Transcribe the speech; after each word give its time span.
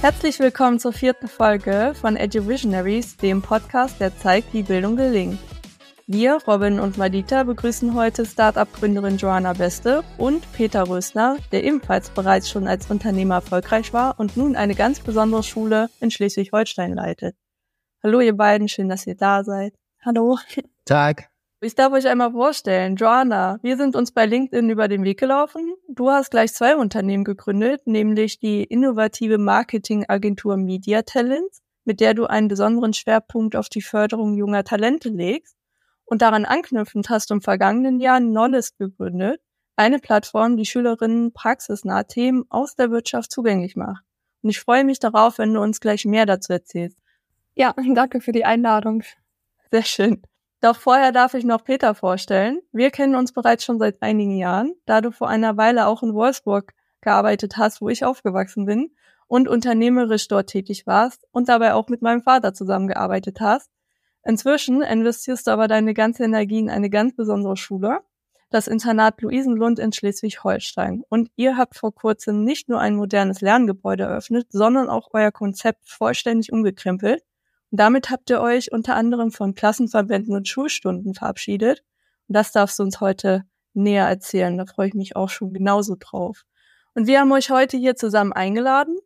Herzlich 0.00 0.38
willkommen 0.38 0.78
zur 0.78 0.92
vierten 0.92 1.26
Folge 1.26 1.92
von 2.00 2.14
EduVisionaries, 2.14 3.16
dem 3.16 3.42
Podcast, 3.42 3.98
der 3.98 4.16
zeigt, 4.16 4.54
wie 4.54 4.62
Bildung 4.62 4.94
gelingt. 4.94 5.40
Wir, 6.06 6.38
Robin 6.46 6.78
und 6.78 6.98
Madita, 6.98 7.42
begrüßen 7.42 7.94
heute 7.94 8.24
Startup-Gründerin 8.24 9.16
Joanna 9.16 9.54
Beste 9.54 10.04
und 10.16 10.50
Peter 10.52 10.88
Rösner, 10.88 11.36
der 11.50 11.64
ebenfalls 11.64 12.10
bereits 12.10 12.48
schon 12.48 12.68
als 12.68 12.88
Unternehmer 12.88 13.34
erfolgreich 13.34 13.92
war 13.92 14.20
und 14.20 14.36
nun 14.36 14.54
eine 14.54 14.76
ganz 14.76 15.00
besondere 15.00 15.42
Schule 15.42 15.90
in 15.98 16.12
Schleswig-Holstein 16.12 16.94
leitet. 16.94 17.34
Hallo 18.00 18.20
ihr 18.20 18.36
beiden, 18.36 18.68
schön, 18.68 18.88
dass 18.88 19.04
ihr 19.04 19.16
da 19.16 19.42
seid. 19.42 19.74
Hallo. 20.04 20.38
Tag. 20.84 21.28
Ich 21.60 21.74
darf 21.74 21.92
euch 21.92 22.06
einmal 22.06 22.30
vorstellen, 22.30 22.94
Joanna, 22.94 23.58
wir 23.62 23.76
sind 23.76 23.96
uns 23.96 24.12
bei 24.12 24.26
LinkedIn 24.26 24.70
über 24.70 24.86
den 24.86 25.02
Weg 25.02 25.18
gelaufen. 25.18 25.74
Du 25.88 26.08
hast 26.08 26.30
gleich 26.30 26.54
zwei 26.54 26.76
Unternehmen 26.76 27.24
gegründet, 27.24 27.84
nämlich 27.84 28.38
die 28.38 28.62
innovative 28.62 29.38
Marketingagentur 29.38 30.56
Media 30.56 31.02
Talents, 31.02 31.60
mit 31.84 31.98
der 31.98 32.14
du 32.14 32.26
einen 32.26 32.46
besonderen 32.46 32.92
Schwerpunkt 32.92 33.56
auf 33.56 33.68
die 33.68 33.82
Förderung 33.82 34.36
junger 34.36 34.62
Talente 34.62 35.08
legst 35.08 35.56
und 36.04 36.22
daran 36.22 36.44
anknüpfend 36.44 37.10
hast 37.10 37.30
du 37.30 37.34
im 37.34 37.42
vergangenen 37.42 37.98
Jahr 37.98 38.20
Knowledge 38.20 38.70
gegründet, 38.78 39.40
eine 39.74 39.98
Plattform, 39.98 40.56
die 40.56 40.64
Schülerinnen 40.64 41.32
praxisnahe 41.32 42.06
Themen 42.06 42.44
aus 42.50 42.76
der 42.76 42.92
Wirtschaft 42.92 43.32
zugänglich 43.32 43.74
macht. 43.74 44.04
Und 44.42 44.50
ich 44.50 44.60
freue 44.60 44.84
mich 44.84 45.00
darauf, 45.00 45.38
wenn 45.38 45.54
du 45.54 45.60
uns 45.60 45.80
gleich 45.80 46.04
mehr 46.04 46.24
dazu 46.24 46.52
erzählst. 46.52 46.98
Ja, 47.56 47.74
danke 47.94 48.20
für 48.20 48.30
die 48.30 48.44
Einladung. 48.44 49.02
Sehr 49.72 49.82
schön. 49.82 50.22
Doch 50.60 50.76
vorher 50.76 51.12
darf 51.12 51.34
ich 51.34 51.44
noch 51.44 51.62
Peter 51.62 51.94
vorstellen. 51.94 52.60
Wir 52.72 52.90
kennen 52.90 53.14
uns 53.14 53.32
bereits 53.32 53.64
schon 53.64 53.78
seit 53.78 54.02
einigen 54.02 54.36
Jahren, 54.36 54.74
da 54.86 55.00
du 55.00 55.12
vor 55.12 55.28
einer 55.28 55.56
Weile 55.56 55.86
auch 55.86 56.02
in 56.02 56.14
Wolfsburg 56.14 56.74
gearbeitet 57.00 57.56
hast, 57.56 57.80
wo 57.80 57.88
ich 57.88 58.04
aufgewachsen 58.04 58.64
bin 58.64 58.90
und 59.28 59.46
unternehmerisch 59.46 60.26
dort 60.26 60.48
tätig 60.48 60.86
warst 60.86 61.26
und 61.30 61.48
dabei 61.48 61.74
auch 61.74 61.88
mit 61.88 62.02
meinem 62.02 62.22
Vater 62.22 62.54
zusammengearbeitet 62.54 63.40
hast. 63.40 63.70
Inzwischen 64.24 64.82
investierst 64.82 65.46
du 65.46 65.52
aber 65.52 65.68
deine 65.68 65.94
ganze 65.94 66.24
Energie 66.24 66.58
in 66.58 66.70
eine 66.70 66.90
ganz 66.90 67.14
besondere 67.14 67.56
Schule, 67.56 68.00
das 68.50 68.66
Internat 68.66 69.20
Luisenlund 69.22 69.78
in 69.78 69.92
Schleswig-Holstein. 69.92 71.04
Und 71.08 71.30
ihr 71.36 71.56
habt 71.56 71.76
vor 71.76 71.94
kurzem 71.94 72.42
nicht 72.42 72.68
nur 72.68 72.80
ein 72.80 72.96
modernes 72.96 73.40
Lerngebäude 73.40 74.04
eröffnet, 74.04 74.48
sondern 74.50 74.88
auch 74.88 75.10
euer 75.12 75.30
Konzept 75.30 75.88
vollständig 75.88 76.52
umgekrempelt. 76.52 77.22
Und 77.70 77.80
damit 77.80 78.10
habt 78.10 78.30
ihr 78.30 78.40
euch 78.40 78.72
unter 78.72 78.96
anderem 78.96 79.30
von 79.30 79.54
Klassenverbänden 79.54 80.34
und 80.34 80.48
Schulstunden 80.48 81.14
verabschiedet. 81.14 81.84
Und 82.28 82.36
das 82.36 82.52
darfst 82.52 82.78
du 82.78 82.82
uns 82.82 83.00
heute 83.00 83.44
näher 83.74 84.06
erzählen. 84.06 84.56
Da 84.56 84.66
freue 84.66 84.88
ich 84.88 84.94
mich 84.94 85.16
auch 85.16 85.28
schon 85.28 85.52
genauso 85.52 85.96
drauf. 85.98 86.44
Und 86.94 87.06
wir 87.06 87.20
haben 87.20 87.32
euch 87.32 87.50
heute 87.50 87.76
hier 87.76 87.94
zusammen 87.94 88.32
eingeladen, 88.32 88.96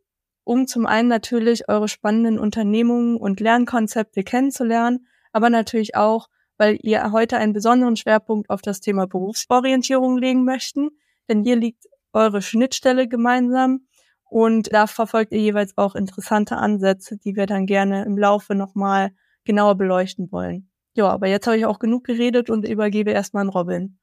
um 0.43 0.67
zum 0.67 0.85
einen 0.85 1.09
natürlich 1.09 1.69
eure 1.69 1.87
spannenden 1.87 2.39
Unternehmungen 2.39 3.17
und 3.17 3.39
Lernkonzepte 3.39 4.23
kennenzulernen, 4.23 5.07
aber 5.31 5.49
natürlich 5.49 5.95
auch, 5.95 6.29
weil 6.57 6.77
ihr 6.81 7.11
heute 7.11 7.37
einen 7.37 7.53
besonderen 7.53 7.95
Schwerpunkt 7.95 8.49
auf 8.49 8.61
das 8.61 8.79
Thema 8.79 9.07
Berufsorientierung 9.07 10.17
legen 10.17 10.43
möchten, 10.43 10.89
denn 11.29 11.43
hier 11.43 11.55
liegt 11.55 11.85
eure 12.13 12.41
Schnittstelle 12.41 13.07
gemeinsam 13.07 13.87
und 14.33 14.73
da 14.73 14.87
verfolgt 14.87 15.31
ihr 15.31 15.39
jeweils 15.39 15.77
auch 15.77 15.93
interessante 15.93 16.57
Ansätze, 16.57 17.17
die 17.17 17.35
wir 17.35 17.45
dann 17.45 17.67
gerne 17.67 18.03
im 18.03 18.17
Laufe 18.17 18.55
nochmal 18.55 19.11
genauer 19.43 19.75
beleuchten 19.75 20.31
wollen. 20.31 20.71
Ja, 20.95 21.09
aber 21.09 21.27
jetzt 21.27 21.45
habe 21.45 21.57
ich 21.57 21.67
auch 21.67 21.77
genug 21.77 22.03
geredet 22.03 22.49
und 22.49 22.67
übergebe 22.67 23.11
erstmal 23.11 23.41
an 23.41 23.49
Robin. 23.49 23.99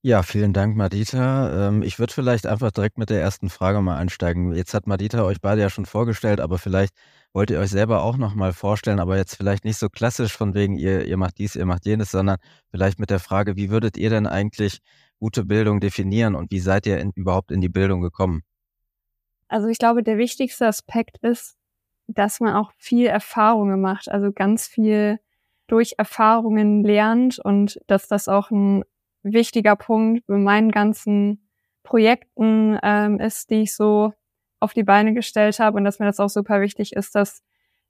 Ja, 0.00 0.22
vielen 0.22 0.54
Dank, 0.54 0.76
Madita. 0.76 1.68
Ähm, 1.68 1.82
ich 1.82 1.98
würde 1.98 2.14
vielleicht 2.14 2.46
einfach 2.46 2.70
direkt 2.70 2.96
mit 2.96 3.10
der 3.10 3.20
ersten 3.20 3.50
Frage 3.50 3.82
mal 3.82 3.98
einsteigen. 3.98 4.54
Jetzt 4.54 4.72
hat 4.72 4.86
Madita 4.86 5.24
euch 5.24 5.42
beide 5.42 5.60
ja 5.60 5.68
schon 5.68 5.84
vorgestellt, 5.84 6.40
aber 6.40 6.56
vielleicht 6.56 6.94
wollt 7.34 7.50
ihr 7.50 7.58
euch 7.58 7.70
selber 7.70 8.02
auch 8.02 8.16
nochmal 8.16 8.54
vorstellen, 8.54 8.98
aber 8.98 9.18
jetzt 9.18 9.36
vielleicht 9.36 9.66
nicht 9.66 9.76
so 9.76 9.90
klassisch 9.90 10.32
von 10.32 10.54
wegen, 10.54 10.78
ihr, 10.78 11.04
ihr 11.04 11.18
macht 11.18 11.36
dies, 11.36 11.54
ihr 11.54 11.66
macht 11.66 11.84
jenes, 11.84 12.12
sondern 12.12 12.38
vielleicht 12.70 12.98
mit 12.98 13.10
der 13.10 13.20
Frage, 13.20 13.56
wie 13.56 13.68
würdet 13.68 13.98
ihr 13.98 14.08
denn 14.08 14.26
eigentlich 14.26 14.78
gute 15.18 15.44
Bildung 15.44 15.80
definieren 15.80 16.34
und 16.34 16.50
wie 16.50 16.60
seid 16.60 16.86
ihr 16.86 16.98
in, 16.98 17.10
überhaupt 17.14 17.50
in 17.50 17.60
die 17.60 17.68
Bildung 17.68 18.00
gekommen? 18.00 18.42
Also 19.48 19.68
ich 19.68 19.78
glaube, 19.78 20.02
der 20.02 20.18
wichtigste 20.18 20.66
Aspekt 20.66 21.18
ist, 21.18 21.56
dass 22.08 22.40
man 22.40 22.54
auch 22.54 22.72
viel 22.78 23.06
Erfahrungen 23.06 23.80
macht, 23.80 24.10
also 24.10 24.32
ganz 24.32 24.66
viel 24.66 25.18
durch 25.66 25.94
Erfahrungen 25.98 26.84
lernt 26.84 27.38
und 27.38 27.80
dass 27.86 28.08
das 28.08 28.28
auch 28.28 28.50
ein 28.50 28.84
wichtiger 29.22 29.76
Punkt 29.76 30.26
bei 30.26 30.36
meinen 30.36 30.70
ganzen 30.70 31.48
Projekten 31.82 32.78
ähm, 32.82 33.20
ist, 33.20 33.50
die 33.50 33.62
ich 33.62 33.74
so 33.74 34.12
auf 34.60 34.72
die 34.72 34.84
Beine 34.84 35.14
gestellt 35.14 35.58
habe 35.58 35.76
und 35.76 35.84
dass 35.84 35.98
mir 35.98 36.06
das 36.06 36.20
auch 36.20 36.28
super 36.28 36.60
wichtig 36.60 36.92
ist, 36.94 37.14
dass 37.14 37.42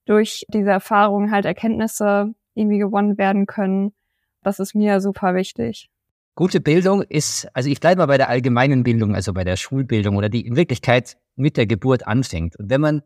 durch 0.06 0.46
diese 0.48 0.70
Erfahrungen 0.70 1.30
halt 1.30 1.44
Erkenntnisse 1.44 2.34
irgendwie 2.54 2.78
gewonnen 2.78 3.18
werden 3.18 3.46
können. 3.46 3.94
Das 4.42 4.58
ist 4.60 4.74
mir 4.74 5.00
super 5.00 5.34
wichtig. 5.34 5.90
Gute 6.36 6.60
Bildung 6.60 7.00
ist, 7.00 7.48
also 7.54 7.70
ich 7.70 7.80
bleibe 7.80 8.00
mal 8.00 8.06
bei 8.06 8.18
der 8.18 8.28
allgemeinen 8.28 8.82
Bildung, 8.82 9.14
also 9.14 9.32
bei 9.32 9.42
der 9.42 9.56
Schulbildung 9.56 10.16
oder 10.16 10.28
die 10.28 10.46
in 10.46 10.54
Wirklichkeit 10.54 11.16
mit 11.34 11.56
der 11.56 11.66
Geburt 11.66 12.06
anfängt. 12.06 12.56
Und 12.56 12.68
wenn 12.68 12.82
man 12.82 13.02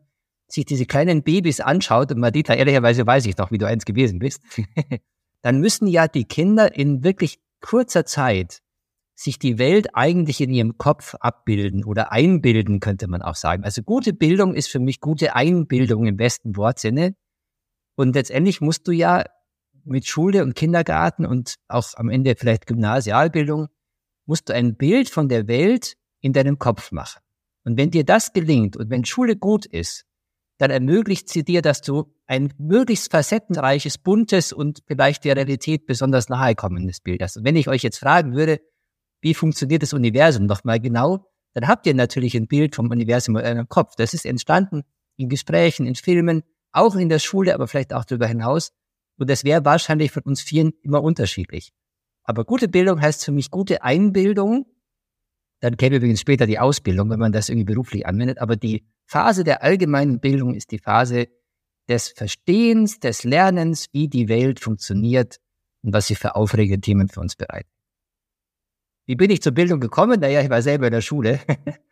sich 0.49 0.65
diese 0.65 0.85
kleinen 0.85 1.23
Babys 1.23 1.61
anschaut, 1.61 2.11
und 2.11 2.19
Madita, 2.19 2.53
ehrlicherweise 2.53 3.07
weiß 3.07 3.25
ich 3.27 3.35
doch, 3.35 3.49
wie 3.49 3.57
du 3.57 3.65
eins 3.65 3.85
gewesen 3.85 4.19
bist, 4.19 4.43
dann 5.43 5.61
müssen 5.61 5.87
ja 5.87 6.09
die 6.09 6.25
Kinder 6.25 6.75
in 6.75 7.05
wirklich 7.05 7.39
kurzer 7.61 8.05
Zeit 8.05 8.59
sich 9.15 9.39
die 9.39 9.57
Welt 9.57 9.95
eigentlich 9.95 10.41
in 10.41 10.49
ihrem 10.49 10.77
Kopf 10.77 11.15
abbilden 11.21 11.85
oder 11.85 12.11
einbilden, 12.11 12.81
könnte 12.81 13.07
man 13.07 13.21
auch 13.21 13.35
sagen. 13.35 13.63
Also 13.63 13.81
gute 13.81 14.11
Bildung 14.11 14.55
ist 14.55 14.67
für 14.67 14.79
mich 14.79 14.99
gute 14.99 15.35
Einbildung 15.35 16.05
im 16.05 16.17
besten 16.17 16.57
Wortsinne. 16.57 17.15
Und 17.95 18.13
letztendlich 18.13 18.59
musst 18.59 18.87
du 18.89 18.91
ja 18.91 19.23
mit 19.85 20.07
Schule 20.07 20.43
und 20.43 20.55
Kindergarten 20.55 21.25
und 21.25 21.55
auch 21.67 21.89
am 21.95 22.09
Ende 22.09 22.35
vielleicht 22.37 22.67
Gymnasialbildung, 22.67 23.67
musst 24.25 24.49
du 24.49 24.53
ein 24.53 24.75
Bild 24.75 25.09
von 25.09 25.29
der 25.29 25.47
Welt 25.47 25.95
in 26.21 26.33
deinem 26.33 26.59
Kopf 26.59 26.91
machen. 26.91 27.21
Und 27.63 27.77
wenn 27.77 27.91
dir 27.91 28.03
das 28.03 28.33
gelingt 28.33 28.77
und 28.77 28.89
wenn 28.89 29.05
Schule 29.05 29.35
gut 29.35 29.65
ist, 29.65 30.05
dann 30.57 30.71
ermöglicht 30.71 31.27
sie 31.29 31.43
dir, 31.43 31.61
dass 31.61 31.81
du 31.81 32.13
ein 32.27 32.53
möglichst 32.59 33.11
facettenreiches, 33.11 33.97
buntes 33.97 34.53
und 34.53 34.83
vielleicht 34.85 35.25
der 35.25 35.35
Realität 35.35 35.87
besonders 35.87 36.29
nahe 36.29 36.53
kommendes 36.53 36.99
Bild 36.99 37.21
hast. 37.23 37.37
Und 37.37 37.45
wenn 37.45 37.55
ich 37.55 37.67
euch 37.67 37.81
jetzt 37.81 37.97
fragen 37.97 38.35
würde, 38.35 38.59
wie 39.21 39.33
funktioniert 39.33 39.81
das 39.81 39.93
Universum 39.93 40.45
nochmal 40.45 40.79
genau, 40.79 41.25
dann 41.53 41.67
habt 41.67 41.85
ihr 41.87 41.93
natürlich 41.93 42.35
ein 42.35 42.47
Bild 42.47 42.75
vom 42.75 42.89
Universum 42.89 43.37
in 43.37 43.43
eurem 43.43 43.67
Kopf. 43.67 43.95
Das 43.97 44.13
ist 44.13 44.25
entstanden 44.25 44.83
in 45.17 45.29
Gesprächen, 45.29 45.85
in 45.85 45.95
Filmen, 45.95 46.43
auch 46.71 46.95
in 46.95 47.09
der 47.09 47.19
Schule, 47.19 47.53
aber 47.53 47.67
vielleicht 47.67 47.93
auch 47.93 48.05
darüber 48.05 48.27
hinaus. 48.27 48.71
Und 49.21 49.29
das 49.29 49.43
wäre 49.43 49.63
wahrscheinlich 49.63 50.11
von 50.11 50.23
uns 50.23 50.41
vielen 50.41 50.73
immer 50.81 51.03
unterschiedlich. 51.03 51.73
Aber 52.23 52.43
gute 52.43 52.67
Bildung 52.67 52.99
heißt 52.99 53.23
für 53.23 53.31
mich 53.31 53.51
gute 53.51 53.83
Einbildung. 53.83 54.65
Dann 55.59 55.77
käme 55.77 55.97
übrigens 55.97 56.21
später 56.21 56.47
die 56.47 56.57
Ausbildung, 56.57 57.11
wenn 57.11 57.19
man 57.19 57.31
das 57.31 57.47
irgendwie 57.47 57.71
beruflich 57.71 58.07
anwendet. 58.07 58.39
Aber 58.39 58.55
die 58.55 58.83
Phase 59.05 59.43
der 59.43 59.61
allgemeinen 59.61 60.19
Bildung 60.19 60.55
ist 60.55 60.71
die 60.71 60.79
Phase 60.79 61.27
des 61.87 62.07
Verstehens, 62.07 62.99
des 62.99 63.23
Lernens, 63.23 63.89
wie 63.91 64.07
die 64.07 64.27
Welt 64.27 64.59
funktioniert 64.59 65.39
und 65.83 65.93
was 65.93 66.07
sie 66.07 66.15
für 66.15 66.35
aufregende 66.35 66.81
Themen 66.81 67.07
für 67.07 67.19
uns 67.19 67.35
bereitet. 67.35 67.69
Wie 69.05 69.15
bin 69.15 69.29
ich 69.29 69.43
zur 69.43 69.51
Bildung 69.51 69.79
gekommen? 69.79 70.19
Naja, 70.19 70.41
ich 70.41 70.49
war 70.49 70.63
selber 70.63 70.87
in 70.87 70.93
der 70.93 71.01
Schule. 71.01 71.39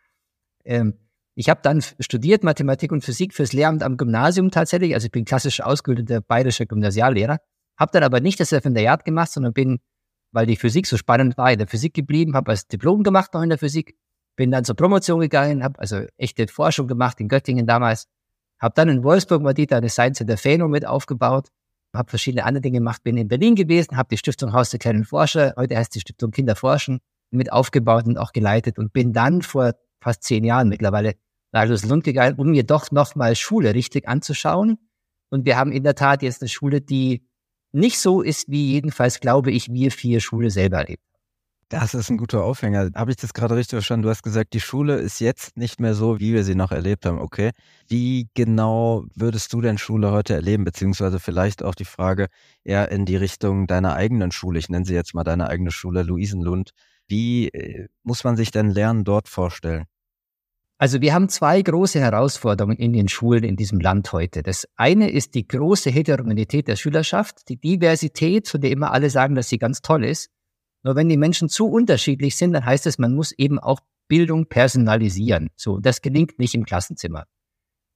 ähm, 0.66 0.96
ich 1.40 1.48
habe 1.48 1.62
dann 1.64 1.82
studiert 2.02 2.44
Mathematik 2.44 2.92
und 2.92 3.02
Physik 3.02 3.34
fürs 3.34 3.54
Lehramt 3.54 3.82
am 3.82 3.96
Gymnasium 3.96 4.52
tatsächlich. 4.52 4.94
Also 4.94 5.06
ich 5.06 5.12
bin 5.14 5.24
klassisch 5.24 5.62
ausgebildeter 5.62 6.20
bayerischer 6.20 6.66
Gymnasiallehrer. 6.66 7.38
Habe 7.78 7.92
dann 7.94 8.04
aber 8.04 8.20
nicht 8.20 8.42
das 8.42 8.52
Referendariat 8.52 9.06
gemacht, 9.06 9.32
sondern 9.32 9.54
bin, 9.54 9.80
weil 10.34 10.48
die 10.48 10.58
Physik 10.58 10.86
so 10.86 10.98
spannend 10.98 11.38
war, 11.38 11.50
in 11.50 11.58
der 11.58 11.68
Physik 11.70 11.94
geblieben, 11.94 12.36
habe 12.36 12.52
als 12.52 12.68
Diplom 12.68 13.04
gemacht 13.04 13.34
noch 13.34 13.42
in 13.42 13.48
der 13.48 13.58
Physik, 13.58 13.96
bin 14.36 14.52
dann 14.52 14.66
zur 14.66 14.76
Promotion 14.76 15.22
gegangen, 15.22 15.64
habe 15.64 15.80
also 15.80 16.02
echte 16.18 16.46
Forschung 16.50 16.90
gemacht 16.90 17.22
in 17.22 17.30
Göttingen 17.30 17.66
damals, 17.66 18.10
habe 18.60 18.74
dann 18.76 18.90
in 18.90 19.06
Wolfsburg 19.06 19.42
mal 19.42 19.54
die 19.54 19.72
eine 19.72 19.88
Science 19.88 20.18
Center 20.18 20.36
Feno 20.36 20.68
mit 20.68 20.86
aufgebaut, 20.86 21.48
habe 21.96 22.10
verschiedene 22.10 22.44
andere 22.44 22.64
Dinge 22.64 22.80
gemacht, 22.80 23.02
bin 23.02 23.16
in 23.16 23.30
Berlin 23.30 23.56
gewesen, 23.56 23.96
habe 23.96 24.10
die 24.12 24.18
Stiftung 24.18 24.52
Haus 24.52 24.72
der 24.72 24.80
kleinen 24.80 25.06
Forscher, 25.06 25.54
heute 25.56 25.78
heißt 25.78 25.96
die 25.96 26.02
Stiftung 26.02 26.32
Kinder 26.32 26.58
forschen, 26.58 27.00
mit 27.32 27.50
aufgebaut 27.54 28.08
und 28.08 28.18
auch 28.18 28.34
geleitet 28.34 28.78
und 28.78 28.92
bin 28.92 29.14
dann 29.14 29.42
vor 29.42 29.76
fast 30.02 30.24
zehn 30.24 30.44
Jahren 30.44 30.68
mittlerweile 30.68 31.16
nach 31.52 31.68
Lund 31.84 32.04
gegangen, 32.04 32.36
um 32.38 32.52
mir 32.52 32.64
doch 32.64 32.92
nochmal 32.92 33.36
Schule 33.36 33.74
richtig 33.74 34.08
anzuschauen. 34.08 34.78
Und 35.30 35.46
wir 35.46 35.58
haben 35.58 35.72
in 35.72 35.84
der 35.84 35.96
Tat 35.96 36.22
jetzt 36.22 36.42
eine 36.42 36.50
Schule, 36.50 36.82
die 36.82 37.26
nicht 37.72 38.00
so 38.00 38.22
ist, 38.22 38.50
wie 38.50 38.72
jedenfalls, 38.72 39.20
glaube 39.20 39.52
ich, 39.52 39.72
wir 39.72 39.92
vier 39.92 40.20
Schule 40.20 40.50
selber 40.50 40.78
erlebt. 40.78 41.04
Das 41.70 41.94
ist 41.94 42.10
ein 42.10 42.18
guter 42.18 42.44
Aufhänger. 42.44 42.90
Habe 42.96 43.12
ich 43.12 43.18
das 43.18 43.32
gerade 43.32 43.56
richtig 43.56 43.76
verstanden? 43.76 44.02
Du 44.02 44.10
hast 44.10 44.24
gesagt, 44.24 44.54
die 44.54 44.60
Schule 44.60 44.96
ist 44.96 45.20
jetzt 45.20 45.56
nicht 45.56 45.80
mehr 45.80 45.94
so, 45.94 46.20
wie 46.20 46.34
wir 46.34 46.44
sie 46.44 46.56
noch 46.56 46.72
erlebt 46.72 47.06
haben. 47.06 47.20
Okay. 47.20 47.52
Wie 47.88 48.28
genau 48.34 49.06
würdest 49.14 49.54
du 49.54 49.62
denn 49.62 49.78
Schule 49.78 50.10
heute 50.10 50.34
erleben? 50.34 50.64
Beziehungsweise 50.64 51.20
vielleicht 51.20 51.64
auch 51.64 51.76
die 51.76 51.86
Frage 51.86 52.26
eher 52.64 52.90
in 52.92 53.06
die 53.06 53.18
Richtung 53.18 53.68
deiner 53.68 53.94
eigenen 53.94 54.32
Schule. 54.32 54.58
Ich 54.58 54.70
nenne 54.70 54.86
sie 54.86 54.96
jetzt 54.96 55.14
mal 55.14 55.24
deine 55.24 55.48
eigene 55.48 55.70
Schule, 55.70 56.02
Luisenlund. 56.02 56.72
Wie 57.08 57.50
äh, 57.50 57.88
muss 58.02 58.24
man 58.24 58.36
sich 58.36 58.50
denn 58.50 58.72
Lernen 58.72 59.04
dort 59.04 59.30
vorstellen? 59.30 59.86
Also 60.82 61.02
wir 61.02 61.14
haben 61.14 61.28
zwei 61.28 61.62
große 61.62 62.00
Herausforderungen 62.00 62.78
in 62.78 62.94
den 62.94 63.10
Schulen 63.10 63.44
in 63.44 63.58
diesem 63.58 63.82
Land 63.82 64.14
heute. 64.14 64.44
Das 64.44 64.66
eine 64.78 65.12
ist 65.12 65.36
die 65.36 65.46
große 65.46 65.90
Heterogenität 65.90 66.70
der 66.70 66.78
Schülerschaft, 66.78 67.50
die 67.50 67.58
Diversität, 67.58 68.48
von 68.48 68.62
der 68.62 68.72
immer 68.72 68.94
alle 68.94 69.10
sagen, 69.10 69.36
dass 69.36 69.50
sie 69.50 69.58
ganz 69.58 69.82
toll 69.82 70.06
ist. 70.06 70.30
Nur 70.84 70.96
wenn 70.96 71.10
die 71.10 71.18
Menschen 71.18 71.50
zu 71.50 71.68
unterschiedlich 71.68 72.38
sind, 72.38 72.54
dann 72.54 72.64
heißt 72.64 72.88
es, 72.88 72.98
man 72.98 73.14
muss 73.14 73.34
eben 73.34 73.60
auch 73.60 73.82
Bildung 74.08 74.46
personalisieren. 74.46 75.50
So, 75.58 75.80
das 75.80 76.02
gelingt 76.02 76.40
nicht 76.40 76.56
im 76.56 76.64
Klassenzimmer. 76.64 77.26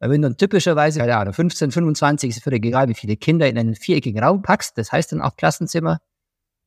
Weil 0.01 0.09
wenn 0.09 0.21
du 0.21 0.35
typischerweise, 0.35 1.00
keine 1.00 1.15
Ahnung, 1.15 1.33
15, 1.33 1.71
25, 1.71 2.31
ist 2.31 2.44
völlig 2.44 2.65
egal, 2.65 2.89
wie 2.89 2.95
viele 2.95 3.15
Kinder 3.15 3.47
in 3.47 3.57
einen 3.57 3.75
viereckigen 3.75 4.21
Raum 4.21 4.41
packst, 4.41 4.77
das 4.77 4.91
heißt 4.91 5.13
dann 5.13 5.21
auch 5.21 5.38
Klassenzimmer, 5.38 6.01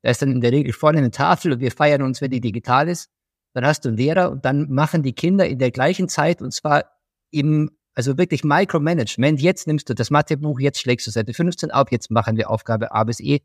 da 0.00 0.10
ist 0.10 0.22
dann 0.22 0.32
in 0.32 0.40
der 0.40 0.52
Regel 0.52 0.72
vorne 0.72 0.96
eine 0.96 1.10
Tafel 1.10 1.52
und 1.52 1.60
wir 1.60 1.72
feiern 1.72 2.00
uns, 2.00 2.22
wenn 2.22 2.30
die 2.30 2.40
digital 2.40 2.88
ist 2.88 3.10
dann 3.56 3.64
hast 3.64 3.86
du 3.86 3.88
einen 3.88 3.96
Lehrer 3.96 4.30
und 4.30 4.44
dann 4.44 4.70
machen 4.70 5.02
die 5.02 5.14
Kinder 5.14 5.48
in 5.48 5.58
der 5.58 5.70
gleichen 5.70 6.10
Zeit 6.10 6.42
und 6.42 6.52
zwar 6.52 6.84
im, 7.30 7.70
also 7.94 8.18
wirklich 8.18 8.44
Micromanagement. 8.44 9.40
Jetzt 9.40 9.66
nimmst 9.66 9.88
du 9.88 9.94
das 9.94 10.10
Mathebuch, 10.10 10.60
jetzt 10.60 10.78
schlägst 10.78 11.06
du 11.06 11.10
Seite 11.10 11.32
15 11.32 11.70
auf, 11.70 11.90
jetzt 11.90 12.10
machen 12.10 12.36
wir 12.36 12.50
Aufgabe 12.50 12.92
A 12.92 13.04
bis 13.04 13.18
E. 13.18 13.40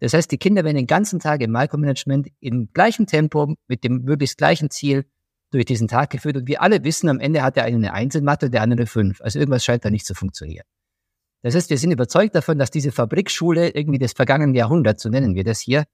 Das 0.00 0.14
heißt, 0.14 0.32
die 0.32 0.38
Kinder 0.38 0.64
werden 0.64 0.78
den 0.78 0.86
ganzen 0.86 1.20
Tag 1.20 1.42
im 1.42 1.52
Micromanagement 1.52 2.28
im 2.40 2.72
gleichen 2.72 3.06
Tempo 3.06 3.54
mit 3.68 3.84
dem 3.84 4.04
möglichst 4.04 4.38
gleichen 4.38 4.70
Ziel 4.70 5.04
durch 5.50 5.66
diesen 5.66 5.86
Tag 5.86 6.08
geführt. 6.08 6.38
Und 6.38 6.48
wir 6.48 6.62
alle 6.62 6.82
wissen, 6.82 7.10
am 7.10 7.20
Ende 7.20 7.42
hat 7.42 7.56
der 7.56 7.64
eine 7.64 7.76
eine 7.76 7.92
Eins 7.92 8.14
in 8.14 8.24
Mathe, 8.24 8.48
der 8.48 8.62
andere 8.62 8.86
Fünf. 8.86 9.20
Also 9.20 9.38
irgendwas 9.38 9.66
scheint 9.66 9.84
da 9.84 9.90
nicht 9.90 10.06
zu 10.06 10.14
funktionieren. 10.14 10.64
Das 11.42 11.54
heißt, 11.54 11.68
wir 11.68 11.76
sind 11.76 11.90
überzeugt 11.90 12.34
davon, 12.34 12.58
dass 12.58 12.70
diese 12.70 12.90
Fabrikschule 12.90 13.68
irgendwie 13.68 13.98
des 13.98 14.14
vergangenen 14.14 14.54
Jahrhunderts, 14.54 15.02
so 15.02 15.10
nennen 15.10 15.34
wir 15.34 15.44
das 15.44 15.60
hier, 15.60 15.84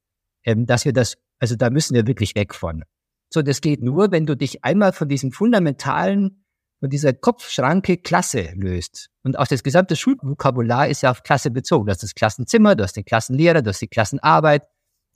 ähm, 0.45 0.65
dass 0.65 0.85
wir 0.85 0.93
das, 0.93 1.17
also 1.41 1.57
da 1.57 1.71
müssen 1.71 1.97
wir 1.97 2.07
wirklich 2.07 2.37
weg 2.37 2.55
von. 2.55 2.85
So, 3.31 3.43
das 3.43 3.61
geht 3.61 3.83
nur, 3.83 4.11
wenn 4.11 4.27
du 4.27 4.37
dich 4.37 4.65
einmal 4.65 4.93
von 4.93 5.09
diesem 5.09 5.33
fundamentalen, 5.33 6.45
von 6.81 6.91
dieser 6.91 7.13
Kopfschranke 7.13 7.99
Klasse 7.99 8.53
löst. 8.55 9.11
Und 9.23 9.39
auch 9.39 9.47
das 9.47 9.63
gesamte 9.63 9.97
Schulvokabular 9.97 10.89
ist 10.89 11.03
ja 11.03 11.11
auf 11.11 11.23
Klasse 11.23 11.51
bezogen. 11.51 11.87
Du 11.87 11.91
hast 11.91 12.03
das 12.03 12.15
Klassenzimmer, 12.15 12.75
du 12.77 12.85
hast 12.85 12.97
den 12.97 13.05
Klassenlehrer, 13.05 13.63
du 13.63 13.71
hast 13.71 13.83
die 13.83 13.89
Klassenarbeit, 13.89 14.63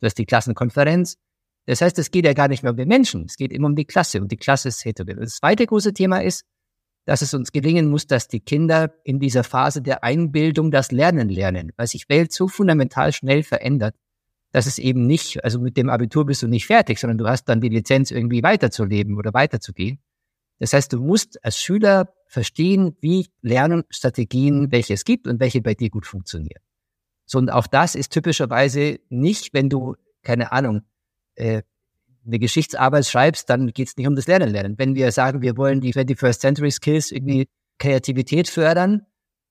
du 0.00 0.06
hast 0.06 0.18
die 0.18 0.26
Klassenkonferenz. 0.26 1.16
Das 1.66 1.80
heißt, 1.80 1.98
es 1.98 2.10
geht 2.10 2.26
ja 2.26 2.32
gar 2.32 2.48
nicht 2.48 2.62
mehr 2.62 2.72
um 2.72 2.76
den 2.76 2.88
Menschen, 2.88 3.26
es 3.26 3.36
geht 3.36 3.52
immer 3.52 3.68
um 3.68 3.76
die 3.76 3.84
Klasse 3.84 4.20
und 4.20 4.32
die 4.32 4.36
Klasse 4.36 4.68
ist 4.68 4.84
heterogen. 4.84 5.20
Das 5.20 5.36
zweite 5.36 5.64
große 5.64 5.92
Thema 5.92 6.18
ist, 6.18 6.44
dass 7.04 7.22
es 7.22 7.34
uns 7.34 7.52
gelingen 7.52 7.88
muss, 7.88 8.06
dass 8.06 8.28
die 8.28 8.40
Kinder 8.40 8.92
in 9.04 9.20
dieser 9.20 9.44
Phase 9.44 9.80
der 9.82 10.04
Einbildung 10.04 10.70
das 10.70 10.92
Lernen 10.92 11.28
lernen, 11.28 11.72
weil 11.76 11.86
sich 11.86 12.08
Welt 12.08 12.32
so 12.32 12.48
fundamental 12.48 13.12
schnell 13.12 13.42
verändert, 13.42 13.94
dass 14.52 14.66
es 14.66 14.78
eben 14.78 15.06
nicht, 15.06 15.42
also 15.44 15.58
mit 15.58 15.76
dem 15.76 15.88
Abitur 15.88 16.26
bist 16.26 16.42
du 16.42 16.46
nicht 16.46 16.66
fertig, 16.66 17.00
sondern 17.00 17.18
du 17.18 17.26
hast 17.26 17.46
dann 17.46 17.60
die 17.60 17.70
Lizenz 17.70 18.10
irgendwie 18.10 18.42
weiterzuleben 18.42 19.16
oder 19.16 19.32
weiterzugehen. 19.32 19.98
Das 20.58 20.74
heißt, 20.74 20.92
du 20.92 21.00
musst 21.00 21.44
als 21.44 21.58
Schüler 21.58 22.14
verstehen, 22.28 22.96
wie 23.00 23.26
Lernstrategien, 23.40 24.70
welche 24.70 24.94
es 24.94 25.04
gibt 25.04 25.26
und 25.26 25.40
welche 25.40 25.60
bei 25.60 25.74
dir 25.74 25.90
gut 25.90 26.06
funktionieren. 26.06 26.62
So, 27.26 27.38
und 27.38 27.50
auch 27.50 27.66
das 27.66 27.94
ist 27.94 28.12
typischerweise 28.12 29.00
nicht, 29.08 29.54
wenn 29.54 29.70
du, 29.70 29.96
keine 30.22 30.52
Ahnung, 30.52 30.82
äh, 31.34 31.62
eine 32.24 32.38
Geschichtsarbeit 32.38 33.06
schreibst, 33.06 33.50
dann 33.50 33.68
geht 33.68 33.88
es 33.88 33.96
nicht 33.96 34.06
um 34.06 34.14
das 34.14 34.26
Lernen 34.26 34.50
lernen. 34.50 34.78
Wenn 34.78 34.94
wir 34.94 35.10
sagen, 35.10 35.42
wir 35.42 35.56
wollen 35.56 35.80
die 35.80 35.92
21st 35.92 36.38
Century 36.38 36.70
Skills 36.70 37.10
irgendwie 37.10 37.48
Kreativität 37.78 38.48
fördern 38.48 39.06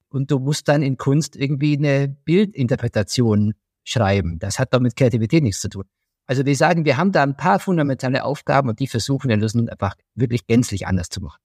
und 0.10 0.32
du 0.32 0.40
musst 0.40 0.68
dann 0.68 0.82
in 0.82 0.98
Kunst 0.98 1.36
irgendwie 1.36 1.76
eine 1.76 2.08
Bildinterpretation 2.08 3.56
schreiben. 3.84 4.40
Das 4.40 4.60
hat 4.60 4.74
doch 4.74 4.80
mit 4.80 4.96
Kreativität 4.96 5.44
nichts 5.44 5.62
zu 5.62 5.70
tun. 5.70 5.86
Also 6.28 6.46
wir 6.46 6.56
sagen, 6.56 6.86
wir 6.86 6.98
haben 6.98 7.12
da 7.12 7.24
ein 7.24 7.36
paar 7.36 7.60
fundamentale 7.60 8.24
Aufgaben 8.24 8.70
und 8.70 8.80
die 8.80 8.88
versuchen 8.88 9.30
wir 9.30 9.38
lösen 9.38 9.68
einfach 9.70 9.96
wirklich 10.16 10.48
gänzlich 10.48 10.88
anders 10.88 11.10
zu 11.10 11.22
machen. 11.22 11.40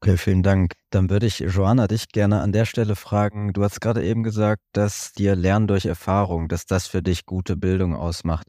Okay, 0.00 0.16
vielen 0.16 0.42
Dank. 0.42 0.72
Dann 0.90 1.10
würde 1.10 1.26
ich, 1.26 1.38
Joanna, 1.38 1.86
dich 1.86 2.08
gerne 2.08 2.40
an 2.40 2.50
der 2.50 2.64
Stelle 2.64 2.96
fragen. 2.96 3.52
Du 3.52 3.62
hast 3.62 3.80
gerade 3.80 4.02
eben 4.02 4.24
gesagt, 4.24 4.62
dass 4.72 5.12
dir 5.12 5.36
Lernen 5.36 5.68
durch 5.68 5.86
Erfahrung, 5.86 6.48
dass 6.48 6.66
das 6.66 6.88
für 6.88 7.02
dich 7.02 7.24
gute 7.24 7.56
Bildung 7.56 7.94
ausmacht. 7.94 8.48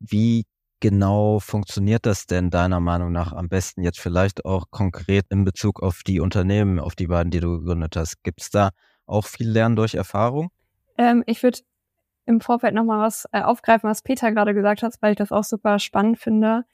Wie 0.00 0.44
genau 0.80 1.38
funktioniert 1.38 2.04
das 2.04 2.26
denn 2.26 2.50
deiner 2.50 2.80
Meinung 2.80 3.12
nach 3.12 3.32
am 3.32 3.48
besten 3.48 3.82
jetzt 3.82 4.00
vielleicht 4.00 4.44
auch 4.44 4.70
konkret 4.70 5.26
in 5.30 5.44
Bezug 5.44 5.82
auf 5.82 6.02
die 6.04 6.18
Unternehmen, 6.18 6.80
auf 6.80 6.96
die 6.96 7.06
beiden, 7.06 7.30
die 7.30 7.40
du 7.40 7.60
gegründet 7.60 7.94
hast? 7.94 8.22
Gibt 8.24 8.40
es 8.42 8.50
da 8.50 8.70
auch 9.06 9.26
viel 9.26 9.48
Lernen 9.48 9.76
durch 9.76 9.94
Erfahrung? 9.94 10.50
Ähm, 10.96 11.22
ich 11.26 11.42
würde 11.42 11.60
im 12.28 12.40
Vorfeld 12.40 12.74
nochmal 12.74 13.00
was 13.00 13.26
äh, 13.32 13.40
aufgreifen, 13.40 13.88
was 13.88 14.02
Peter 14.02 14.30
gerade 14.30 14.54
gesagt 14.54 14.82
hat, 14.82 14.94
weil 15.00 15.12
ich 15.12 15.18
das 15.18 15.32
auch 15.32 15.44
super 15.44 15.78
spannend 15.78 16.18
finde, 16.18 16.64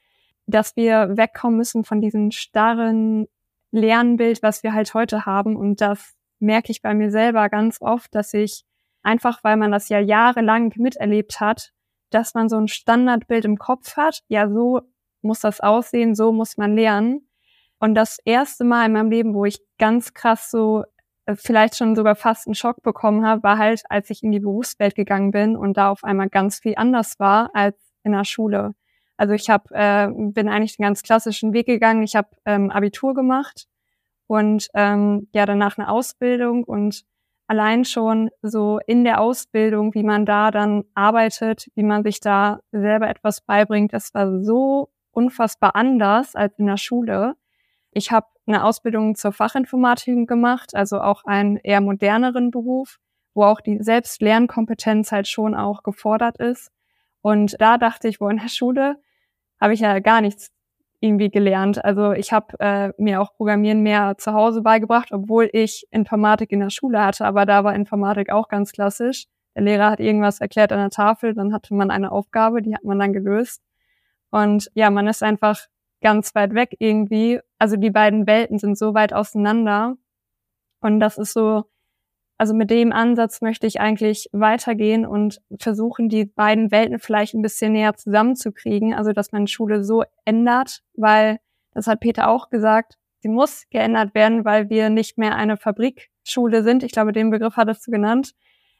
dass 0.47 0.77
wir 0.77 1.17
wegkommen 1.17 1.56
müssen 1.56 1.85
von 1.85 2.01
diesem 2.01 2.33
starren 2.33 3.27
Lernbild, 3.71 4.43
was 4.43 4.62
wir 4.62 4.75
halt 4.75 4.93
heute 4.95 5.27
haben. 5.27 5.56
Und 5.56 5.81
das 5.81 6.15
merke 6.41 6.73
ich 6.73 6.83
bei 6.83 6.93
mir 6.93 7.11
selber 7.11 7.49
ganz 7.49 7.81
oft, 7.81 8.15
dass 8.15 8.35
ich 8.35 8.65
einfach, 9.03 9.45
weil 9.45 9.56
man 9.56 9.71
das 9.71 9.89
ja 9.89 10.01
jahrelang 10.01 10.73
miterlebt 10.77 11.41
hat, 11.41 11.73
dass 12.11 12.35
man 12.35 12.49
so 12.49 12.57
ein 12.57 12.69
Standardbild 12.69 13.45
im 13.45 13.57
Kopf 13.57 13.97
hat. 13.97 14.23
Ja, 14.29 14.49
so 14.49 14.83
muss 15.23 15.41
das 15.41 15.61
aussehen, 15.61 16.15
so 16.15 16.33
muss 16.33 16.57
man 16.57 16.75
lernen. 16.75 17.29
Und 17.79 17.95
das 17.95 18.19
erste 18.25 18.65
Mal 18.65 18.87
in 18.87 18.93
meinem 18.93 19.11
Leben, 19.11 19.35
wo 19.35 19.45
ich 19.45 19.61
ganz 19.79 20.15
krass 20.15 20.50
so 20.50 20.85
vielleicht 21.35 21.76
schon 21.76 21.97
sogar 21.97 22.17
fast 22.17 22.47
einen 22.47 22.55
Schock 22.55 22.82
bekommen 22.82 23.26
habe, 23.26 23.43
war 23.43 23.59
halt, 23.59 23.82
als 23.88 24.11
ich 24.11 24.23
in 24.23 24.32
die 24.32 24.41
Berufswelt 24.41 24.94
gegangen 24.94 25.31
bin 25.31 25.56
und 25.56 25.76
da 25.76 25.91
auf 25.91 26.05
einmal 26.05 26.29
ganz 26.29 26.59
viel 26.61 26.75
anders 26.76 27.19
war 27.19 27.50
als 27.55 27.76
in 28.03 28.12
der 28.12 28.25
Schule. 28.25 28.75
Also 29.17 29.32
ich 29.32 29.49
hab, 29.49 29.71
äh, 29.71 30.09
bin 30.12 30.49
eigentlich 30.49 30.76
den 30.76 30.85
ganz 30.85 31.03
klassischen 31.03 31.53
Weg 31.53 31.67
gegangen. 31.67 32.03
Ich 32.03 32.17
habe 32.17 32.29
ähm, 32.44 32.71
Abitur 32.71 33.15
gemacht 33.15 33.67
und 34.26 34.69
ähm, 34.75 35.29
ja 35.32 35.47
danach 35.47 35.79
eine 35.79 35.88
Ausbildung 35.88 36.65
und 36.65 37.05
allein 37.47 37.85
schon 37.85 38.31
so 38.43 38.81
in 38.87 39.05
der 39.05 39.21
Ausbildung, 39.21 39.94
wie 39.94 40.03
man 40.03 40.26
da 40.26 40.50
dann 40.50 40.85
arbeitet, 40.94 41.69
wie 41.75 41.82
man 41.82 42.03
sich 42.03 42.21
da 42.21 42.61
selber 42.73 43.09
etwas 43.09 43.41
beibringt, 43.41 43.93
das 43.93 44.12
war 44.15 44.43
so 44.43 44.91
unfassbar 45.11 45.76
anders 45.76 46.35
als 46.35 46.59
in 46.59 46.67
der 46.67 46.76
Schule. 46.76 47.35
Ich 47.94 48.11
habe 48.11 48.26
eine 48.46 48.64
Ausbildung 48.64 49.14
zur 49.14 49.32
Fachinformatik 49.32 50.29
gemacht, 50.29 50.75
also 50.75 51.00
auch 51.00 51.25
einen 51.25 51.56
eher 51.58 51.81
moderneren 51.81 52.50
Beruf, 52.50 52.99
wo 53.35 53.44
auch 53.44 53.61
die 53.61 53.82
Selbstlernkompetenz 53.82 55.12
halt 55.12 55.29
schon 55.29 55.55
auch 55.55 55.82
gefordert 55.85 56.38
ist. 56.38 56.70
Und 57.23 57.56
da 57.61 57.79
dachte 57.79 58.08
ich, 58.08 58.20
wo 58.20 58.29
in 58.29 58.38
der 58.38 58.49
Schule 58.49 58.96
habe 59.61 59.75
ich 59.75 59.81
ja 59.81 60.00
gar 60.00 60.20
nichts 60.20 60.50
irgendwie 61.00 61.31
gelernt. 61.31 61.85
Also 61.85 62.12
ich 62.12 62.32
habe 62.32 62.58
äh, 62.58 62.93
mir 62.99 63.20
auch 63.20 63.35
Programmieren 63.37 63.82
mehr 63.82 64.17
zu 64.19 64.32
Hause 64.32 64.62
beigebracht, 64.62 65.12
obwohl 65.12 65.49
ich 65.52 65.87
Informatik 65.90 66.50
in 66.50 66.61
der 66.61 66.71
Schule 66.71 67.00
hatte, 67.00 67.25
aber 67.26 67.47
da 67.47 67.62
war 67.62 67.75
Informatik 67.75 68.30
auch 68.33 68.49
ganz 68.49 68.73
klassisch. 68.73 69.26
Der 69.54 69.62
Lehrer 69.62 69.90
hat 69.90 70.00
irgendwas 70.00 70.40
erklärt 70.40 70.73
an 70.73 70.80
der 70.80 70.90
Tafel, 70.90 71.35
dann 71.35 71.52
hatte 71.52 71.75
man 71.75 71.90
eine 71.92 72.11
Aufgabe, 72.11 72.61
die 72.61 72.75
hat 72.75 72.83
man 72.83 72.99
dann 72.99 73.12
gelöst. 73.12 73.62
Und 74.30 74.69
ja, 74.75 74.90
man 74.90 75.07
ist 75.07 75.23
einfach 75.23 75.69
ganz 76.04 76.34
weit 76.34 76.54
weg 76.54 76.76
irgendwie. 76.78 77.40
Also 77.58 77.76
die 77.76 77.90
beiden 77.90 78.26
Welten 78.26 78.58
sind 78.58 78.76
so 78.76 78.92
weit 78.92 79.14
auseinander. 79.14 79.96
Und 80.80 81.00
das 81.00 81.16
ist 81.16 81.32
so, 81.32 81.64
also 82.37 82.52
mit 82.52 82.70
dem 82.70 82.92
Ansatz 82.92 83.40
möchte 83.40 83.66
ich 83.66 83.80
eigentlich 83.80 84.28
weitergehen 84.32 85.06
und 85.06 85.40
versuchen, 85.58 86.11
die 86.11 86.26
beiden 86.26 86.70
Welten 86.70 86.99
vielleicht 86.99 87.32
ein 87.32 87.40
bisschen 87.40 87.73
näher 87.73 87.94
zusammenzukriegen. 87.94 88.92
Also, 88.92 89.12
dass 89.12 89.32
man 89.32 89.46
Schule 89.46 89.82
so 89.82 90.04
ändert, 90.26 90.82
weil, 90.94 91.38
das 91.73 91.87
hat 91.87 92.00
Peter 92.00 92.28
auch 92.28 92.50
gesagt, 92.50 92.99
sie 93.20 93.28
muss 93.28 93.64
geändert 93.70 94.14
werden, 94.14 94.44
weil 94.44 94.68
wir 94.68 94.90
nicht 94.90 95.16
mehr 95.16 95.37
eine 95.37 95.56
Fabrikschule 95.56 96.62
sind. 96.62 96.82
Ich 96.82 96.92
glaube, 96.92 97.12
den 97.12 97.30
Begriff 97.30 97.56
hattest 97.56 97.87
du 97.87 97.92
genannt. 97.92 98.34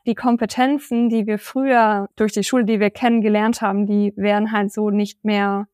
Die 0.07 0.15
Kompetenzen, 0.15 1.09
die 1.09 1.27
wir 1.27 1.39
früher 1.39 2.11
durch 2.17 2.33
die 2.33 2.45
Schule, 2.45 2.67
die 2.67 2.81
wir 2.81 2.91
kennengelernt 2.91 3.63
haben, 3.63 3.87
die 3.87 4.13
werden 4.17 4.53
halt 4.53 4.71
so 4.71 4.91
nicht 4.91 5.25
mehr 5.25 5.69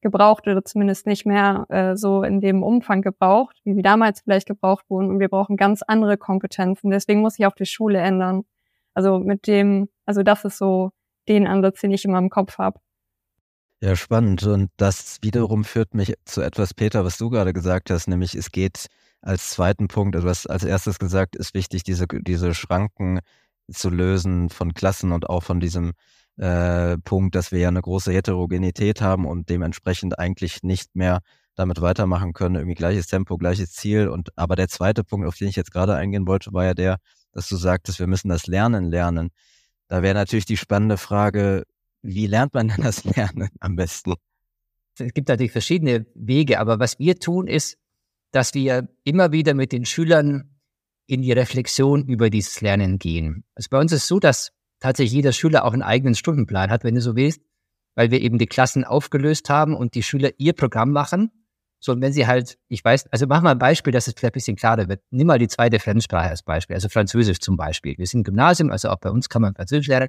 gebraucht 0.00 0.46
oder 0.46 0.64
zumindest 0.64 1.06
nicht 1.06 1.26
mehr 1.26 1.66
äh, 1.68 1.96
so 1.96 2.22
in 2.22 2.40
dem 2.40 2.62
Umfang 2.62 3.02
gebraucht, 3.02 3.56
wie 3.64 3.74
sie 3.74 3.82
damals 3.82 4.20
vielleicht 4.20 4.46
gebraucht 4.46 4.84
wurden. 4.88 5.10
Und 5.10 5.20
wir 5.20 5.28
brauchen 5.28 5.56
ganz 5.56 5.82
andere 5.82 6.16
Kompetenzen. 6.16 6.90
Deswegen 6.90 7.20
muss 7.20 7.38
ich 7.38 7.46
auch 7.46 7.54
die 7.54 7.66
Schule 7.66 7.98
ändern. 7.98 8.44
Also 8.94 9.18
mit 9.18 9.46
dem, 9.46 9.88
also 10.04 10.22
das 10.22 10.44
ist 10.44 10.58
so 10.58 10.90
den 11.28 11.46
Ansatz, 11.46 11.80
den 11.80 11.90
ich 11.90 12.04
in 12.04 12.12
meinem 12.12 12.30
Kopf 12.30 12.58
habe. 12.58 12.78
Ja, 13.80 13.94
spannend. 13.94 14.42
Und 14.44 14.70
das 14.76 15.18
wiederum 15.22 15.64
führt 15.64 15.94
mich 15.94 16.14
zu 16.24 16.40
etwas, 16.40 16.72
Peter, 16.72 17.04
was 17.04 17.18
du 17.18 17.28
gerade 17.28 17.52
gesagt 17.52 17.90
hast, 17.90 18.08
nämlich 18.08 18.34
es 18.34 18.50
geht 18.50 18.86
als 19.20 19.50
zweiten 19.50 19.88
Punkt, 19.88 20.16
also 20.16 20.28
hast 20.28 20.46
als 20.46 20.64
erstes 20.64 20.98
gesagt, 20.98 21.36
ist 21.36 21.52
wichtig, 21.52 21.82
diese, 21.82 22.06
diese 22.06 22.54
Schranken 22.54 23.20
zu 23.70 23.90
lösen 23.90 24.48
von 24.48 24.72
Klassen 24.72 25.12
und 25.12 25.28
auch 25.28 25.42
von 25.42 25.60
diesem 25.60 25.92
äh, 26.36 26.98
Punkt, 26.98 27.34
dass 27.34 27.52
wir 27.52 27.60
ja 27.60 27.68
eine 27.68 27.82
große 27.82 28.12
Heterogenität 28.12 29.00
haben 29.00 29.26
und 29.26 29.48
dementsprechend 29.48 30.18
eigentlich 30.18 30.62
nicht 30.62 30.94
mehr 30.94 31.20
damit 31.54 31.80
weitermachen 31.80 32.34
können, 32.34 32.56
irgendwie 32.56 32.74
gleiches 32.74 33.06
Tempo, 33.06 33.38
gleiches 33.38 33.72
Ziel. 33.72 34.08
Und 34.08 34.30
aber 34.36 34.56
der 34.56 34.68
zweite 34.68 35.04
Punkt, 35.04 35.26
auf 35.26 35.36
den 35.36 35.48
ich 35.48 35.56
jetzt 35.56 35.72
gerade 35.72 35.94
eingehen 35.94 36.26
wollte, 36.26 36.52
war 36.52 36.64
ja 36.64 36.74
der, 36.74 36.98
dass 37.32 37.48
du 37.48 37.56
sagtest, 37.56 37.98
wir 37.98 38.06
müssen 38.06 38.28
das 38.28 38.46
Lernen 38.46 38.84
lernen. 38.84 39.30
Da 39.88 40.02
wäre 40.02 40.14
natürlich 40.14 40.44
die 40.44 40.56
spannende 40.56 40.98
Frage, 40.98 41.64
wie 42.02 42.26
lernt 42.26 42.54
man 42.54 42.68
denn 42.68 42.82
das 42.82 43.04
Lernen 43.16 43.48
am 43.60 43.76
besten? 43.76 44.14
Es 44.98 45.12
gibt 45.12 45.28
natürlich 45.28 45.52
verschiedene 45.52 46.06
Wege, 46.14 46.58
aber 46.60 46.78
was 46.78 46.98
wir 46.98 47.18
tun 47.18 47.46
ist, 47.46 47.78
dass 48.32 48.54
wir 48.54 48.88
immer 49.04 49.32
wieder 49.32 49.54
mit 49.54 49.72
den 49.72 49.84
Schülern 49.84 50.56
in 51.06 51.22
die 51.22 51.32
Reflexion 51.32 52.06
über 52.06 52.30
dieses 52.30 52.60
Lernen 52.60 52.98
gehen. 52.98 53.44
Also 53.54 53.68
bei 53.70 53.78
uns 53.78 53.92
ist 53.92 54.02
es 54.02 54.08
so, 54.08 54.18
dass 54.18 54.52
tatsächlich 54.86 55.14
jeder 55.14 55.32
Schüler 55.32 55.64
auch 55.64 55.72
einen 55.72 55.82
eigenen 55.82 56.14
Stundenplan 56.14 56.70
hat, 56.70 56.84
wenn 56.84 56.94
du 56.94 57.00
so 57.00 57.16
willst, 57.16 57.40
weil 57.96 58.12
wir 58.12 58.20
eben 58.20 58.38
die 58.38 58.46
Klassen 58.46 58.84
aufgelöst 58.84 59.50
haben 59.50 59.74
und 59.74 59.94
die 59.94 60.02
Schüler 60.04 60.30
ihr 60.38 60.52
Programm 60.52 60.92
machen. 60.92 61.32
So, 61.80 61.92
und 61.92 62.00
wenn 62.00 62.12
sie 62.12 62.26
halt, 62.26 62.56
ich 62.68 62.84
weiß, 62.84 63.08
also 63.08 63.26
mach 63.26 63.42
mal 63.42 63.50
ein 63.50 63.58
Beispiel, 63.58 63.92
dass 63.92 64.06
es 64.06 64.14
vielleicht 64.16 64.34
ein 64.34 64.38
bisschen 64.38 64.56
klarer 64.56 64.88
wird. 64.88 65.02
Nimm 65.10 65.26
mal 65.26 65.38
die 65.38 65.48
zweite 65.48 65.80
Fremdsprache 65.80 66.30
als 66.30 66.42
Beispiel, 66.42 66.74
also 66.74 66.88
Französisch 66.88 67.40
zum 67.40 67.56
Beispiel. 67.56 67.98
Wir 67.98 68.06
sind 68.06 68.24
Gymnasium, 68.24 68.70
also 68.70 68.88
auch 68.88 69.00
bei 69.00 69.10
uns 69.10 69.28
kann 69.28 69.42
man 69.42 69.54
Französisch 69.54 69.88
lernen. 69.88 70.08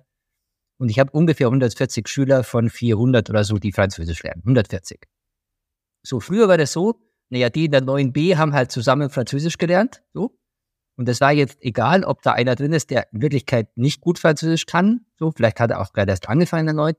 Und 0.79 0.89
ich 0.89 0.99
habe 0.99 1.11
ungefähr 1.11 1.47
140 1.47 2.07
Schüler 2.07 2.43
von 2.43 2.69
400 2.69 3.31
oder 3.31 3.43
so, 3.43 3.57
die 3.57 3.71
Französisch 3.71 4.21
lernen. 4.21 4.41
140. 4.43 5.07
So, 6.03 6.19
früher 6.19 6.47
war 6.47 6.57
das 6.57 6.71
so, 6.71 7.01
naja, 7.29 7.49
die 7.49 7.65
in 7.65 7.71
der 7.71 7.81
9b 7.81 8.37
haben 8.37 8.53
halt 8.53 8.71
zusammen 8.71 9.09
Französisch 9.09 9.57
gelernt, 9.57 10.03
so. 10.13 10.37
Und 10.97 11.07
das 11.07 11.21
war 11.21 11.31
jetzt 11.31 11.57
egal, 11.61 12.03
ob 12.03 12.23
da 12.23 12.33
einer 12.33 12.55
drin 12.55 12.73
ist, 12.73 12.89
der 12.89 13.07
in 13.13 13.21
Wirklichkeit 13.21 13.69
nicht 13.77 14.01
gut 14.01 14.17
Französisch 14.17 14.65
kann, 14.65 15.05
so, 15.17 15.31
vielleicht 15.31 15.59
hat 15.59 15.69
er 15.71 15.79
auch 15.79 15.93
gerade 15.93 16.11
erst 16.11 16.27
angefangen 16.27 16.67
in 16.67 16.75
der 16.75 16.83
9. 16.83 16.95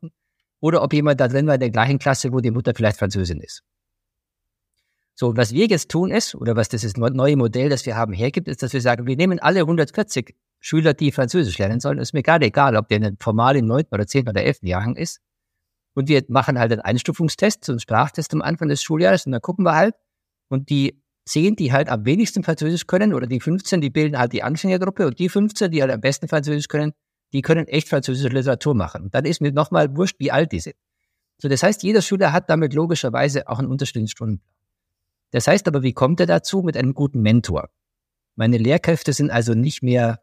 Oder 0.60 0.82
ob 0.82 0.92
jemand 0.92 1.20
da 1.20 1.28
drin 1.28 1.46
war 1.46 1.54
in 1.54 1.60
der 1.60 1.70
gleichen 1.70 1.98
Klasse, 1.98 2.32
wo 2.32 2.40
die 2.40 2.50
Mutter 2.50 2.72
vielleicht 2.74 2.98
Französin 2.98 3.40
ist. 3.40 3.62
So, 5.14 5.36
was 5.36 5.52
wir 5.52 5.66
jetzt 5.66 5.90
tun 5.90 6.12
ist, 6.12 6.36
oder 6.36 6.54
was 6.54 6.68
das 6.68 6.96
neue 6.96 7.36
Modell, 7.36 7.68
das 7.68 7.84
wir 7.86 7.96
haben, 7.96 8.12
hergibt, 8.12 8.46
ist, 8.46 8.62
dass 8.62 8.72
wir 8.72 8.80
sagen, 8.80 9.06
wir 9.06 9.16
nehmen 9.16 9.40
alle 9.40 9.60
140 9.60 10.36
Schüler, 10.60 10.94
die 10.94 11.10
Französisch 11.10 11.58
lernen 11.58 11.80
sollen. 11.80 11.98
ist 11.98 12.14
mir 12.14 12.22
gerade 12.22 12.46
egal, 12.46 12.76
ob 12.76 12.88
der 12.88 13.12
formal 13.18 13.56
im 13.56 13.66
9. 13.66 13.86
oder 13.90 14.06
10. 14.06 14.28
oder 14.28 14.42
11. 14.42 14.58
Jahrgang 14.62 14.94
ist. 14.94 15.20
Und 15.94 16.08
wir 16.08 16.24
machen 16.28 16.56
halt 16.56 16.70
einen 16.70 16.82
Einstufungstest, 16.82 17.64
so 17.64 17.72
einen 17.72 17.80
Sprachtest 17.80 18.32
am 18.32 18.42
Anfang 18.42 18.68
des 18.68 18.80
Schuljahres 18.80 19.26
und 19.26 19.32
dann 19.32 19.40
gucken 19.40 19.64
wir 19.64 19.74
halt. 19.74 19.96
Und 20.48 20.70
die 20.70 21.02
10, 21.28 21.56
die 21.56 21.72
halt 21.72 21.88
am 21.88 22.04
wenigsten 22.04 22.42
Französisch 22.42 22.86
können, 22.86 23.14
oder 23.14 23.26
die 23.26 23.40
15, 23.40 23.80
die 23.80 23.90
bilden 23.90 24.18
halt 24.18 24.32
die 24.32 24.42
Anfängergruppe 24.42 25.06
und 25.06 25.18
die 25.18 25.28
15, 25.28 25.70
die 25.70 25.82
halt 25.82 25.92
am 25.92 26.00
besten 26.00 26.28
Französisch 26.28 26.68
können, 26.68 26.92
die 27.32 27.42
können 27.42 27.68
echt 27.68 27.88
französische 27.88 28.28
Literatur 28.28 28.74
machen. 28.74 29.04
Und 29.04 29.14
dann 29.14 29.24
ist 29.24 29.40
mir 29.40 29.52
nochmal 29.52 29.96
wurscht, 29.96 30.16
wie 30.18 30.32
alt 30.32 30.52
die 30.52 30.60
sind. 30.60 30.76
So, 31.36 31.48
das 31.48 31.62
heißt, 31.62 31.82
jeder 31.82 32.02
Schüler 32.02 32.32
hat 32.32 32.50
damit 32.50 32.74
logischerweise 32.74 33.48
auch 33.48 33.58
einen 33.58 33.68
unterschiedlichen 33.68 34.08
Stundenplan. 34.08 34.54
Das 35.30 35.46
heißt 35.46 35.68
aber, 35.68 35.82
wie 35.82 35.92
kommt 35.92 36.20
er 36.20 36.26
dazu? 36.26 36.62
Mit 36.62 36.76
einem 36.76 36.94
guten 36.94 37.20
Mentor. 37.20 37.68
Meine 38.34 38.56
Lehrkräfte 38.56 39.12
sind 39.12 39.30
also 39.30 39.52
nicht 39.52 39.82
mehr, 39.82 40.20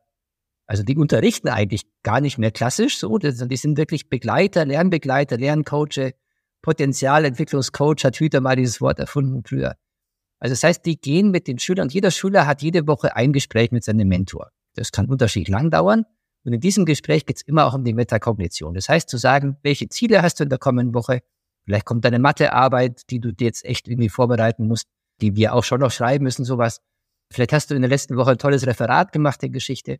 also 0.66 0.82
die 0.82 0.98
unterrichten 0.98 1.48
eigentlich 1.48 1.84
gar 2.02 2.22
nicht 2.22 2.40
mehr 2.40 2.52
klassisch 2.52 2.98
so, 2.98 3.20
die 3.20 3.32
sind 3.32 3.78
wirklich 3.78 4.10
Begleiter, 4.10 4.66
Lernbegleiter, 4.66 5.38
Lerncoach, 5.38 6.14
Potenzialentwicklungscoach, 6.64 8.04
hat 8.04 8.16
Hüter 8.18 8.42
mal 8.42 8.56
dieses 8.56 8.82
Wort 8.82 8.98
erfunden 8.98 9.44
früher. 9.46 9.76
Also 10.40 10.54
das 10.54 10.64
heißt, 10.64 10.86
die 10.86 11.00
gehen 11.00 11.32
mit 11.32 11.48
den 11.48 11.60
Schülern 11.60 11.86
und 11.86 11.94
jeder 11.94 12.12
Schüler 12.12 12.46
hat 12.46 12.62
jede 12.62 12.88
Woche 12.88 13.16
ein 13.16 13.34
Gespräch 13.34 13.72
mit 13.72 13.84
seinem 13.84 14.08
Mentor. 14.08 14.52
Das 14.76 14.92
kann 14.92 15.08
unterschiedlich 15.08 15.50
lang 15.50 15.72
dauern. 15.72 16.06
Und 16.44 16.54
in 16.54 16.60
diesem 16.60 16.86
Gespräch 16.86 17.26
geht 17.26 17.38
es 17.38 17.42
immer 17.42 17.66
auch 17.66 17.74
um 17.74 17.84
die 17.84 17.94
Metakognition. 17.94 18.76
Das 18.76 18.88
heißt 18.88 19.10
zu 19.10 19.18
sagen, 19.18 19.58
welche 19.64 19.90
Ziele 19.90 20.22
hast 20.22 20.40
du 20.40 20.44
in 20.44 20.50
der 20.50 20.60
kommenden 20.60 20.94
Woche? 20.94 21.22
Vielleicht 21.66 21.86
kommt 21.86 22.06
deine 22.06 22.20
Mathearbeit, 22.20 23.10
die 23.10 23.20
du 23.20 23.34
dir 23.34 23.46
jetzt 23.46 23.66
echt 23.66 23.88
irgendwie 23.88 24.10
vorbereiten 24.10 24.68
musst, 24.68 24.88
die 25.22 25.36
wir 25.36 25.54
auch 25.56 25.64
schon 25.64 25.80
noch 25.80 25.92
schreiben 25.92 26.24
müssen, 26.24 26.46
sowas. 26.46 26.82
Vielleicht 27.34 27.54
hast 27.54 27.72
du 27.72 27.76
in 27.76 27.82
der 27.82 27.90
letzten 27.90 28.18
Woche 28.18 28.32
ein 28.32 28.38
tolles 28.38 28.68
Referat 28.68 29.12
gemacht 29.12 29.42
der 29.42 29.50
Geschichte. 29.50 29.98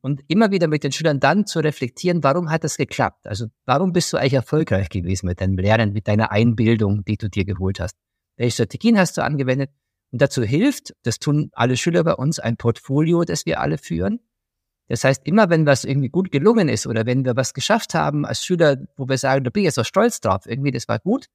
Und 0.00 0.22
immer 0.28 0.50
wieder 0.50 0.66
mit 0.66 0.82
den 0.82 0.92
Schülern 0.92 1.20
dann 1.20 1.46
zu 1.46 1.60
reflektieren, 1.60 2.24
warum 2.24 2.50
hat 2.50 2.64
das 2.64 2.76
geklappt? 2.76 3.26
Also 3.26 3.46
warum 3.64 3.92
bist 3.92 4.12
du 4.12 4.16
eigentlich 4.16 4.34
erfolgreich 4.34 4.88
gewesen 4.88 5.26
mit 5.26 5.40
deinem 5.40 5.56
Lernen, 5.56 5.92
mit 5.92 6.08
deiner 6.08 6.32
Einbildung, 6.32 7.04
die 7.04 7.16
du 7.16 7.30
dir 7.30 7.44
geholt 7.44 7.78
hast? 7.78 7.96
Welche 8.36 8.54
Strategien 8.54 8.98
hast 8.98 9.16
du 9.16 9.22
angewendet? 9.22 9.70
Und 10.12 10.22
dazu 10.22 10.42
hilft, 10.42 10.94
das 11.02 11.18
tun 11.18 11.50
alle 11.52 11.76
Schüler 11.76 12.04
bei 12.04 12.14
uns, 12.14 12.38
ein 12.38 12.56
Portfolio, 12.56 13.24
das 13.24 13.46
wir 13.46 13.60
alle 13.60 13.78
führen. 13.78 14.20
Das 14.88 15.02
heißt, 15.02 15.26
immer 15.26 15.50
wenn 15.50 15.66
was 15.66 15.84
irgendwie 15.84 16.10
gut 16.10 16.30
gelungen 16.30 16.68
ist 16.68 16.86
oder 16.86 17.06
wenn 17.06 17.24
wir 17.24 17.36
was 17.36 17.54
geschafft 17.54 17.94
haben 17.94 18.24
als 18.26 18.44
Schüler, 18.44 18.76
wo 18.96 19.08
wir 19.08 19.18
sagen, 19.18 19.44
da 19.44 19.50
bin 19.50 19.62
ich 19.62 19.66
jetzt 19.66 19.78
auch 19.78 19.84
stolz 19.84 20.20
drauf, 20.20 20.46
irgendwie, 20.46 20.70
das 20.70 20.88
war 20.88 20.98
gut, 20.98 21.26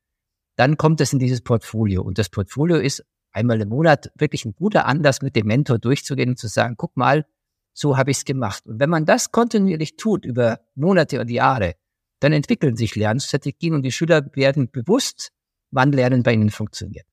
dann 0.56 0.78
kommt 0.78 1.02
es 1.02 1.14
in 1.14 1.20
dieses 1.20 1.42
Portfolio. 1.42 2.04
Und 2.04 2.18
das 2.18 2.30
Portfolio 2.30 2.78
ist 2.78 3.04
einmal 3.32 3.60
im 3.62 3.70
Monat 3.70 4.12
wirklich 4.16 4.46
ein 4.46 4.54
guter 4.54 4.86
Anlass, 4.86 5.22
mit 5.22 5.36
dem 5.36 5.48
Mentor 5.48 5.80
durchzugehen 5.80 6.30
und 6.30 6.40
zu 6.40 6.48
sagen, 6.48 6.76
guck 6.78 6.96
mal, 6.96 7.26
so 7.74 7.98
habe 7.98 8.12
ich 8.12 8.18
es 8.18 8.26
gemacht. 8.26 8.66
Und 8.68 8.80
wenn 8.80 8.90
man 8.90 9.06
das 9.06 9.32
kontinuierlich 9.32 9.96
tut 9.96 10.26
über 10.26 10.60
Monate 10.76 11.20
und 11.20 11.30
Jahre, 11.30 11.76
dann 12.20 12.34
entwickeln 12.34 12.76
sich 12.76 12.96
Lernstrategien 12.96 13.74
und 13.74 13.84
die 13.84 13.92
Schüler 13.92 14.30
werden 14.36 14.70
bewusst, 14.70 15.32
wann 15.72 15.92
Lernen 15.92 16.24
bei 16.24 16.34
ihnen 16.34 16.50
funktioniert. 16.50 17.06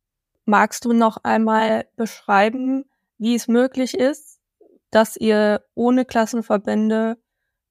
Magst 0.44 0.84
du 0.84 0.92
noch 0.92 1.18
einmal 1.24 1.86
beschreiben, 1.96 2.84
wie 3.18 3.34
es 3.34 3.48
möglich 3.48 3.94
ist, 3.94 4.40
dass 4.90 5.16
ihr 5.16 5.64
ohne 5.74 6.04
Klassenverbände 6.04 7.18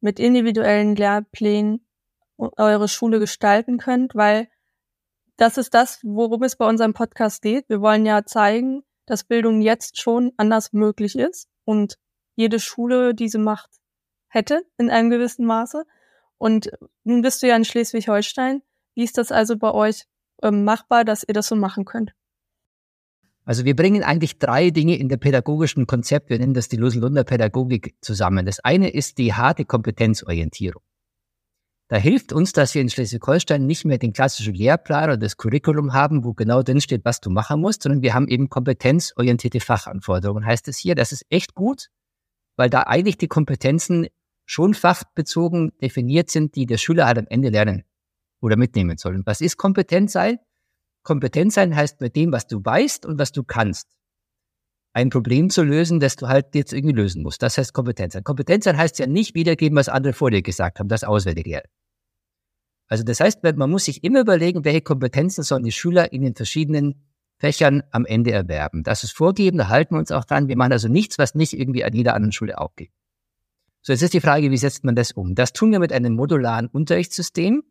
mit 0.01 0.20
individuellen 0.20 0.96
Lehrplänen 0.96 1.88
eure 2.38 2.88
Schule 2.88 3.20
gestalten 3.20 3.77
könnt? 3.77 4.15
Weil 4.15 4.50
das 5.38 5.58
ist 5.58 5.74
das, 5.74 6.00
worum 6.04 6.44
es 6.44 6.56
bei 6.56 6.68
unserem 6.68 6.94
Podcast 6.94 7.42
geht. 7.42 7.70
Wir 7.70 7.82
wollen 7.82 8.06
ja 8.06 8.25
zeigen, 8.25 8.84
dass 9.06 9.24
Bildung 9.24 9.62
jetzt 9.62 10.01
schon 10.01 10.32
anders 10.38 10.74
möglich 10.74 11.18
ist 11.18 11.48
und 11.63 11.98
jede 12.36 12.60
Schule 12.60 13.13
diese 13.13 13.38
Macht 13.38 13.70
hätte 14.27 14.65
in 14.77 14.89
einem 14.89 15.10
gewissen 15.10 15.46
Maße. 15.46 15.86
Und 16.38 16.72
nun 17.04 17.22
bist 17.22 17.42
du 17.42 17.48
ja 17.48 17.56
in 17.56 17.65
Schleswig-Holstein. 17.65 18.62
Wie 18.94 19.04
ist 19.04 19.18
das 19.18 19.32
also 19.32 19.58
bei 19.58 19.72
euch 19.72 20.06
ähm, 20.45 20.63
machbar, 20.63 21.03
dass 21.03 21.23
ihr 21.27 21.33
das 21.33 21.47
so 21.47 21.55
machen 21.55 21.85
könnt? 21.85 22.13
Also 23.45 23.63
wir 23.63 23.75
bringen 23.75 24.03
eigentlich 24.03 24.39
drei 24.39 24.71
Dinge 24.71 24.97
in 24.97 25.07
der 25.07 25.17
pädagogischen 25.17 25.85
Konzept, 25.85 26.31
wir 26.31 26.39
nennen 26.39 26.55
das 26.55 26.67
die 26.67 26.77
Lusenlunder 26.77 27.23
Pädagogik 27.23 27.95
zusammen. 28.01 28.45
Das 28.45 28.59
eine 28.59 28.89
ist 28.89 29.19
die 29.19 29.33
harte 29.33 29.65
Kompetenzorientierung. 29.65 30.81
Da 31.87 31.97
hilft 31.97 32.33
uns, 32.33 32.51
dass 32.51 32.73
wir 32.73 32.81
in 32.81 32.89
Schleswig-Holstein 32.89 33.67
nicht 33.67 33.85
mehr 33.85 33.99
den 33.99 34.13
klassischen 34.13 34.55
Lehrplan 34.55 35.03
oder 35.03 35.17
das 35.17 35.37
Curriculum 35.37 35.93
haben, 35.93 36.23
wo 36.23 36.33
genau 36.33 36.63
drin 36.63 36.81
steht, 36.81 37.05
was 37.05 37.21
du 37.21 37.29
machen 37.29 37.61
musst, 37.61 37.83
sondern 37.83 38.01
wir 38.01 38.15
haben 38.15 38.27
eben 38.27 38.49
kompetenzorientierte 38.49 39.59
Fachanforderungen. 39.59 40.47
Heißt 40.47 40.67
es 40.67 40.79
hier, 40.79 40.95
das 40.95 41.11
ist 41.11 41.27
echt 41.29 41.53
gut, 41.53 41.89
weil 42.55 42.71
da 42.71 42.81
eigentlich 42.81 43.19
die 43.19 43.27
Kompetenzen 43.27 44.07
schon 44.45 44.73
fachbezogen 44.73 45.73
definiert 45.79 46.31
sind, 46.31 46.55
die 46.55 46.65
der 46.65 46.77
Schüler 46.77 47.05
halt 47.05 47.19
am 47.19 47.27
Ende 47.29 47.49
lernen 47.49 47.83
oder 48.45 48.57
mitnehmen 48.57 48.97
soll. 48.97 49.15
Und 49.15 49.25
was 49.25 49.41
ist 49.41 49.57
Kompetenz 49.57 50.13
sein? 50.13 50.37
Kompetenz 51.03 51.55
sein 51.55 51.75
heißt 51.75 52.01
mit 52.01 52.15
dem, 52.15 52.31
was 52.31 52.47
du 52.47 52.63
weißt 52.63 53.05
und 53.05 53.19
was 53.19 53.31
du 53.31 53.43
kannst, 53.43 53.87
ein 54.93 55.09
Problem 55.09 55.49
zu 55.49 55.63
lösen, 55.63 55.99
das 55.99 56.15
du 56.15 56.27
halt 56.27 56.55
jetzt 56.55 56.71
irgendwie 56.71 56.95
lösen 56.95 57.21
musst. 57.21 57.41
Das 57.41 57.57
heißt 57.57 57.73
Kompetenz 57.73 58.13
sein. 58.13 58.23
Kompetenz 58.23 58.63
sein 58.63 58.77
heißt 58.77 58.97
ja 58.99 59.07
nicht 59.07 59.35
wiedergeben, 59.35 59.77
was 59.77 59.89
andere 59.89 60.13
vor 60.13 60.31
dir 60.31 60.41
gesagt 60.41 60.79
haben, 60.79 60.87
das 60.87 61.03
auswendig 61.03 61.45
lernen. 61.47 61.67
Also 62.87 63.03
das 63.03 63.19
heißt, 63.19 63.43
man 63.43 63.69
muss 63.69 63.85
sich 63.85 64.03
immer 64.03 64.21
überlegen, 64.21 64.63
welche 64.63 64.81
Kompetenzen 64.81 65.43
sollen 65.43 65.63
die 65.63 65.71
Schüler 65.71 66.13
in 66.13 66.21
den 66.21 66.35
verschiedenen 66.35 67.03
Fächern 67.39 67.83
am 67.91 68.05
Ende 68.05 68.31
erwerben. 68.31 68.83
Das 68.83 69.03
ist 69.03 69.11
vorgeben, 69.11 69.57
da 69.57 69.67
halten 69.67 69.95
wir 69.95 69.99
uns 69.99 70.11
auch 70.11 70.23
dran. 70.23 70.47
Wir 70.47 70.55
machen 70.55 70.71
also 70.71 70.87
nichts, 70.87 71.17
was 71.17 71.35
nicht 71.35 71.59
irgendwie 71.59 71.83
an 71.83 71.93
jeder 71.93 72.13
anderen 72.13 72.31
Schule 72.31 72.59
auch 72.59 72.75
geht. 72.75 72.91
So, 73.81 73.91
jetzt 73.91 74.01
ist 74.01 74.13
die 74.13 74.21
Frage, 74.21 74.49
wie 74.49 74.57
setzt 74.57 74.83
man 74.83 74.95
das 74.95 75.11
um? 75.11 75.35
Das 75.35 75.51
tun 75.51 75.71
wir 75.71 75.79
mit 75.79 75.91
einem 75.91 76.13
modularen 76.13 76.67
Unterrichtssystem. 76.67 77.63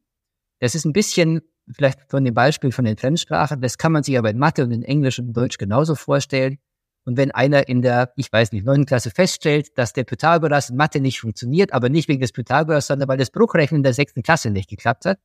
Das 0.61 0.75
ist 0.75 0.84
ein 0.84 0.92
bisschen 0.92 1.40
vielleicht 1.73 2.11
von 2.11 2.25
dem 2.25 2.34
Beispiel 2.34 2.73
von 2.73 2.84
den 2.84 2.96
Fremdsprachen. 2.96 3.61
Das 3.61 3.78
kann 3.78 3.92
man 3.92 4.02
sich 4.02 4.18
aber 4.18 4.30
in 4.30 4.38
Mathe 4.38 4.64
und 4.64 4.70
in 4.70 4.82
Englisch 4.82 5.18
und 5.18 5.28
in 5.28 5.32
Deutsch 5.32 5.58
genauso 5.58 5.94
vorstellen. 5.94 6.58
Und 7.06 7.18
wenn 7.18 7.30
einer 7.32 7.68
in 7.68 7.82
der, 7.82 8.12
ich 8.16 8.32
weiß 8.32 8.52
nicht, 8.52 8.64
neunten 8.64 8.87
Klasse 8.87 9.11
feststellt, 9.11 9.76
dass 9.76 9.92
der 9.92 10.04
Pythagoras 10.04 10.70
in 10.70 10.76
Mathe 10.76 11.00
nicht 11.00 11.20
funktioniert, 11.20 11.73
aber 11.73 11.90
nicht 11.90 12.08
wegen 12.08 12.20
des 12.20 12.32
Pythagoras, 12.32 12.87
sondern 12.87 13.08
weil 13.08 13.18
das 13.18 13.30
Bruchrechnen 13.30 13.82
der 13.82 13.92
sechsten 13.92 14.23
Klasse 14.23 14.50
nicht 14.50 14.70
geklappt 14.70 15.04
hat, 15.04 15.18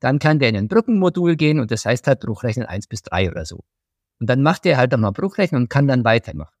dann 0.00 0.18
kann 0.18 0.38
der 0.38 0.50
in 0.50 0.56
ein 0.56 0.68
Brückenmodul 0.68 1.36
gehen 1.36 1.58
und 1.58 1.70
das 1.70 1.86
heißt 1.86 2.06
halt 2.06 2.20
Bruchrechnen 2.20 2.66
eins 2.66 2.86
bis 2.86 3.02
drei 3.02 3.30
oder 3.30 3.46
so. 3.46 3.64
Und 4.20 4.28
dann 4.28 4.42
macht 4.42 4.66
er 4.66 4.76
halt 4.76 4.92
einmal 4.92 5.12
Bruchrechnen 5.12 5.62
und 5.62 5.68
kann 5.70 5.88
dann 5.88 6.04
weitermachen. 6.04 6.54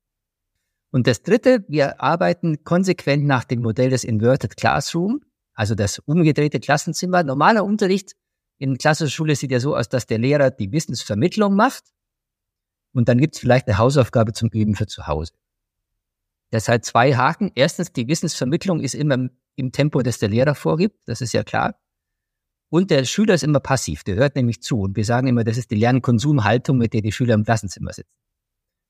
Und 0.90 1.06
das 1.06 1.22
dritte, 1.22 1.64
wir 1.68 2.00
arbeiten 2.00 2.64
konsequent 2.64 3.26
nach 3.26 3.44
dem 3.44 3.60
Modell 3.60 3.90
des 3.90 4.04
Inverted 4.04 4.56
Classroom, 4.56 5.20
also 5.56 5.74
das 5.74 5.98
umgedrehte 6.00 6.60
Klassenzimmer. 6.60 7.24
Normaler 7.24 7.64
Unterricht 7.64 8.12
in 8.58 8.78
klassischer 8.78 9.10
Schule 9.10 9.34
sieht 9.34 9.50
ja 9.50 9.58
so 9.58 9.74
aus, 9.74 9.88
dass 9.88 10.06
der 10.06 10.18
Lehrer 10.18 10.50
die 10.50 10.70
Wissensvermittlung 10.70 11.56
macht 11.56 11.84
und 12.92 13.08
dann 13.08 13.18
gibt 13.18 13.34
es 13.34 13.40
vielleicht 13.40 13.66
eine 13.66 13.78
Hausaufgabe 13.78 14.32
zum 14.32 14.48
Üben 14.50 14.74
für 14.74 14.86
zu 14.86 15.06
Hause. 15.06 15.32
Das 16.50 16.68
hat 16.68 16.84
zwei 16.84 17.14
Haken. 17.14 17.50
Erstens, 17.54 17.92
die 17.92 18.06
Wissensvermittlung 18.08 18.80
ist 18.80 18.94
immer 18.94 19.28
im 19.56 19.72
Tempo, 19.72 20.00
das 20.02 20.18
der 20.18 20.28
Lehrer 20.28 20.54
vorgibt, 20.54 20.96
das 21.06 21.20
ist 21.20 21.32
ja 21.32 21.42
klar. 21.42 21.78
Und 22.68 22.90
der 22.90 23.04
Schüler 23.04 23.34
ist 23.34 23.44
immer 23.44 23.60
passiv, 23.60 24.04
der 24.04 24.16
hört 24.16 24.36
nämlich 24.36 24.62
zu. 24.62 24.80
Und 24.80 24.96
wir 24.96 25.04
sagen 25.04 25.26
immer, 25.26 25.44
das 25.44 25.56
ist 25.56 25.70
die 25.70 25.76
Lernkonsumhaltung, 25.76 26.78
mit 26.78 26.94
der 26.94 27.02
die 27.02 27.12
Schüler 27.12 27.34
im 27.34 27.44
Klassenzimmer 27.44 27.92
sitzen. 27.92 28.12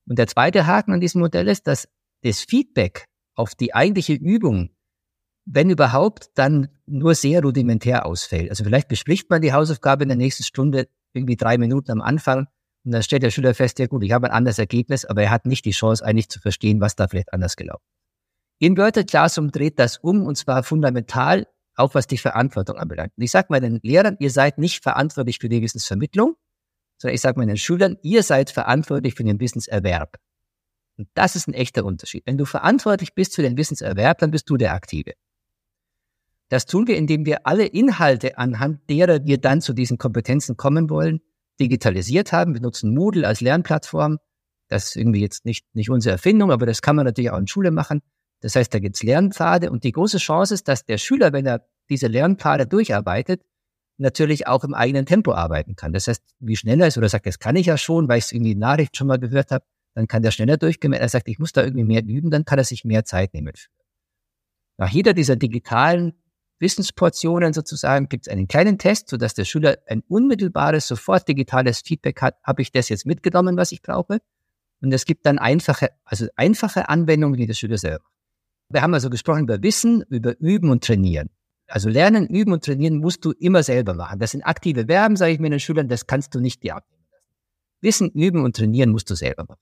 Und 0.08 0.18
der 0.18 0.26
zweite 0.26 0.66
Haken 0.66 0.92
an 0.92 1.00
diesem 1.00 1.20
Modell 1.20 1.48
ist, 1.48 1.66
dass 1.66 1.88
das 2.22 2.40
Feedback 2.42 3.06
auf 3.34 3.54
die 3.54 3.74
eigentliche 3.74 4.14
Übung 4.14 4.70
wenn 5.46 5.70
überhaupt, 5.70 6.30
dann 6.34 6.68
nur 6.86 7.14
sehr 7.14 7.42
rudimentär 7.42 8.04
ausfällt. 8.04 8.50
Also 8.50 8.64
vielleicht 8.64 8.88
bespricht 8.88 9.30
man 9.30 9.40
die 9.40 9.52
Hausaufgabe 9.52 10.02
in 10.02 10.08
der 10.08 10.18
nächsten 10.18 10.42
Stunde 10.42 10.88
irgendwie 11.14 11.36
drei 11.36 11.56
Minuten 11.56 11.92
am 11.92 12.02
Anfang 12.02 12.46
Und 12.84 12.92
dann 12.92 13.02
stellt 13.02 13.22
der 13.22 13.30
Schüler 13.30 13.54
fest, 13.54 13.78
ja 13.78 13.86
gut, 13.86 14.04
ich 14.04 14.12
habe 14.12 14.26
ein 14.26 14.32
anderes 14.32 14.58
Ergebnis, 14.58 15.04
aber 15.04 15.22
er 15.22 15.30
hat 15.30 15.46
nicht 15.46 15.64
die 15.64 15.70
Chance, 15.70 16.04
eigentlich 16.04 16.28
zu 16.28 16.40
verstehen, 16.40 16.80
was 16.80 16.96
da 16.96 17.08
vielleicht 17.08 17.32
anders 17.32 17.56
gelaufen 17.56 17.82
ist. 17.84 17.96
Inverted 18.58 19.08
Classroom 19.08 19.50
dreht 19.50 19.78
das 19.78 19.98
um 19.98 20.26
und 20.26 20.36
zwar 20.36 20.62
fundamental, 20.62 21.46
auch 21.76 21.94
was 21.94 22.06
die 22.06 22.18
Verantwortung 22.18 22.76
anbelangt. 22.76 23.12
Und 23.16 23.22
ich 23.22 23.30
sage 23.30 23.48
meinen 23.50 23.80
Lehrern, 23.82 24.16
ihr 24.18 24.30
seid 24.30 24.58
nicht 24.58 24.82
verantwortlich 24.82 25.38
für 25.38 25.48
die 25.48 25.62
Wissensvermittlung, 25.62 26.36
sondern 26.98 27.14
ich 27.14 27.20
sage 27.20 27.38
meinen 27.38 27.56
Schülern, 27.56 27.98
ihr 28.02 28.22
seid 28.22 28.50
verantwortlich 28.50 29.14
für 29.14 29.24
den 29.24 29.38
Wissenserwerb. 29.40 30.16
Und 30.96 31.08
das 31.14 31.36
ist 31.36 31.48
ein 31.48 31.54
echter 31.54 31.84
Unterschied. 31.84 32.24
Wenn 32.26 32.38
du 32.38 32.46
verantwortlich 32.46 33.14
bist 33.14 33.34
für 33.34 33.42
den 33.42 33.58
Wissenserwerb, 33.58 34.18
dann 34.18 34.30
bist 34.30 34.48
du 34.48 34.56
der 34.56 34.72
Aktive. 34.72 35.12
Das 36.48 36.66
tun 36.66 36.86
wir, 36.86 36.96
indem 36.96 37.26
wir 37.26 37.46
alle 37.46 37.66
Inhalte, 37.66 38.38
anhand 38.38 38.88
derer 38.88 39.24
wir 39.24 39.38
dann 39.38 39.60
zu 39.60 39.72
diesen 39.72 39.98
Kompetenzen 39.98 40.56
kommen 40.56 40.88
wollen, 40.90 41.20
digitalisiert 41.58 42.32
haben. 42.32 42.54
Wir 42.54 42.60
nutzen 42.60 42.94
Moodle 42.94 43.26
als 43.26 43.40
Lernplattform. 43.40 44.18
Das 44.68 44.84
ist 44.84 44.96
irgendwie 44.96 45.20
jetzt 45.20 45.44
nicht, 45.44 45.64
nicht 45.74 45.90
unsere 45.90 46.12
Erfindung, 46.12 46.52
aber 46.52 46.66
das 46.66 46.82
kann 46.82 46.96
man 46.96 47.04
natürlich 47.04 47.30
auch 47.30 47.38
in 47.38 47.46
Schule 47.46 47.70
machen. 47.70 48.00
Das 48.40 48.54
heißt, 48.54 48.72
da 48.72 48.78
gibt's 48.78 49.02
Lernpfade 49.02 49.70
und 49.70 49.84
die 49.84 49.92
große 49.92 50.18
Chance 50.18 50.54
ist, 50.54 50.68
dass 50.68 50.84
der 50.84 50.98
Schüler, 50.98 51.32
wenn 51.32 51.46
er 51.46 51.66
diese 51.88 52.06
Lernpfade 52.06 52.66
durcharbeitet, 52.66 53.42
natürlich 53.98 54.46
auch 54.46 54.62
im 54.64 54.74
eigenen 54.74 55.06
Tempo 55.06 55.32
arbeiten 55.32 55.74
kann. 55.74 55.92
Das 55.92 56.06
heißt, 56.06 56.22
wie 56.40 56.56
schneller 56.56 56.84
er 56.84 56.88
ist 56.88 56.98
oder 56.98 57.08
sagt, 57.08 57.26
das 57.26 57.38
kann 57.38 57.56
ich 57.56 57.66
ja 57.66 57.78
schon, 57.78 58.08
weil 58.08 58.18
ich 58.18 58.26
es 58.26 58.32
irgendwie 58.32 58.52
in 58.52 58.58
Nachricht 58.58 58.96
schon 58.96 59.06
mal 59.06 59.18
gehört 59.18 59.50
habe, 59.50 59.64
dann 59.94 60.06
kann 60.06 60.22
der 60.22 60.30
schneller 60.30 60.58
durchgehen. 60.58 60.92
Wenn 60.92 61.00
er 61.00 61.08
sagt, 61.08 61.28
ich 61.28 61.38
muss 61.38 61.52
da 61.52 61.64
irgendwie 61.64 61.84
mehr 61.84 62.04
üben, 62.04 62.30
dann 62.30 62.44
kann 62.44 62.58
er 62.58 62.64
sich 62.64 62.84
mehr 62.84 63.04
Zeit 63.04 63.32
nehmen. 63.32 63.52
Nach 64.76 64.90
jeder 64.90 65.14
dieser 65.14 65.36
digitalen 65.36 66.12
Wissensportionen 66.58 67.52
sozusagen 67.52 68.08
gibt 68.08 68.26
es 68.26 68.32
einen 68.32 68.48
kleinen 68.48 68.78
Test, 68.78 69.08
sodass 69.08 69.34
der 69.34 69.44
Schüler 69.44 69.78
ein 69.86 70.02
unmittelbares, 70.08 70.88
sofort 70.88 71.28
digitales 71.28 71.80
Feedback 71.80 72.22
hat. 72.22 72.36
Habe 72.42 72.62
ich 72.62 72.72
das 72.72 72.88
jetzt 72.88 73.04
mitgenommen, 73.04 73.56
was 73.56 73.72
ich 73.72 73.82
brauche? 73.82 74.20
Und 74.80 74.92
es 74.92 75.04
gibt 75.04 75.26
dann 75.26 75.38
einfache, 75.38 75.90
also 76.04 76.26
einfache 76.36 76.88
Anwendungen, 76.88 77.38
die 77.38 77.46
der 77.46 77.54
Schüler 77.54 77.78
selber. 77.78 78.04
Wir 78.68 78.82
haben 78.82 78.94
also 78.94 79.10
gesprochen 79.10 79.42
über 79.42 79.62
Wissen, 79.62 80.02
über 80.08 80.38
Üben 80.38 80.70
und 80.70 80.84
Trainieren. 80.84 81.30
Also 81.68 81.88
Lernen, 81.88 82.26
Üben 82.28 82.52
und 82.52 82.64
Trainieren 82.64 82.98
musst 82.98 83.24
du 83.24 83.32
immer 83.32 83.62
selber 83.62 83.94
machen. 83.94 84.18
Das 84.18 84.32
sind 84.32 84.42
aktive 84.42 84.86
Verben, 84.86 85.16
sage 85.16 85.32
ich 85.32 85.40
mir 85.40 85.50
den 85.50 85.60
Schülern, 85.60 85.88
das 85.88 86.06
kannst 86.06 86.34
du 86.34 86.40
nicht 86.40 86.62
dir 86.62 86.76
abnehmen 86.76 87.06
lassen. 87.10 87.24
Wissen, 87.80 88.10
Üben 88.10 88.44
und 88.44 88.56
Trainieren 88.56 88.90
musst 88.90 89.10
du 89.10 89.14
selber 89.14 89.44
machen. 89.48 89.60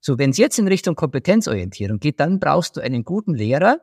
So, 0.00 0.18
wenn 0.18 0.30
es 0.30 0.38
jetzt 0.38 0.58
in 0.58 0.68
Richtung 0.68 0.96
Kompetenzorientierung 0.96 1.98
geht, 1.98 2.20
dann 2.20 2.38
brauchst 2.38 2.76
du 2.76 2.82
einen 2.82 3.04
guten 3.04 3.34
Lehrer, 3.34 3.80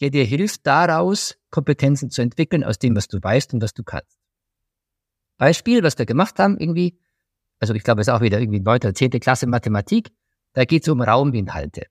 der 0.00 0.10
dir 0.10 0.24
hilft, 0.24 0.66
daraus 0.66 1.36
Kompetenzen 1.50 2.10
zu 2.10 2.22
entwickeln 2.22 2.64
aus 2.64 2.78
dem, 2.78 2.96
was 2.96 3.08
du 3.08 3.22
weißt 3.22 3.54
und 3.54 3.62
was 3.62 3.74
du 3.74 3.84
kannst. 3.84 4.18
Beispiel, 5.36 5.82
was 5.82 5.98
wir 5.98 6.06
gemacht 6.06 6.38
haben, 6.38 6.58
irgendwie, 6.58 6.98
also 7.60 7.74
ich 7.74 7.82
glaube, 7.82 8.00
es 8.00 8.08
ist 8.08 8.14
auch 8.14 8.20
wieder 8.20 8.40
irgendwie 8.40 8.60
9. 8.60 8.76
oder 8.76 8.94
10. 8.94 9.10
Klasse 9.20 9.46
Mathematik, 9.46 10.10
da 10.52 10.64
geht 10.64 10.82
es 10.82 10.88
um 10.88 11.00
Rauminhalte. 11.00 11.86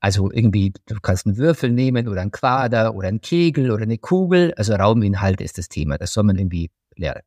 Also 0.00 0.30
irgendwie, 0.30 0.72
du 0.86 0.96
kannst 1.00 1.26
einen 1.26 1.36
Würfel 1.38 1.70
nehmen 1.70 2.08
oder 2.08 2.20
einen 2.20 2.30
Quader 2.30 2.94
oder 2.94 3.08
einen 3.08 3.20
Kegel 3.20 3.70
oder 3.72 3.82
eine 3.82 3.98
Kugel. 3.98 4.54
Also 4.54 4.74
Rauminhalte 4.74 5.42
ist 5.42 5.58
das 5.58 5.68
Thema. 5.68 5.98
Das 5.98 6.12
soll 6.12 6.24
man 6.24 6.36
irgendwie 6.36 6.70
lernen. 6.94 7.22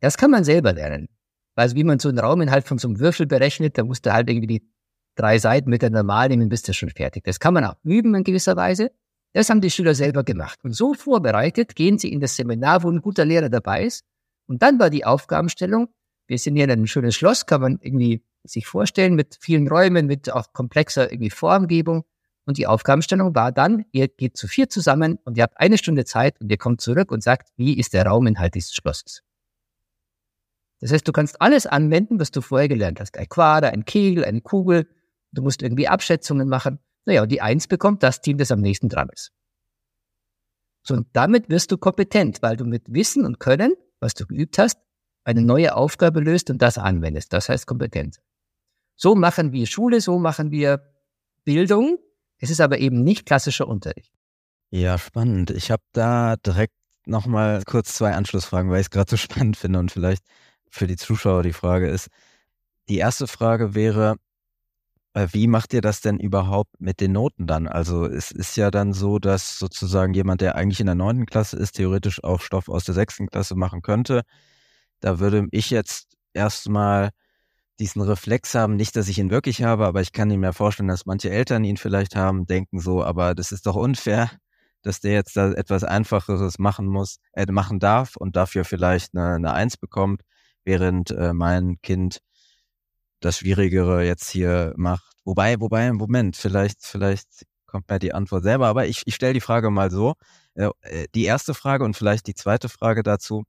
Das 0.00 0.16
kann 0.16 0.30
man 0.30 0.44
selber 0.44 0.72
lernen. 0.72 1.08
Also 1.56 1.74
wie 1.74 1.82
man 1.82 1.98
so 1.98 2.08
einen 2.08 2.20
Rauminhalt 2.20 2.68
von 2.68 2.78
so 2.78 2.86
einem 2.86 3.00
Würfel 3.00 3.26
berechnet, 3.26 3.76
da 3.76 3.82
musst 3.82 4.06
du 4.06 4.12
halt 4.12 4.30
irgendwie 4.30 4.46
die 4.46 4.70
drei 5.18 5.38
Seiten 5.38 5.70
mit 5.70 5.82
der 5.82 5.90
Normal 5.90 6.28
nehmen, 6.28 6.48
bist 6.48 6.68
du 6.68 6.72
schon 6.72 6.90
fertig. 6.90 7.24
Das 7.24 7.40
kann 7.40 7.54
man 7.54 7.64
auch 7.64 7.76
üben 7.84 8.14
in 8.14 8.24
gewisser 8.24 8.56
Weise. 8.56 8.92
Das 9.32 9.50
haben 9.50 9.60
die 9.60 9.70
Schüler 9.70 9.94
selber 9.94 10.24
gemacht. 10.24 10.58
Und 10.62 10.72
so 10.72 10.94
vorbereitet 10.94 11.74
gehen 11.74 11.98
sie 11.98 12.12
in 12.12 12.20
das 12.20 12.36
Seminar, 12.36 12.82
wo 12.82 12.90
ein 12.90 13.00
guter 13.00 13.24
Lehrer 13.24 13.48
dabei 13.48 13.84
ist. 13.84 14.04
Und 14.46 14.62
dann 14.62 14.78
war 14.78 14.90
die 14.90 15.04
Aufgabenstellung, 15.04 15.88
wir 16.26 16.38
sind 16.38 16.56
hier 16.56 16.64
in 16.64 16.70
einem 16.70 16.86
schönen 16.86 17.12
Schloss, 17.12 17.46
kann 17.46 17.60
man 17.60 17.78
irgendwie 17.82 18.22
sich 18.44 18.66
vorstellen, 18.66 19.14
mit 19.14 19.36
vielen 19.40 19.68
Räumen, 19.68 20.06
mit 20.06 20.30
auch 20.32 20.52
komplexer 20.52 21.10
irgendwie 21.10 21.30
Formgebung. 21.30 22.04
Und 22.46 22.56
die 22.56 22.66
Aufgabenstellung 22.66 23.34
war 23.34 23.52
dann, 23.52 23.84
ihr 23.92 24.08
geht 24.08 24.36
zu 24.36 24.46
vier 24.46 24.70
zusammen 24.70 25.18
und 25.24 25.36
ihr 25.36 25.42
habt 25.42 25.58
eine 25.58 25.76
Stunde 25.76 26.04
Zeit 26.04 26.40
und 26.40 26.50
ihr 26.50 26.56
kommt 26.56 26.80
zurück 26.80 27.10
und 27.12 27.22
sagt, 27.22 27.50
wie 27.56 27.78
ist 27.78 27.92
der 27.92 28.06
Rauminhalt 28.06 28.54
dieses 28.54 28.74
Schlosses? 28.74 29.22
Das 30.80 30.92
heißt, 30.92 31.06
du 31.06 31.12
kannst 31.12 31.42
alles 31.42 31.66
anwenden, 31.66 32.20
was 32.20 32.30
du 32.30 32.40
vorher 32.40 32.68
gelernt 32.68 33.00
hast. 33.00 33.18
Ein 33.18 33.28
Quader, 33.28 33.72
ein 33.72 33.84
Kegel, 33.84 34.24
eine 34.24 34.40
Kugel. 34.40 34.86
Du 35.32 35.42
musst 35.42 35.62
irgendwie 35.62 35.88
Abschätzungen 35.88 36.48
machen. 36.48 36.78
Naja, 37.04 37.22
und 37.22 37.30
die 37.30 37.40
Eins 37.40 37.66
bekommt 37.66 38.02
das 38.02 38.20
Team, 38.20 38.38
das 38.38 38.50
am 38.50 38.60
nächsten 38.60 38.88
dran 38.88 39.08
ist. 39.12 39.32
So, 40.82 40.94
und 40.94 41.08
damit 41.12 41.48
wirst 41.48 41.70
du 41.70 41.78
kompetent, 41.78 42.42
weil 42.42 42.56
du 42.56 42.64
mit 42.64 42.92
Wissen 42.92 43.24
und 43.24 43.40
Können, 43.40 43.74
was 44.00 44.14
du 44.14 44.26
geübt 44.26 44.58
hast, 44.58 44.78
eine 45.24 45.42
neue 45.42 45.76
Aufgabe 45.76 46.20
löst 46.20 46.48
und 46.50 46.62
das 46.62 46.78
anwendest. 46.78 47.32
Das 47.32 47.48
heißt 47.48 47.66
Kompetenz. 47.66 48.20
So 48.96 49.14
machen 49.14 49.52
wir 49.52 49.66
Schule, 49.66 50.00
so 50.00 50.18
machen 50.18 50.50
wir 50.50 50.82
Bildung. 51.44 51.98
Es 52.38 52.50
ist 52.50 52.60
aber 52.60 52.78
eben 52.78 53.02
nicht 53.04 53.26
klassischer 53.26 53.68
Unterricht. 53.68 54.12
Ja, 54.70 54.98
spannend. 54.98 55.50
Ich 55.50 55.70
habe 55.70 55.82
da 55.92 56.36
direkt 56.36 56.74
nochmal 57.06 57.62
kurz 57.64 57.94
zwei 57.94 58.14
Anschlussfragen, 58.14 58.70
weil 58.70 58.80
ich 58.80 58.86
es 58.86 58.90
gerade 58.90 59.10
so 59.10 59.16
spannend 59.18 59.56
finde 59.56 59.78
und 59.78 59.92
vielleicht 59.92 60.24
für 60.70 60.86
die 60.86 60.96
Zuschauer 60.96 61.42
die 61.42 61.52
Frage 61.52 61.88
ist. 61.88 62.08
Die 62.88 62.98
erste 62.98 63.26
Frage 63.26 63.74
wäre, 63.74 64.16
wie 65.32 65.46
macht 65.46 65.72
ihr 65.72 65.80
das 65.80 66.00
denn 66.00 66.18
überhaupt 66.18 66.80
mit 66.80 67.00
den 67.00 67.12
Noten 67.12 67.46
dann? 67.46 67.66
Also 67.66 68.04
es 68.06 68.30
ist 68.30 68.56
ja 68.56 68.70
dann 68.70 68.92
so, 68.92 69.18
dass 69.18 69.58
sozusagen 69.58 70.14
jemand, 70.14 70.40
der 70.40 70.54
eigentlich 70.54 70.80
in 70.80 70.86
der 70.86 70.94
neunten 70.94 71.26
Klasse 71.26 71.56
ist, 71.56 71.72
theoretisch 71.72 72.22
auch 72.22 72.40
Stoff 72.40 72.68
aus 72.68 72.84
der 72.84 72.94
sechsten 72.94 73.28
Klasse 73.28 73.54
machen 73.54 73.82
könnte. 73.82 74.22
Da 75.00 75.18
würde 75.18 75.48
ich 75.50 75.70
jetzt 75.70 76.16
erstmal 76.34 77.10
diesen 77.80 78.02
Reflex 78.02 78.54
haben, 78.54 78.76
nicht, 78.76 78.96
dass 78.96 79.08
ich 79.08 79.18
ihn 79.18 79.30
wirklich 79.30 79.62
habe, 79.62 79.86
aber 79.86 80.00
ich 80.00 80.12
kann 80.12 80.28
mir 80.28 80.52
vorstellen, 80.52 80.88
dass 80.88 81.06
manche 81.06 81.30
Eltern 81.30 81.64
ihn 81.64 81.76
vielleicht 81.76 82.16
haben, 82.16 82.46
denken 82.46 82.80
so, 82.80 83.04
aber 83.04 83.34
das 83.34 83.52
ist 83.52 83.66
doch 83.66 83.76
unfair, 83.76 84.30
dass 84.82 85.00
der 85.00 85.12
jetzt 85.12 85.36
da 85.36 85.52
etwas 85.52 85.84
Einfacheres 85.84 86.58
machen 86.58 86.86
muss, 86.86 87.18
äh, 87.32 87.46
machen 87.50 87.78
darf 87.78 88.16
und 88.16 88.36
dafür 88.36 88.64
vielleicht 88.64 89.14
eine, 89.14 89.34
eine 89.34 89.52
Eins 89.52 89.76
bekommt, 89.76 90.22
während 90.64 91.10
äh, 91.12 91.32
mein 91.32 91.80
Kind 91.82 92.20
das 93.20 93.38
Schwierigere 93.38 94.04
jetzt 94.04 94.30
hier 94.30 94.72
macht. 94.76 95.04
Wobei, 95.24 95.60
wobei, 95.60 95.92
Moment, 95.92 96.36
vielleicht, 96.36 96.84
vielleicht 96.84 97.46
kommt 97.66 97.88
mir 97.90 97.98
die 97.98 98.14
Antwort 98.14 98.44
selber, 98.44 98.66
aber 98.66 98.86
ich, 98.86 99.02
ich 99.06 99.14
stelle 99.14 99.34
die 99.34 99.40
Frage 99.40 99.70
mal 99.70 99.90
so. 99.90 100.14
Äh, 100.54 100.70
äh, 100.82 101.06
die 101.14 101.24
erste 101.24 101.54
Frage 101.54 101.84
und 101.84 101.96
vielleicht 101.96 102.26
die 102.26 102.34
zweite 102.34 102.68
Frage 102.68 103.02
dazu. 103.02 103.44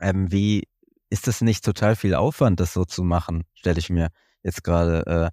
Ähm, 0.00 0.30
wie 0.32 0.64
ist 1.10 1.26
das 1.26 1.40
nicht 1.40 1.64
total 1.64 1.96
viel 1.96 2.14
Aufwand, 2.14 2.60
das 2.60 2.72
so 2.72 2.84
zu 2.84 3.02
machen? 3.04 3.44
Stelle 3.54 3.78
ich 3.78 3.90
mir 3.90 4.10
jetzt 4.42 4.64
gerade 4.64 5.06
äh, 5.06 5.30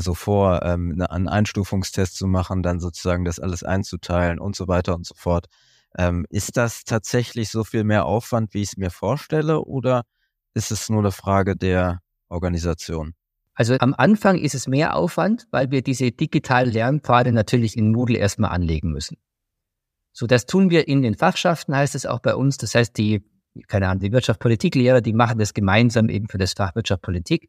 so 0.00 0.14
vor, 0.14 0.62
ähm, 0.64 0.96
ne, 0.96 1.10
einen 1.10 1.28
Einstufungstest 1.28 2.16
zu 2.16 2.26
machen, 2.26 2.62
dann 2.62 2.80
sozusagen 2.80 3.24
das 3.24 3.38
alles 3.38 3.62
einzuteilen 3.62 4.40
und 4.40 4.56
so 4.56 4.68
weiter 4.68 4.94
und 4.94 5.06
so 5.06 5.14
fort. 5.14 5.46
Ähm, 5.96 6.26
ist 6.30 6.56
das 6.56 6.84
tatsächlich 6.84 7.50
so 7.50 7.64
viel 7.64 7.84
mehr 7.84 8.04
Aufwand, 8.04 8.54
wie 8.54 8.62
ich 8.62 8.70
es 8.70 8.76
mir 8.76 8.90
vorstelle, 8.90 9.60
oder 9.64 10.02
ist 10.54 10.72
es 10.72 10.88
nur 10.88 11.00
eine 11.00 11.12
Frage 11.12 11.56
der 11.56 12.00
Organisation? 12.28 13.14
Also 13.54 13.76
am 13.78 13.94
Anfang 13.94 14.36
ist 14.36 14.54
es 14.54 14.66
mehr 14.66 14.96
Aufwand, 14.96 15.46
weil 15.50 15.70
wir 15.70 15.82
diese 15.82 16.10
digitalen 16.10 16.72
Lernpfade 16.72 17.32
natürlich 17.32 17.76
in 17.76 17.92
Moodle 17.92 18.18
erstmal 18.18 18.50
anlegen 18.50 18.90
müssen. 18.90 19.16
So, 20.12 20.26
das 20.26 20.46
tun 20.46 20.70
wir 20.70 20.88
in 20.88 21.02
den 21.02 21.14
Fachschaften, 21.14 21.74
heißt 21.74 21.94
es 21.94 22.06
auch 22.06 22.20
bei 22.20 22.34
uns. 22.34 22.56
Das 22.56 22.74
heißt, 22.74 22.96
die, 22.98 23.24
keine 23.68 23.88
Ahnung, 23.88 24.00
die 24.00 24.12
Wirtschaftspolitiklehrer, 24.12 25.00
die 25.00 25.12
machen 25.12 25.38
das 25.38 25.54
gemeinsam 25.54 26.08
eben 26.08 26.28
für 26.28 26.38
das 26.38 26.52
Fach 26.52 26.74
Wirtschaftspolitik, 26.74 27.48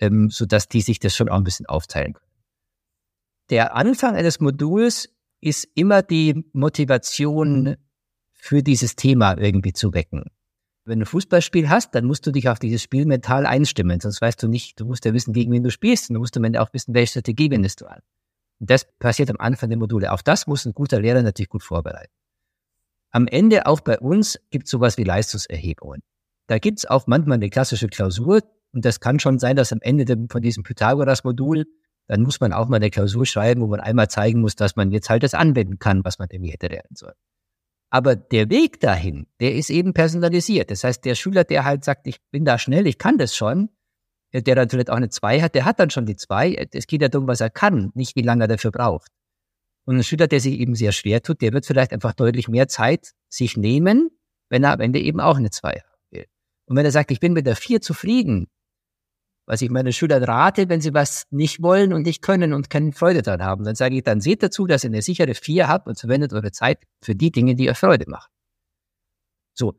ähm, 0.00 0.30
so 0.30 0.46
dass 0.46 0.68
die 0.68 0.80
sich 0.80 0.98
das 0.98 1.14
schon 1.14 1.28
auch 1.28 1.36
ein 1.36 1.44
bisschen 1.44 1.66
aufteilen 1.66 2.14
können. 2.14 2.28
Der 3.50 3.74
Anfang 3.74 4.14
eines 4.14 4.40
Moduls 4.40 5.08
ist 5.40 5.66
immer 5.74 6.02
die 6.02 6.44
Motivation 6.52 7.76
für 8.32 8.62
dieses 8.62 8.96
Thema 8.96 9.38
irgendwie 9.38 9.72
zu 9.72 9.94
wecken. 9.94 10.24
Wenn 10.88 11.00
du 11.00 11.04
ein 11.04 11.06
Fußballspiel 11.06 11.68
hast, 11.68 11.94
dann 11.94 12.06
musst 12.06 12.26
du 12.26 12.30
dich 12.30 12.48
auf 12.48 12.58
dieses 12.58 12.82
Spiel 12.82 13.04
mental 13.04 13.44
einstimmen, 13.44 14.00
sonst 14.00 14.22
weißt 14.22 14.42
du 14.42 14.48
nicht, 14.48 14.80
du 14.80 14.86
musst 14.86 15.04
ja 15.04 15.12
wissen, 15.12 15.34
gegen 15.34 15.52
wen 15.52 15.62
du 15.62 15.70
spielst 15.70 16.08
und 16.08 16.14
du 16.14 16.20
musst 16.20 16.34
am 16.38 16.44
Ende 16.44 16.62
auch 16.62 16.72
wissen, 16.72 16.94
welche 16.94 17.10
Strategie 17.10 17.50
wendest 17.50 17.82
du 17.82 17.86
an. 17.86 18.00
Und 18.58 18.70
das 18.70 18.86
passiert 18.98 19.28
am 19.28 19.36
Anfang 19.38 19.68
der 19.68 19.78
Module. 19.78 20.10
Auf 20.12 20.22
das 20.22 20.46
muss 20.46 20.64
ein 20.64 20.72
guter 20.72 20.98
Lehrer 20.98 21.22
natürlich 21.22 21.50
gut 21.50 21.62
vorbereiten. 21.62 22.10
Am 23.10 23.26
Ende, 23.26 23.66
auch 23.66 23.80
bei 23.80 23.98
uns, 23.98 24.40
gibt 24.50 24.64
es 24.64 24.70
sowas 24.70 24.96
wie 24.96 25.04
Leistungserhebungen. 25.04 26.02
Da 26.46 26.58
gibt 26.58 26.78
es 26.78 26.86
auch 26.86 27.06
manchmal 27.06 27.34
eine 27.36 27.50
klassische 27.50 27.88
Klausur 27.88 28.40
und 28.72 28.84
das 28.86 28.98
kann 28.98 29.20
schon 29.20 29.38
sein, 29.38 29.56
dass 29.56 29.72
am 29.74 29.80
Ende 29.82 30.06
von 30.30 30.40
diesem 30.40 30.62
Pythagoras-Modul, 30.62 31.66
dann 32.06 32.22
muss 32.22 32.40
man 32.40 32.54
auch 32.54 32.68
mal 32.68 32.76
eine 32.76 32.88
Klausur 32.88 33.26
schreiben, 33.26 33.60
wo 33.60 33.66
man 33.66 33.80
einmal 33.80 34.08
zeigen 34.08 34.40
muss, 34.40 34.56
dass 34.56 34.74
man 34.74 34.90
jetzt 34.90 35.10
halt 35.10 35.22
das 35.22 35.34
anwenden 35.34 35.78
kann, 35.78 36.02
was 36.06 36.18
man 36.18 36.28
irgendwie 36.30 36.52
hätte 36.52 36.68
lernen 36.68 36.94
sollen. 36.94 37.16
Aber 37.90 38.16
der 38.16 38.50
Weg 38.50 38.80
dahin, 38.80 39.26
der 39.40 39.54
ist 39.54 39.70
eben 39.70 39.94
personalisiert. 39.94 40.70
Das 40.70 40.84
heißt, 40.84 41.04
der 41.04 41.14
Schüler, 41.14 41.44
der 41.44 41.64
halt 41.64 41.84
sagt, 41.84 42.06
ich 42.06 42.20
bin 42.30 42.44
da 42.44 42.58
schnell, 42.58 42.86
ich 42.86 42.98
kann 42.98 43.16
das 43.16 43.34
schon, 43.34 43.70
der 44.32 44.54
dann 44.54 44.68
vielleicht 44.68 44.90
auch 44.90 44.96
eine 44.96 45.08
zwei 45.08 45.40
hat, 45.40 45.54
der 45.54 45.64
hat 45.64 45.80
dann 45.80 45.88
schon 45.88 46.04
die 46.04 46.16
zwei. 46.16 46.54
Es 46.72 46.86
geht 46.86 47.00
ja 47.00 47.08
darum, 47.08 47.28
was 47.28 47.40
er 47.40 47.48
kann, 47.48 47.90
nicht 47.94 48.14
wie 48.14 48.22
lange 48.22 48.44
er 48.44 48.48
dafür 48.48 48.70
braucht. 48.70 49.10
Und 49.86 49.96
ein 49.96 50.04
Schüler, 50.04 50.26
der 50.26 50.40
sich 50.40 50.60
eben 50.60 50.74
sehr 50.74 50.92
schwer 50.92 51.22
tut, 51.22 51.40
der 51.40 51.54
wird 51.54 51.64
vielleicht 51.64 51.92
einfach 51.92 52.12
deutlich 52.12 52.46
mehr 52.46 52.68
Zeit 52.68 53.12
sich 53.30 53.56
nehmen, 53.56 54.10
wenn 54.50 54.64
er 54.64 54.72
am 54.72 54.80
Ende 54.80 55.00
eben 55.00 55.18
auch 55.18 55.38
eine 55.38 55.50
zwei 55.50 55.80
haben 55.80 56.02
will. 56.10 56.26
Und 56.66 56.76
wenn 56.76 56.84
er 56.84 56.92
sagt, 56.92 57.10
ich 57.10 57.20
bin 57.20 57.32
mit 57.32 57.46
der 57.46 57.56
vier 57.56 57.80
zufrieden, 57.80 58.48
was 59.48 59.62
ich 59.62 59.70
meinen 59.70 59.94
Schülern 59.94 60.22
rate, 60.22 60.68
wenn 60.68 60.82
sie 60.82 60.92
was 60.92 61.26
nicht 61.30 61.62
wollen 61.62 61.94
und 61.94 62.02
nicht 62.02 62.20
können 62.20 62.52
und 62.52 62.68
keine 62.68 62.92
Freude 62.92 63.22
daran 63.22 63.42
haben, 63.42 63.64
dann 63.64 63.74
sage 63.74 63.96
ich, 63.96 64.02
dann 64.02 64.20
seht 64.20 64.42
dazu, 64.42 64.66
dass 64.66 64.84
ihr 64.84 64.90
eine 64.90 65.00
sichere 65.00 65.34
vier 65.34 65.68
habt 65.68 65.86
und 65.88 65.98
verwendet 65.98 66.34
eure 66.34 66.52
Zeit 66.52 66.84
für 67.02 67.14
die 67.14 67.32
Dinge, 67.32 67.54
die 67.54 67.70
euch 67.70 67.78
Freude 67.78 68.04
machen. 68.08 68.30
So. 69.54 69.74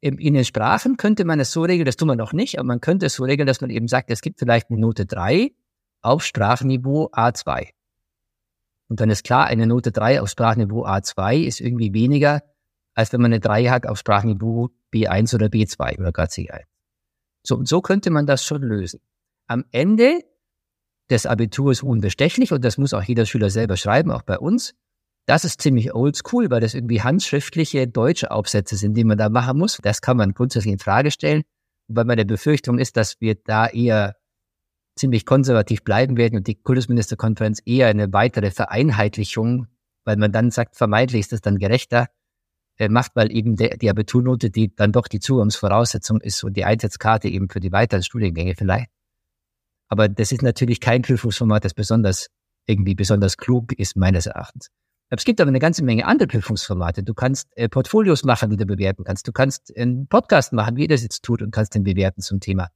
In 0.00 0.34
den 0.34 0.44
Sprachen 0.44 0.96
könnte 0.98 1.24
man 1.24 1.40
es 1.40 1.52
so 1.52 1.62
regeln, 1.62 1.86
das 1.86 1.96
tun 1.96 2.08
wir 2.08 2.16
noch 2.16 2.32
nicht, 2.32 2.58
aber 2.58 2.66
man 2.66 2.80
könnte 2.80 3.06
es 3.06 3.14
so 3.14 3.24
regeln, 3.24 3.46
dass 3.46 3.60
man 3.60 3.70
eben 3.70 3.88
sagt, 3.88 4.10
es 4.10 4.20
gibt 4.20 4.38
vielleicht 4.38 4.70
eine 4.70 4.78
Note 4.78 5.06
drei 5.06 5.52
auf 6.02 6.24
Sprachniveau 6.24 7.10
A2. 7.12 7.70
Und 8.88 9.00
dann 9.00 9.10
ist 9.10 9.24
klar, 9.24 9.46
eine 9.46 9.66
Note 9.66 9.90
3 9.90 10.20
auf 10.20 10.28
Sprachniveau 10.28 10.84
A2 10.84 11.42
ist 11.42 11.60
irgendwie 11.60 11.92
weniger, 11.92 12.42
als 12.94 13.12
wenn 13.12 13.20
man 13.20 13.32
eine 13.32 13.40
3 13.40 13.66
hat 13.66 13.86
auf 13.86 13.98
Sprachniveau 13.98 14.70
B1 14.92 15.34
oder 15.34 15.46
B2 15.46 15.98
oder 15.98 16.12
gar 16.12 16.26
C1. 16.26 16.62
So, 17.46 17.56
und 17.56 17.68
so 17.68 17.80
könnte 17.80 18.10
man 18.10 18.26
das 18.26 18.44
schon 18.44 18.62
lösen. 18.62 19.00
Am 19.46 19.64
Ende 19.70 20.20
des 21.10 21.26
Abiturs 21.26 21.82
unbestechlich, 21.82 22.52
und 22.52 22.64
das 22.64 22.78
muss 22.78 22.92
auch 22.92 23.02
jeder 23.02 23.26
Schüler 23.26 23.50
selber 23.50 23.76
schreiben, 23.76 24.10
auch 24.10 24.22
bei 24.22 24.38
uns, 24.38 24.74
das 25.26 25.44
ist 25.44 25.60
ziemlich 25.60 25.94
oldschool, 25.94 26.50
weil 26.50 26.60
das 26.60 26.74
irgendwie 26.74 27.02
handschriftliche 27.02 27.88
deutsche 27.88 28.30
Aufsätze 28.30 28.76
sind, 28.76 28.94
die 28.94 29.04
man 29.04 29.18
da 29.18 29.28
machen 29.28 29.58
muss. 29.58 29.78
Das 29.82 30.00
kann 30.00 30.16
man 30.16 30.34
grundsätzlich 30.34 30.72
in 30.72 30.78
Frage 30.78 31.10
stellen, 31.10 31.42
weil 31.88 32.04
meine 32.04 32.24
Befürchtung 32.24 32.78
ist, 32.78 32.96
dass 32.96 33.20
wir 33.20 33.34
da 33.34 33.66
eher 33.66 34.16
ziemlich 34.96 35.26
konservativ 35.26 35.84
bleiben 35.84 36.16
werden 36.16 36.36
und 36.36 36.46
die 36.46 36.54
Kultusministerkonferenz 36.54 37.60
eher 37.64 37.88
eine 37.88 38.12
weitere 38.12 38.50
Vereinheitlichung, 38.50 39.66
weil 40.04 40.16
man 40.16 40.32
dann 40.32 40.50
sagt, 40.50 40.76
vermeintlich 40.76 41.20
ist 41.20 41.32
das 41.32 41.40
dann 41.40 41.58
gerechter, 41.58 42.06
macht, 42.88 43.12
weil 43.14 43.32
eben 43.32 43.56
der, 43.56 43.76
die 43.76 43.90
Abiturnote, 43.90 44.50
die 44.50 44.74
dann 44.74 44.92
doch 44.92 45.08
die 45.08 45.20
Zugangsvoraussetzung 45.20 46.20
ist 46.20 46.44
und 46.44 46.56
die 46.56 46.64
Einsatzkarte 46.64 47.28
eben 47.28 47.48
für 47.48 47.60
die 47.60 47.72
weiteren 47.72 48.02
Studiengänge 48.02 48.54
vielleicht. 48.54 48.90
Aber 49.88 50.08
das 50.08 50.32
ist 50.32 50.42
natürlich 50.42 50.80
kein 50.80 51.02
Prüfungsformat, 51.02 51.64
das 51.64 51.74
besonders 51.74 52.28
irgendwie 52.66 52.94
besonders 52.94 53.36
klug 53.36 53.72
ist, 53.72 53.96
meines 53.96 54.26
Erachtens. 54.26 54.70
Es 55.08 55.24
gibt 55.24 55.40
aber 55.40 55.48
eine 55.48 55.60
ganze 55.60 55.84
Menge 55.84 56.04
andere 56.04 56.26
Prüfungsformate. 56.26 57.04
Du 57.04 57.14
kannst 57.14 57.48
äh, 57.56 57.68
Portfolios 57.68 58.24
machen, 58.24 58.50
die 58.50 58.56
du 58.56 58.66
bewerten 58.66 59.04
kannst. 59.04 59.28
Du 59.28 59.32
kannst 59.32 59.72
einen 59.76 60.08
Podcast 60.08 60.52
machen, 60.52 60.76
wie 60.76 60.82
ihr 60.82 60.88
das 60.88 61.02
jetzt 61.02 61.22
tut, 61.22 61.42
und 61.42 61.52
kannst 61.52 61.76
den 61.76 61.84
bewerten 61.84 62.22
zum 62.22 62.40
Thema. 62.40 62.70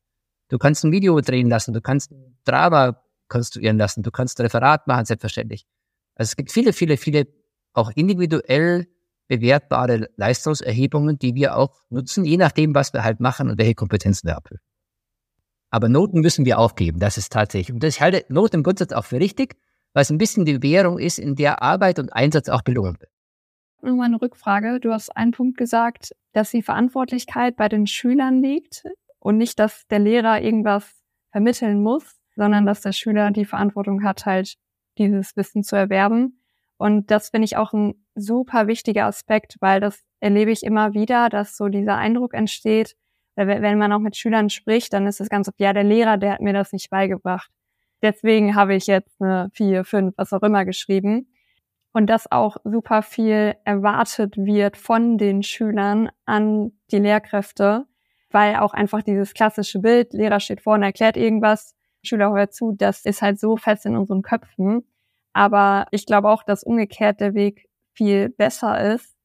Du 0.48 0.58
kannst 0.58 0.84
ein 0.84 0.92
Video 0.92 1.20
drehen 1.20 1.48
lassen, 1.48 1.74
du 1.74 1.80
kannst 1.80 2.12
ein 2.12 2.38
Drama 2.44 3.02
konstruieren 3.28 3.78
lassen, 3.78 4.02
du 4.04 4.12
kannst 4.12 4.38
ein 4.38 4.44
Referat 4.44 4.86
machen, 4.86 5.06
selbstverständlich. 5.06 5.66
Also 6.14 6.30
es 6.30 6.36
gibt 6.36 6.52
viele, 6.52 6.72
viele, 6.72 6.96
viele 6.96 7.26
auch 7.72 7.90
individuell 7.94 8.86
bewertbare 9.30 10.08
Leistungserhebungen, 10.16 11.16
die 11.16 11.36
wir 11.36 11.56
auch 11.56 11.80
nutzen, 11.88 12.24
je 12.24 12.36
nachdem, 12.36 12.74
was 12.74 12.92
wir 12.92 13.04
halt 13.04 13.20
machen 13.20 13.48
und 13.48 13.58
welche 13.58 13.76
Kompetenzen 13.76 14.26
wir 14.26 14.36
abprüfen. 14.36 14.64
Aber 15.70 15.88
Noten 15.88 16.20
müssen 16.20 16.44
wir 16.44 16.58
aufgeben, 16.58 16.98
das 16.98 17.16
ist 17.16 17.32
tatsächlich. 17.32 17.72
Und 17.72 17.84
ich 17.84 18.00
halte 18.00 18.24
Noten 18.28 18.56
im 18.56 18.62
Grundsatz 18.64 18.92
auch 18.92 19.04
für 19.04 19.20
richtig, 19.20 19.54
weil 19.94 20.02
es 20.02 20.10
ein 20.10 20.18
bisschen 20.18 20.44
die 20.44 20.60
Währung 20.64 20.98
ist, 20.98 21.20
in 21.20 21.36
der 21.36 21.62
Arbeit 21.62 22.00
und 22.00 22.12
Einsatz 22.12 22.48
auch 22.48 22.62
belohnt 22.62 23.00
wird. 23.00 23.10
Nochmal 23.82 24.06
eine 24.06 24.20
Rückfrage. 24.20 24.80
Du 24.80 24.92
hast 24.92 25.16
einen 25.16 25.30
Punkt 25.30 25.56
gesagt, 25.56 26.10
dass 26.32 26.50
die 26.50 26.62
Verantwortlichkeit 26.62 27.56
bei 27.56 27.68
den 27.68 27.86
Schülern 27.86 28.42
liegt 28.42 28.82
und 29.20 29.38
nicht, 29.38 29.60
dass 29.60 29.86
der 29.86 30.00
Lehrer 30.00 30.42
irgendwas 30.42 30.90
vermitteln 31.30 31.80
muss, 31.80 32.18
sondern 32.34 32.66
dass 32.66 32.80
der 32.80 32.92
Schüler 32.92 33.30
die 33.30 33.44
Verantwortung 33.44 34.02
hat, 34.02 34.26
halt 34.26 34.56
dieses 34.98 35.36
Wissen 35.36 35.62
zu 35.62 35.76
erwerben. 35.76 36.39
Und 36.80 37.10
das 37.10 37.28
finde 37.28 37.44
ich 37.44 37.58
auch 37.58 37.74
ein 37.74 37.94
super 38.14 38.66
wichtiger 38.66 39.04
Aspekt, 39.04 39.56
weil 39.60 39.80
das 39.80 40.02
erlebe 40.18 40.50
ich 40.50 40.62
immer 40.62 40.94
wieder, 40.94 41.28
dass 41.28 41.54
so 41.54 41.68
dieser 41.68 41.98
Eindruck 41.98 42.32
entsteht, 42.32 42.96
wenn 43.36 43.76
man 43.76 43.92
auch 43.92 43.98
mit 43.98 44.16
Schülern 44.16 44.48
spricht, 44.48 44.94
dann 44.94 45.06
ist 45.06 45.20
das 45.20 45.28
ganz 45.28 45.46
oft, 45.46 45.60
ja, 45.60 45.74
der 45.74 45.84
Lehrer, 45.84 46.16
der 46.16 46.32
hat 46.32 46.40
mir 46.40 46.54
das 46.54 46.72
nicht 46.72 46.88
beigebracht. 46.88 47.50
Deswegen 48.00 48.54
habe 48.54 48.74
ich 48.74 48.86
jetzt 48.86 49.20
eine 49.20 49.50
vier, 49.52 49.84
fünf, 49.84 50.14
was 50.16 50.32
auch 50.32 50.42
immer 50.42 50.64
geschrieben. 50.64 51.28
Und 51.92 52.06
dass 52.06 52.32
auch 52.32 52.56
super 52.64 53.02
viel 53.02 53.56
erwartet 53.64 54.38
wird 54.38 54.78
von 54.78 55.18
den 55.18 55.42
Schülern 55.42 56.08
an 56.24 56.72
die 56.92 56.98
Lehrkräfte, 56.98 57.84
weil 58.30 58.56
auch 58.56 58.72
einfach 58.72 59.02
dieses 59.02 59.34
klassische 59.34 59.80
Bild, 59.80 60.14
Lehrer 60.14 60.40
steht 60.40 60.62
vorne, 60.62 60.86
erklärt 60.86 61.18
irgendwas, 61.18 61.76
Schüler 62.02 62.32
hört 62.32 62.54
zu, 62.54 62.72
das 62.72 63.04
ist 63.04 63.20
halt 63.20 63.38
so 63.38 63.58
fest 63.58 63.84
in 63.84 63.96
unseren 63.96 64.22
Köpfen. 64.22 64.86
Aber 65.32 65.86
ich 65.90 66.06
glaube 66.06 66.28
auch, 66.28 66.42
dass 66.42 66.64
umgekehrt 66.64 67.20
der 67.20 67.34
Weg 67.34 67.68
viel 67.94 68.28
besser 68.28 68.94
ist, 68.94 69.16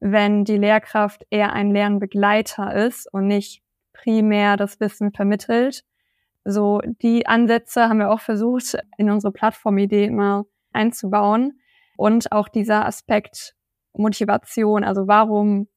wenn 0.00 0.44
die 0.44 0.56
Lehrkraft 0.56 1.26
eher 1.30 1.52
ein 1.52 1.72
Lernbegleiter 1.72 2.74
ist 2.74 3.12
und 3.12 3.26
nicht 3.26 3.62
primär 3.92 4.56
das 4.56 4.78
Wissen 4.80 5.12
vermittelt. 5.12 5.84
So 6.44 6.80
die 7.02 7.26
Ansätze 7.26 7.88
haben 7.88 7.98
wir 7.98 8.10
auch 8.10 8.20
versucht, 8.20 8.78
in 8.96 9.10
unsere 9.10 9.32
Plattformidee 9.32 10.04
immer 10.04 10.46
einzubauen. 10.72 11.60
Und 11.96 12.30
auch 12.30 12.48
dieser 12.48 12.86
Aspekt 12.86 13.54
Motivation, 13.92 14.84
also 14.84 15.08
warum 15.08 15.68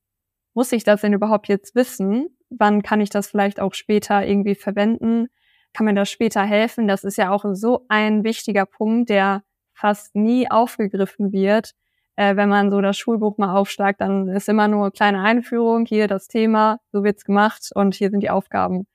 muss 0.54 0.72
ich 0.72 0.84
das 0.84 1.02
denn 1.02 1.14
überhaupt 1.14 1.48
jetzt 1.48 1.76
wissen? 1.76 2.38
wann 2.52 2.84
kann 2.84 3.02
ich 3.02 3.10
das 3.10 3.28
vielleicht 3.28 3.60
auch 3.60 3.74
später 3.74 4.26
irgendwie 4.26 4.56
verwenden? 4.56 5.28
Kann 5.74 5.86
mir 5.86 5.94
das 5.94 6.12
später 6.12 6.44
helfen? 6.44 6.88
Das 6.88 7.04
ist 7.04 7.18
ja 7.18 7.32
auch 7.32 7.46
so 7.54 7.86
ein 7.88 8.24
wichtiger 8.24 8.66
Punkt, 8.66 9.10
der 9.10 9.44
fast 9.82 10.16
nie 10.16 10.50
aufgegriffen 10.50 11.32
wird. 11.32 11.72
Äh, 12.16 12.36
wenn 12.36 12.50
man 12.50 12.70
so 12.72 12.82
das 12.82 12.98
Schulbuch 12.98 13.38
mal 13.38 13.56
aufschlagt, 13.56 14.02
dann 14.02 14.28
ist 14.30 14.50
immer 14.50 14.68
nur 14.68 14.84
eine 14.84 14.92
kleine 14.92 15.22
Einführung, 15.22 15.86
hier 15.86 16.08
das 16.08 16.28
Thema, 16.28 16.80
so 16.92 17.04
wird's 17.04 17.26
gemacht 17.26 17.70
und 17.74 17.96
hier 17.96 18.10
sind 18.12 18.22
die 18.22 18.30
Aufgaben. 18.30 18.86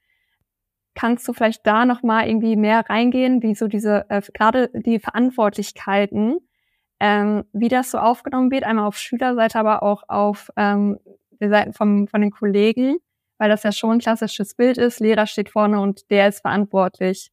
Kannst 0.95 1.29
du 1.29 1.33
vielleicht 1.33 1.67
da 1.67 1.85
noch 1.85 2.03
mal 2.03 2.27
irgendwie 2.27 2.57
mehr 2.57 2.89
reingehen, 2.89 3.43
wie 3.43 3.55
so 3.55 3.69
diese 3.69 4.07
äh, 4.09 4.23
gerade 4.33 4.71
die 4.73 4.99
Verantwortlichkeiten, 4.99 6.39
ähm, 7.01 7.45
wie 7.53 7.69
das 7.69 7.91
so 7.91 7.99
aufgenommen 7.99 8.51
wird, 8.51 8.65
einmal 8.65 8.87
auf 8.87 8.97
Schülerseite, 8.97 9.59
aber 9.59 9.83
auch 9.83 10.05
auf 10.09 10.51
ähm, 10.57 10.99
der 11.41 11.51
Seite 11.51 11.73
vom, 11.75 12.09
von 12.09 12.23
den 12.23 12.31
Kollegen 12.31 12.99
weil 13.39 13.49
das 13.49 13.63
ja 13.63 13.73
schon 13.73 13.93
ein 13.93 13.99
klassisches 13.99 14.55
Bild 14.55 14.79
ist. 14.79 15.01
Lehrer 15.01 15.27
steht 15.27 15.51
vorne 15.51 15.81
und 15.81 16.11
der 16.11 16.29
ist 16.29 16.41
verantwortlich. 16.41 17.31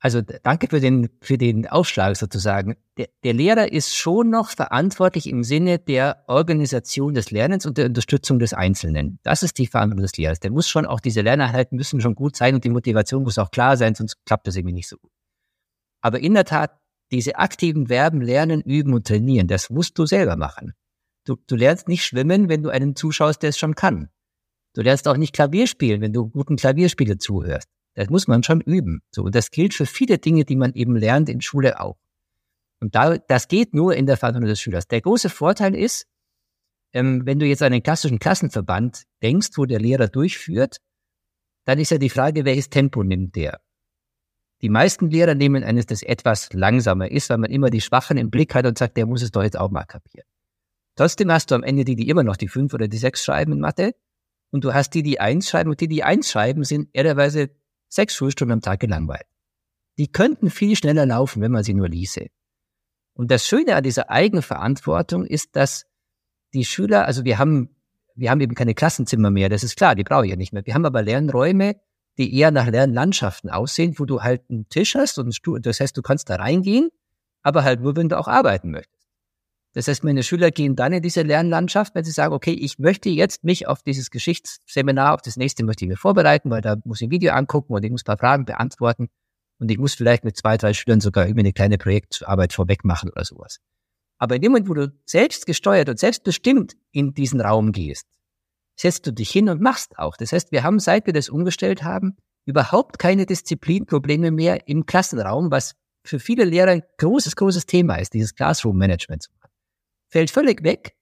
Also 0.00 0.20
danke 0.22 0.68
für 0.68 0.78
den, 0.78 1.08
für 1.20 1.38
den 1.38 1.66
Aufschlag 1.66 2.16
sozusagen. 2.16 2.76
Der, 2.98 3.08
der 3.24 3.32
Lehrer 3.34 3.72
ist 3.72 3.96
schon 3.96 4.30
noch 4.30 4.50
verantwortlich 4.50 5.28
im 5.28 5.42
Sinne 5.42 5.80
der 5.80 6.22
Organisation 6.28 7.14
des 7.14 7.32
Lernens 7.32 7.66
und 7.66 7.78
der 7.78 7.86
Unterstützung 7.86 8.38
des 8.38 8.52
Einzelnen. 8.52 9.18
Das 9.24 9.42
ist 9.42 9.58
die 9.58 9.66
Verantwortung 9.66 10.02
des 10.02 10.16
Lehrers. 10.16 10.38
Der 10.38 10.52
muss 10.52 10.68
schon 10.68 10.86
auch, 10.86 11.00
diese 11.00 11.22
Lerneinheiten 11.22 11.76
müssen 11.76 12.00
schon 12.00 12.14
gut 12.14 12.36
sein 12.36 12.54
und 12.54 12.62
die 12.62 12.68
Motivation 12.68 13.24
muss 13.24 13.38
auch 13.38 13.50
klar 13.50 13.76
sein, 13.76 13.96
sonst 13.96 14.24
klappt 14.24 14.46
das 14.46 14.54
irgendwie 14.54 14.74
nicht 14.74 14.88
so 14.88 14.98
gut. 14.98 15.10
Aber 16.00 16.20
in 16.20 16.34
der 16.34 16.44
Tat, 16.44 16.78
diese 17.10 17.36
aktiven 17.36 17.88
Verben 17.88 18.20
lernen, 18.20 18.60
üben 18.60 18.94
und 18.94 19.06
trainieren, 19.06 19.48
das 19.48 19.68
musst 19.68 19.98
du 19.98 20.06
selber 20.06 20.36
machen. 20.36 20.74
Du, 21.24 21.36
du 21.48 21.56
lernst 21.56 21.88
nicht 21.88 22.04
schwimmen, 22.04 22.48
wenn 22.48 22.62
du 22.62 22.70
einen 22.70 22.94
zuschaust, 22.94 23.42
der 23.42 23.50
es 23.50 23.58
schon 23.58 23.74
kann. 23.74 24.10
Du 24.74 24.82
lernst 24.82 25.08
auch 25.08 25.16
nicht 25.16 25.34
Klavier 25.34 25.66
spielen, 25.66 26.00
wenn 26.00 26.12
du 26.12 26.28
guten 26.28 26.56
Klavierspieler 26.56 27.18
zuhörst. 27.18 27.68
Das 27.98 28.10
muss 28.10 28.28
man 28.28 28.44
schon 28.44 28.60
üben. 28.60 29.02
So, 29.10 29.24
und 29.24 29.34
das 29.34 29.50
gilt 29.50 29.74
für 29.74 29.84
viele 29.84 30.18
Dinge, 30.18 30.44
die 30.44 30.54
man 30.54 30.72
eben 30.74 30.94
lernt 30.94 31.28
in 31.28 31.40
Schule 31.40 31.80
auch. 31.80 31.98
Und 32.78 32.94
da, 32.94 33.18
das 33.18 33.48
geht 33.48 33.74
nur 33.74 33.96
in 33.96 34.06
der 34.06 34.16
Verantwortung 34.16 34.50
des 34.50 34.60
Schülers. 34.60 34.86
Der 34.86 35.00
große 35.00 35.28
Vorteil 35.28 35.74
ist, 35.74 36.06
ähm, 36.92 37.26
wenn 37.26 37.40
du 37.40 37.46
jetzt 37.46 37.60
an 37.60 37.72
einen 37.72 37.82
klassischen 37.82 38.20
Klassenverband 38.20 39.02
denkst, 39.20 39.48
wo 39.56 39.64
der 39.64 39.80
Lehrer 39.80 40.06
durchführt, 40.06 40.76
dann 41.64 41.80
ist 41.80 41.90
ja 41.90 41.98
die 41.98 42.08
Frage, 42.08 42.44
welches 42.44 42.70
Tempo 42.70 43.02
nimmt 43.02 43.34
der? 43.34 43.60
Die 44.62 44.68
meisten 44.68 45.10
Lehrer 45.10 45.34
nehmen 45.34 45.64
eines, 45.64 45.86
das 45.86 46.04
etwas 46.04 46.52
langsamer 46.52 47.10
ist, 47.10 47.30
weil 47.30 47.38
man 47.38 47.50
immer 47.50 47.68
die 47.68 47.80
Schwachen 47.80 48.16
im 48.16 48.30
Blick 48.30 48.54
hat 48.54 48.64
und 48.64 48.78
sagt, 48.78 48.96
der 48.96 49.06
muss 49.06 49.22
es 49.22 49.32
doch 49.32 49.42
jetzt 49.42 49.58
auch 49.58 49.72
mal 49.72 49.84
kapieren. 49.84 50.28
Trotzdem 50.94 51.32
hast 51.32 51.50
du 51.50 51.56
am 51.56 51.64
Ende 51.64 51.84
die, 51.84 51.96
die 51.96 52.08
immer 52.08 52.22
noch 52.22 52.36
die 52.36 52.46
fünf 52.46 52.72
oder 52.74 52.86
die 52.86 52.96
sechs 52.96 53.24
schreiben 53.24 53.54
in 53.54 53.58
Mathe 53.58 53.96
und 54.52 54.62
du 54.62 54.72
hast 54.72 54.90
die, 54.94 55.02
die 55.02 55.18
eins 55.18 55.48
schreiben 55.48 55.70
und 55.70 55.80
die, 55.80 55.88
die 55.88 56.04
eins 56.04 56.30
schreiben, 56.30 56.62
sind 56.62 56.90
ehrlicherweise 56.92 57.50
sechs 57.88 58.14
Schulstunden 58.14 58.52
am 58.52 58.60
Tag 58.60 58.80
gelangweilt. 58.80 59.26
Die 59.98 60.10
könnten 60.10 60.50
viel 60.50 60.76
schneller 60.76 61.06
laufen, 61.06 61.42
wenn 61.42 61.52
man 61.52 61.64
sie 61.64 61.74
nur 61.74 61.88
ließe. 61.88 62.26
Und 63.14 63.30
das 63.30 63.46
Schöne 63.46 63.74
an 63.74 63.82
dieser 63.82 64.10
Eigenverantwortung 64.10 65.26
ist, 65.26 65.56
dass 65.56 65.86
die 66.54 66.64
Schüler, 66.64 67.06
also 67.06 67.24
wir 67.24 67.38
haben, 67.38 67.74
wir 68.14 68.30
haben 68.30 68.40
eben 68.40 68.54
keine 68.54 68.74
Klassenzimmer 68.74 69.30
mehr, 69.30 69.48
das 69.48 69.64
ist 69.64 69.76
klar, 69.76 69.94
die 69.94 70.04
brauche 70.04 70.24
ich 70.24 70.30
ja 70.30 70.36
nicht 70.36 70.52
mehr. 70.52 70.64
Wir 70.64 70.74
haben 70.74 70.86
aber 70.86 71.02
Lernräume, 71.02 71.80
die 72.16 72.34
eher 72.36 72.50
nach 72.50 72.68
Lernlandschaften 72.68 73.50
aussehen, 73.50 73.94
wo 73.98 74.04
du 74.04 74.22
halt 74.22 74.42
einen 74.48 74.68
Tisch 74.68 74.94
hast 74.94 75.18
und 75.18 75.36
das 75.66 75.80
heißt, 75.80 75.96
du 75.96 76.02
kannst 76.02 76.30
da 76.30 76.36
reingehen, 76.36 76.90
aber 77.42 77.64
halt 77.64 77.80
nur, 77.80 77.96
wenn 77.96 78.08
du 78.08 78.18
auch 78.18 78.28
arbeiten 78.28 78.70
möchtest. 78.70 78.97
Das 79.74 79.86
heißt, 79.86 80.02
meine 80.02 80.22
Schüler 80.22 80.50
gehen 80.50 80.76
dann 80.76 80.92
in 80.92 81.02
diese 81.02 81.22
Lernlandschaft, 81.22 81.94
wenn 81.94 82.04
sie 82.04 82.10
sagen, 82.10 82.34
okay, 82.34 82.52
ich 82.52 82.78
möchte 82.78 83.10
jetzt 83.10 83.44
mich 83.44 83.66
auf 83.66 83.82
dieses 83.82 84.10
Geschichtsseminar, 84.10 85.14
auf 85.14 85.22
das 85.22 85.36
nächste 85.36 85.64
möchte 85.64 85.84
ich 85.84 85.88
mir 85.88 85.96
vorbereiten, 85.96 86.50
weil 86.50 86.62
da 86.62 86.76
muss 86.84 87.00
ich 87.00 87.08
ein 87.08 87.10
Video 87.10 87.32
angucken 87.32 87.74
und 87.74 87.84
ich 87.84 87.90
muss 87.90 88.02
ein 88.02 88.06
paar 88.06 88.18
Fragen 88.18 88.44
beantworten 88.44 89.08
und 89.58 89.70
ich 89.70 89.78
muss 89.78 89.94
vielleicht 89.94 90.24
mit 90.24 90.36
zwei, 90.36 90.56
drei 90.56 90.72
Schülern 90.72 91.00
sogar 91.00 91.26
irgendwie 91.26 91.40
eine 91.40 91.52
kleine 91.52 91.78
Projektarbeit 91.78 92.52
vorweg 92.52 92.84
machen 92.84 93.10
oder 93.10 93.24
sowas. 93.24 93.58
Aber 94.18 94.36
in 94.36 94.42
dem 94.42 94.52
Moment, 94.52 94.68
wo 94.68 94.74
du 94.74 94.92
selbst 95.04 95.46
gesteuert 95.46 95.88
und 95.88 95.98
selbstbestimmt 95.98 96.74
in 96.90 97.14
diesen 97.14 97.40
Raum 97.40 97.72
gehst, 97.72 98.06
setzt 98.76 99.06
du 99.06 99.12
dich 99.12 99.30
hin 99.30 99.48
und 99.48 99.60
machst 99.60 99.98
auch. 99.98 100.16
Das 100.16 100.32
heißt, 100.32 100.50
wir 100.50 100.62
haben, 100.62 100.78
seit 100.78 101.06
wir 101.06 101.12
das 101.12 101.28
umgestellt 101.28 101.84
haben, 101.84 102.16
überhaupt 102.46 102.98
keine 102.98 103.26
Disziplinprobleme 103.26 104.30
mehr 104.30 104.66
im 104.66 104.86
Klassenraum, 104.86 105.50
was 105.50 105.74
für 106.04 106.18
viele 106.18 106.44
Lehrer 106.44 106.70
ein 106.70 106.82
großes, 106.98 107.36
großes 107.36 107.66
Thema 107.66 107.96
ist, 107.96 108.14
dieses 108.14 108.34
Classroom-Management 108.34 109.22
zu 109.22 109.30
machen. 109.32 109.37
Fällt 110.10 110.30
völlig 110.30 110.62
weg, 110.62 110.96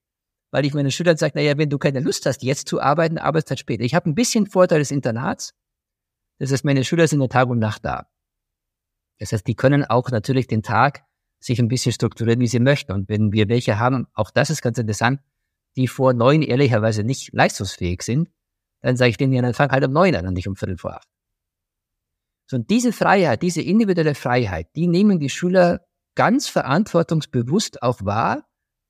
weil 0.50 0.64
ich 0.64 0.74
meinen 0.74 0.90
Schülern 0.90 1.16
sage, 1.16 1.32
naja, 1.36 1.58
wenn 1.58 1.70
du 1.70 1.78
keine 1.78 2.00
Lust 2.00 2.26
hast, 2.26 2.42
jetzt 2.42 2.68
zu 2.68 2.80
arbeiten, 2.80 3.18
arbeitest 3.18 3.50
halt 3.50 3.60
später. 3.60 3.84
Ich 3.84 3.94
habe 3.94 4.10
ein 4.10 4.14
bisschen 4.14 4.46
Vorteil 4.46 4.80
des 4.80 4.90
Internats. 4.90 5.54
Das 6.38 6.52
heißt, 6.52 6.64
meine 6.64 6.84
Schüler 6.84 7.08
sind 7.08 7.20
ja 7.20 7.28
Tag 7.28 7.48
und 7.48 7.58
Nacht 7.58 7.84
da. 7.84 8.08
Das 9.18 9.32
heißt, 9.32 9.46
die 9.46 9.54
können 9.54 9.84
auch 9.84 10.10
natürlich 10.10 10.46
den 10.46 10.62
Tag 10.62 11.04
sich 11.40 11.58
ein 11.58 11.68
bisschen 11.68 11.92
strukturieren, 11.92 12.40
wie 12.40 12.46
sie 12.46 12.60
möchten. 12.60 12.92
Und 12.92 13.08
wenn 13.08 13.32
wir 13.32 13.48
welche 13.48 13.78
haben, 13.78 14.06
auch 14.12 14.30
das 14.30 14.50
ist 14.50 14.62
ganz 14.62 14.78
interessant, 14.78 15.20
die 15.76 15.88
vor 15.88 16.12
neun 16.12 16.42
ehrlicherweise 16.42 17.04
nicht 17.04 17.32
leistungsfähig 17.32 18.02
sind, 18.02 18.30
dann 18.80 18.96
sage 18.96 19.10
ich 19.10 19.16
denen 19.16 19.32
ja, 19.32 19.42
dann 19.42 19.54
fang 19.54 19.70
halt 19.70 19.84
um 19.84 19.92
neun 19.92 20.14
an 20.14 20.26
und 20.26 20.34
nicht 20.34 20.48
um 20.48 20.56
Viertel 20.56 20.78
vor 20.78 20.94
acht. 20.94 21.08
So, 22.48 22.56
und 22.56 22.70
diese 22.70 22.92
Freiheit, 22.92 23.42
diese 23.42 23.60
individuelle 23.60 24.14
Freiheit, 24.14 24.68
die 24.76 24.86
nehmen 24.86 25.18
die 25.18 25.30
Schüler 25.30 25.86
ganz 26.14 26.48
verantwortungsbewusst 26.48 27.82
auch 27.82 28.04
wahr 28.04 28.45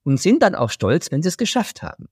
und 0.06 0.20
sind 0.20 0.42
dann 0.44 0.54
auch 0.54 0.70
stolz, 0.70 1.10
wenn 1.10 1.20
sie 1.20 1.28
es 1.28 1.36
geschafft 1.36 1.82
haben. 1.82 2.06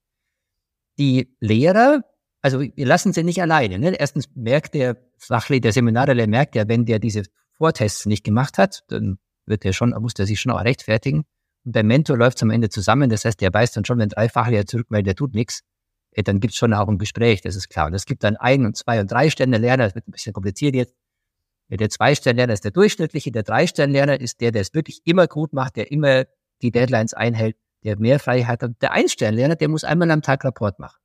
Die 0.98 1.36
Lehrer, 1.38 2.02
also 2.42 2.60
wir 2.60 2.86
lassen 2.86 3.12
sie 3.12 3.22
nicht 3.22 3.40
alleine. 3.40 3.78
Ne? 3.78 3.94
Erstens 3.96 4.28
merkt 4.34 4.74
der 4.74 4.96
Fachlehrer, 5.16 5.60
der 5.60 5.72
Seminarlehrer 5.72 6.26
merkt 6.26 6.56
ja, 6.56 6.66
wenn 6.66 6.86
der 6.86 6.98
diese 6.98 7.22
Vortests 7.52 8.06
nicht 8.06 8.24
gemacht 8.24 8.58
hat, 8.58 8.82
dann 8.88 9.18
wird 9.46 9.64
er 9.64 9.72
schon, 9.72 9.90
muss 10.00 10.14
er 10.18 10.26
sich 10.26 10.40
schon 10.40 10.50
auch 10.50 10.64
rechtfertigen. 10.64 11.24
Und 11.64 11.72
beim 11.72 11.86
Mentor 11.86 12.18
läuft 12.18 12.38
es 12.38 12.42
am 12.42 12.50
Ende 12.50 12.68
zusammen. 12.68 13.10
Das 13.10 13.24
heißt, 13.24 13.40
der 13.40 13.54
weiß 13.54 13.70
dann 13.72 13.84
schon, 13.84 13.98
wenn 13.98 14.08
drei 14.08 14.28
Fachlehrer 14.28 14.66
zurückmelden, 14.66 15.04
der 15.04 15.14
tut 15.14 15.32
nichts, 15.32 15.60
äh, 16.10 16.24
dann 16.24 16.40
gibt 16.40 16.52
es 16.52 16.58
schon 16.58 16.74
auch 16.74 16.88
ein 16.88 16.98
Gespräch, 16.98 17.42
das 17.42 17.54
ist 17.54 17.68
klar. 17.68 17.86
Und 17.86 17.94
es 17.94 18.06
gibt 18.06 18.24
dann 18.24 18.36
ein 18.36 18.66
und 18.66 18.76
zwei 18.76 19.00
und 19.00 19.08
drei 19.08 19.30
Stände 19.30 19.58
Lerner, 19.58 19.84
das 19.84 19.94
wird 19.94 20.08
ein 20.08 20.12
bisschen 20.12 20.32
kompliziert 20.32 20.74
jetzt. 20.74 20.94
Der 21.70 21.90
zwei 21.90 22.16
Sterne 22.16 22.38
Lerner 22.38 22.54
ist 22.54 22.64
der 22.64 22.72
durchschnittliche, 22.72 23.30
der 23.30 23.44
drei 23.44 23.68
Sterne 23.68 23.92
Lerner 23.92 24.20
ist 24.20 24.40
der, 24.40 24.50
der 24.50 24.62
es 24.62 24.74
wirklich 24.74 25.00
immer 25.04 25.28
gut 25.28 25.52
macht, 25.52 25.76
der 25.76 25.92
immer 25.92 26.24
die 26.60 26.72
Deadlines 26.72 27.14
einhält, 27.14 27.56
der 27.84 27.98
mehr 27.98 28.18
Freiheit 28.18 28.62
hat. 28.62 28.82
Der 28.82 28.92
ein 28.92 29.08
Sterne 29.08 29.36
Lerner, 29.36 29.56
der 29.56 29.68
muss 29.68 29.84
einmal 29.84 30.10
am 30.10 30.22
Tag 30.22 30.44
Rapport 30.44 30.78
machen. 30.78 30.98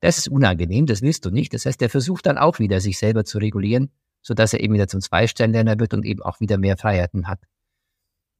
Das 0.00 0.18
ist 0.18 0.28
unangenehm, 0.28 0.86
das 0.86 1.02
willst 1.02 1.24
du 1.24 1.30
nicht. 1.30 1.54
Das 1.54 1.66
heißt, 1.66 1.80
der 1.80 1.88
versucht 1.88 2.26
dann 2.26 2.38
auch 2.38 2.58
wieder, 2.58 2.80
sich 2.80 2.98
selber 2.98 3.24
zu 3.24 3.38
regulieren, 3.38 3.90
sodass 4.22 4.52
er 4.52 4.60
eben 4.60 4.74
wieder 4.74 4.88
zum 4.88 5.00
zwei 5.00 5.26
Sterne 5.26 5.52
Lerner 5.52 5.78
wird 5.78 5.94
und 5.94 6.04
eben 6.04 6.22
auch 6.22 6.40
wieder 6.40 6.58
mehr 6.58 6.76
Freiheiten 6.76 7.26
hat. 7.26 7.40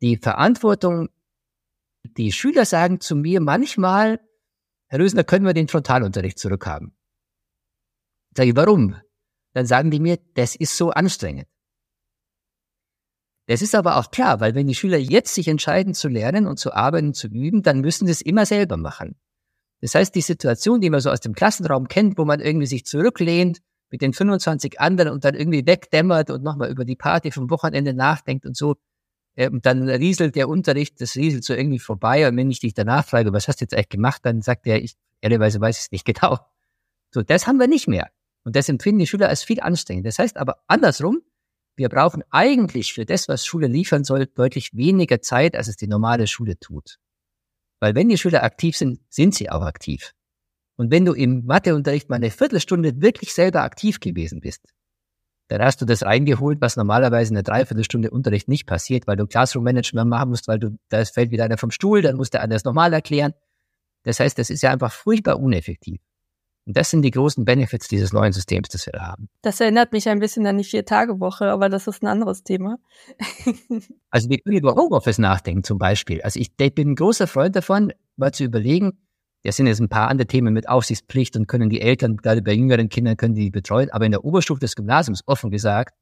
Die 0.03 0.17
Verantwortung, 0.17 1.09
die 2.03 2.33
Schüler 2.33 2.65
sagen 2.65 3.01
zu 3.01 3.17
mir 3.17 3.41
manchmal, 3.41 4.21
Herr 4.89 4.99
Rösner, 4.99 5.25
können 5.25 5.47
wir 5.47 5.55
den 5.55 5.69
Frontalunterricht 5.69 6.39
zurückhaben? 6.39 6.95
Sag 8.37 8.47
ich, 8.47 8.57
warum? 8.57 8.97
dann 9.55 9.67
sagen 9.67 9.91
die 9.91 10.01
mir, 10.01 10.19
das 10.35 10.57
ist 10.57 10.77
so 10.77 10.91
anstrengend. 10.91 11.47
Das 13.47 13.61
ist 13.61 13.75
aber 13.75 13.97
auch 13.99 14.11
klar, 14.11 14.41
weil 14.41 14.55
wenn 14.55 14.67
die 14.67 14.75
Schüler 14.75 14.97
jetzt 14.97 15.35
sich 15.35 15.49
entscheiden 15.49 15.95
zu 15.95 16.09
lernen 16.09 16.47
und 16.47 16.59
zu 16.59 16.73
arbeiten, 16.73 17.13
zu 17.13 17.29
üben, 17.29 17.63
dann 17.63 17.81
müssen 17.81 18.07
sie 18.07 18.13
es 18.13 18.23
immer 18.23 18.47
selber 18.47 18.77
machen. 18.77 19.17
Das 19.81 19.95
heißt, 19.95 20.15
die 20.15 20.23
Situation, 20.23 20.81
die 20.81 20.89
man 20.89 21.01
so 21.01 21.11
aus 21.11 21.21
dem 21.21 21.35
Klassenraum 21.35 21.89
kennt, 21.89 22.17
wo 22.17 22.25
man 22.25 22.41
irgendwie 22.41 22.67
sich 22.67 22.87
zurücklehnt 22.87 23.61
mit 23.91 24.01
den 24.01 24.15
25 24.15 24.81
anderen 24.81 25.13
und 25.13 25.25
dann 25.25 25.35
irgendwie 25.35 25.67
wegdämmert 25.67 26.31
und 26.31 26.43
nochmal 26.43 26.71
über 26.71 26.87
die 26.87 26.97
Party 26.97 27.31
vom 27.31 27.51
Wochenende 27.51 27.93
nachdenkt 27.93 28.47
und 28.47 28.57
so, 28.57 28.77
äh, 29.37 29.51
und 29.51 29.67
dann 29.67 29.89
rieselt 29.89 30.37
der 30.37 30.49
Unterricht, 30.49 31.01
das 31.01 31.17
rieselt 31.17 31.45
so 31.45 31.55
irgendwie 31.55 31.79
vorbei 31.79 32.27
und 32.27 32.37
wenn 32.37 32.51
ich 32.51 32.61
dich 32.61 32.75
danach 32.75 33.05
frage, 33.07 33.33
was 33.33 33.47
hast 33.47 33.61
du 33.61 33.65
jetzt 33.65 33.75
eigentlich 33.75 33.91
gemacht, 33.91 34.25
dann 34.25 34.41
sagt 34.41 34.67
er, 34.67 34.83
ich 34.83 34.95
ehrlicherweise 35.21 35.61
weiß 35.61 35.79
es 35.79 35.93
nicht 35.93 36.05
genau. 36.07 36.39
So, 37.11 37.23
das 37.23 37.47
haben 37.47 37.59
wir 37.59 37.69
nicht 37.69 37.89
mehr. 37.89 38.11
Und 38.45 38.57
das 38.57 38.69
empfinden 38.69 39.01
die 39.01 39.07
Schüler 39.07 39.29
als 39.29 39.43
viel 39.43 39.61
anstrengend. 39.61 40.07
Das 40.07 40.19
heißt 40.19 40.37
aber 40.37 40.57
andersrum, 40.67 41.21
wir 41.77 41.89
brauchen 41.89 42.23
eigentlich 42.31 42.95
für 42.95 43.05
das, 43.05 43.29
was 43.29 43.47
Schule 43.47 43.67
liefern 43.67 44.05
soll, 44.05 44.27
deutlich 44.27 44.75
weniger 44.75 45.21
Zeit, 45.21 45.57
als 45.57 45.69
es 45.69 45.77
die 45.77 45.89
normale 45.89 46.27
Schule 46.27 46.59
tut. 46.59 46.99
Weil 47.81 47.95
wenn 47.95 48.09
die 48.09 48.19
Schüler 48.19 48.43
aktiv 48.43 48.77
sind, 48.77 49.01
sind 49.09 49.35
sie 49.35 49.51
auch 49.51 49.63
aktiv. 49.63 50.15
Und 50.77 50.91
wenn 50.91 51.05
du 51.05 51.13
im 51.13 51.45
Matheunterricht 51.47 52.09
mal 52.09 52.17
eine 52.17 52.31
Viertelstunde 52.31 53.01
wirklich 53.01 53.35
selber 53.35 53.63
aktiv 53.63 54.01
gewesen 54.01 54.41
bist, 54.41 54.73
dann 55.49 55.63
hast 55.63 55.81
du 55.81 55.85
das 55.85 56.03
eingeholt, 56.03 56.61
was 56.61 56.77
normalerweise 56.77 57.31
in 57.31 57.37
einer 57.37 57.43
Dreiviertelstunde 57.43 58.11
Unterricht 58.11 58.49
nicht 58.49 58.67
passiert, 58.67 59.07
weil 59.07 59.17
du 59.17 59.27
Classroom-Management 59.27 60.09
machen 60.09 60.31
musst, 60.31 60.49
weil 60.49 60.59
du, 60.59 60.79
da 60.89 61.05
fällt 61.05 61.31
wieder 61.31 61.45
einer 61.45 61.59
vom 61.59 61.71
Stuhl, 61.71 62.01
dann 62.01 62.17
muss 62.17 62.31
der 62.31 62.47
das 62.47 62.65
nochmal 62.65 62.93
erklären. 62.93 63.35
Das 64.05 64.21
heißt, 64.21 64.39
das 64.39 64.51
ist 64.51 64.63
ja 64.63 64.71
einfach 64.71 64.93
furchtbar 64.93 65.39
uneffektiv. 65.39 66.01
Und 66.67 66.77
das 66.77 66.91
sind 66.91 67.03
die 67.03 67.11
großen 67.11 67.45
Benefits 67.45 67.89
dieses 67.89 68.13
neuen 68.13 68.33
Systems, 68.33 68.71
das 68.71 68.87
wir 68.87 68.95
da 68.95 69.07
haben. 69.09 69.29
Das 69.43 69.61
erinnert 69.61 69.93
mich 69.93 70.09
ein 70.09 70.19
bisschen 70.19 70.47
an 70.47 70.57
die 70.57 70.65
Vier-Tage-Woche, 70.65 71.51
aber 71.51 71.69
das 71.69 71.87
ist 71.87 72.03
ein 72.03 72.07
anderes 72.07 72.43
Thema. 72.43 72.79
also 74.11 74.31
wir 74.31 74.39
können 74.39 74.57
über 74.57 74.75
Homeoffice 74.75 75.19
nachdenken 75.19 75.63
zum 75.63 75.77
Beispiel. 75.77 76.23
Also 76.23 76.41
ich, 76.41 76.53
ich 76.59 76.75
bin 76.75 76.93
ein 76.93 76.95
großer 76.95 77.27
Freund 77.27 77.55
davon, 77.55 77.93
mal 78.17 78.33
zu 78.33 78.45
überlegen, 78.45 78.99
da 79.43 79.53
sind 79.53 79.67
jetzt 79.67 79.81
ein 79.81 79.91
paar 79.91 80.09
andere 80.09 80.27
Themen 80.27 80.55
mit 80.55 80.71
Aufsichtspflicht 80.71 81.37
und 81.37 81.47
können 81.47 81.69
die 81.69 81.83
Eltern, 81.83 82.17
gerade 82.17 82.41
bei 82.41 82.55
jüngeren 82.55 82.89
Kindern, 82.89 83.19
können 83.19 83.35
die 83.35 83.51
betreuen. 83.51 83.91
Aber 83.91 84.07
in 84.07 84.13
der 84.13 84.25
Oberstufe 84.25 84.61
des 84.61 84.75
Gymnasiums, 84.75 85.23
offen 85.27 85.51
gesagt, 85.51 85.95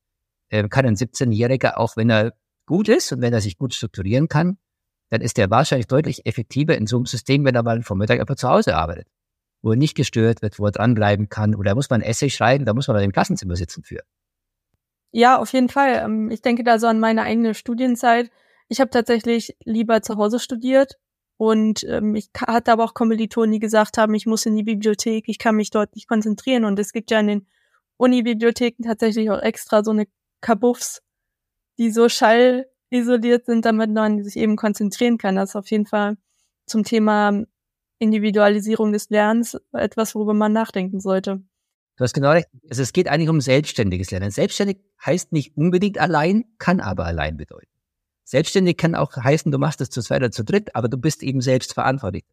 äh, 0.51 0.68
kann 0.68 0.87
ein 0.87 0.94
17-Jähriger, 0.94 1.77
auch 1.77 1.96
wenn 1.96 2.09
er 2.09 2.35
gut 2.66 2.88
ist 2.88 3.11
und 3.11 3.20
wenn 3.20 3.33
er 3.33 3.40
sich 3.40 3.59
gut 3.59 3.75
strukturieren 3.75 4.29
kann, 4.29 4.59
dann 5.11 5.22
ist 5.22 5.40
er 5.40 5.51
wahrscheinlich 5.51 5.88
deutlich 5.88 6.25
effektiver 6.25 6.79
in 6.79 6.87
so 6.87 6.96
einem 6.96 7.07
System, 7.07 7.44
wenn 7.44 7.57
er 7.57 7.64
mal 7.64 7.83
vom 7.83 7.98
Mittag 7.98 8.20
einfach 8.20 8.37
zu 8.37 8.48
Hause 8.48 8.77
arbeitet 8.77 9.09
wo 9.62 9.70
er 9.70 9.77
nicht 9.77 9.94
gestört 9.94 10.42
wird, 10.42 10.59
wo 10.59 10.66
er 10.66 10.72
dranbleiben 10.72 11.29
kann. 11.29 11.55
Oder 11.55 11.75
muss 11.75 11.88
man 11.88 12.03
Essay 12.03 12.31
schreiben, 12.31 12.64
da 12.64 12.75
muss 12.75 12.88
man 12.88 13.03
im 13.03 13.12
Klassenzimmer 13.12 13.57
sitzen 13.57 13.83
für. 13.83 14.03
Ja, 15.12 15.38
auf 15.38 15.53
jeden 15.53 15.68
Fall. 15.68 16.03
Ähm, 16.05 16.31
ich 16.31 16.42
denke 16.42 16.64
da 16.64 16.79
so 16.79 16.87
an 16.87 17.01
meine 17.01 17.22
eigene 17.22 17.55
Studienzeit. 17.55 18.31
Ich 18.68 18.81
habe 18.81 18.90
tatsächlich 18.90 19.57
lieber 19.64 20.03
zu 20.03 20.16
Hause 20.16 20.38
studiert 20.38 20.98
und 21.37 21.85
ähm, 21.85 22.14
ich 22.14 22.31
hatte 22.38 22.72
aber 22.72 22.85
auch 22.85 22.94
Kommilitonen, 22.94 23.53
die 23.53 23.59
gesagt 23.59 23.98
haben, 23.98 24.14
ich 24.14 24.27
muss 24.27 24.46
in 24.46 24.57
die 24.57 24.62
Bibliothek, 24.62 25.25
ich 25.29 25.38
kann 25.38 25.57
mich 25.57 25.70
dort 25.70 25.94
nicht 25.94 26.09
konzentrieren. 26.09 26.64
Und 26.64 26.79
es 26.79 26.92
gibt 26.92 27.11
ja 27.11 27.20
in 27.20 27.27
den 27.27 27.46
Uni-Bibliotheken 27.96 28.85
tatsächlich 28.85 29.31
auch 29.31 29.40
extra 29.40 29.85
so 29.85 29.90
eine 29.90 30.07
Kabuffs, 30.40 31.03
die 31.79 31.90
so 31.90 32.09
schallisoliert 32.09 33.46
sind, 33.46 33.64
damit 33.64 33.90
man 33.90 34.22
sich 34.25 34.37
eben 34.37 34.57
konzentrieren 34.57 35.18
kann. 35.18 35.37
Das 35.37 35.51
ist 35.51 35.57
auf 35.57 35.70
jeden 35.70 35.87
Fall 35.87 36.16
zum 36.66 36.85
Thema 36.85 37.44
Individualisierung 38.02 38.92
des 38.92 39.08
Lernens 39.10 39.56
etwas, 39.72 40.14
worüber 40.14 40.34
man 40.34 40.52
nachdenken 40.52 41.00
sollte. 41.00 41.42
Du 41.96 42.04
hast 42.04 42.14
genau 42.14 42.30
recht. 42.30 42.48
Also 42.68 42.82
es 42.82 42.92
geht 42.92 43.08
eigentlich 43.08 43.28
um 43.28 43.40
selbstständiges 43.40 44.10
Lernen. 44.10 44.30
Selbstständig 44.30 44.78
heißt 45.04 45.32
nicht 45.32 45.56
unbedingt 45.56 45.98
allein, 45.98 46.44
kann 46.58 46.80
aber 46.80 47.04
allein 47.04 47.36
bedeuten. 47.36 47.68
Selbstständig 48.24 48.76
kann 48.76 48.94
auch 48.94 49.14
heißen, 49.16 49.52
du 49.52 49.58
machst 49.58 49.80
es 49.80 49.90
zu 49.90 50.00
zweit 50.00 50.22
oder 50.22 50.30
zu 50.30 50.44
dritt, 50.44 50.74
aber 50.74 50.88
du 50.88 50.96
bist 50.96 51.22
eben 51.22 51.40
selbst 51.40 51.74
verantwortlich. 51.74 52.24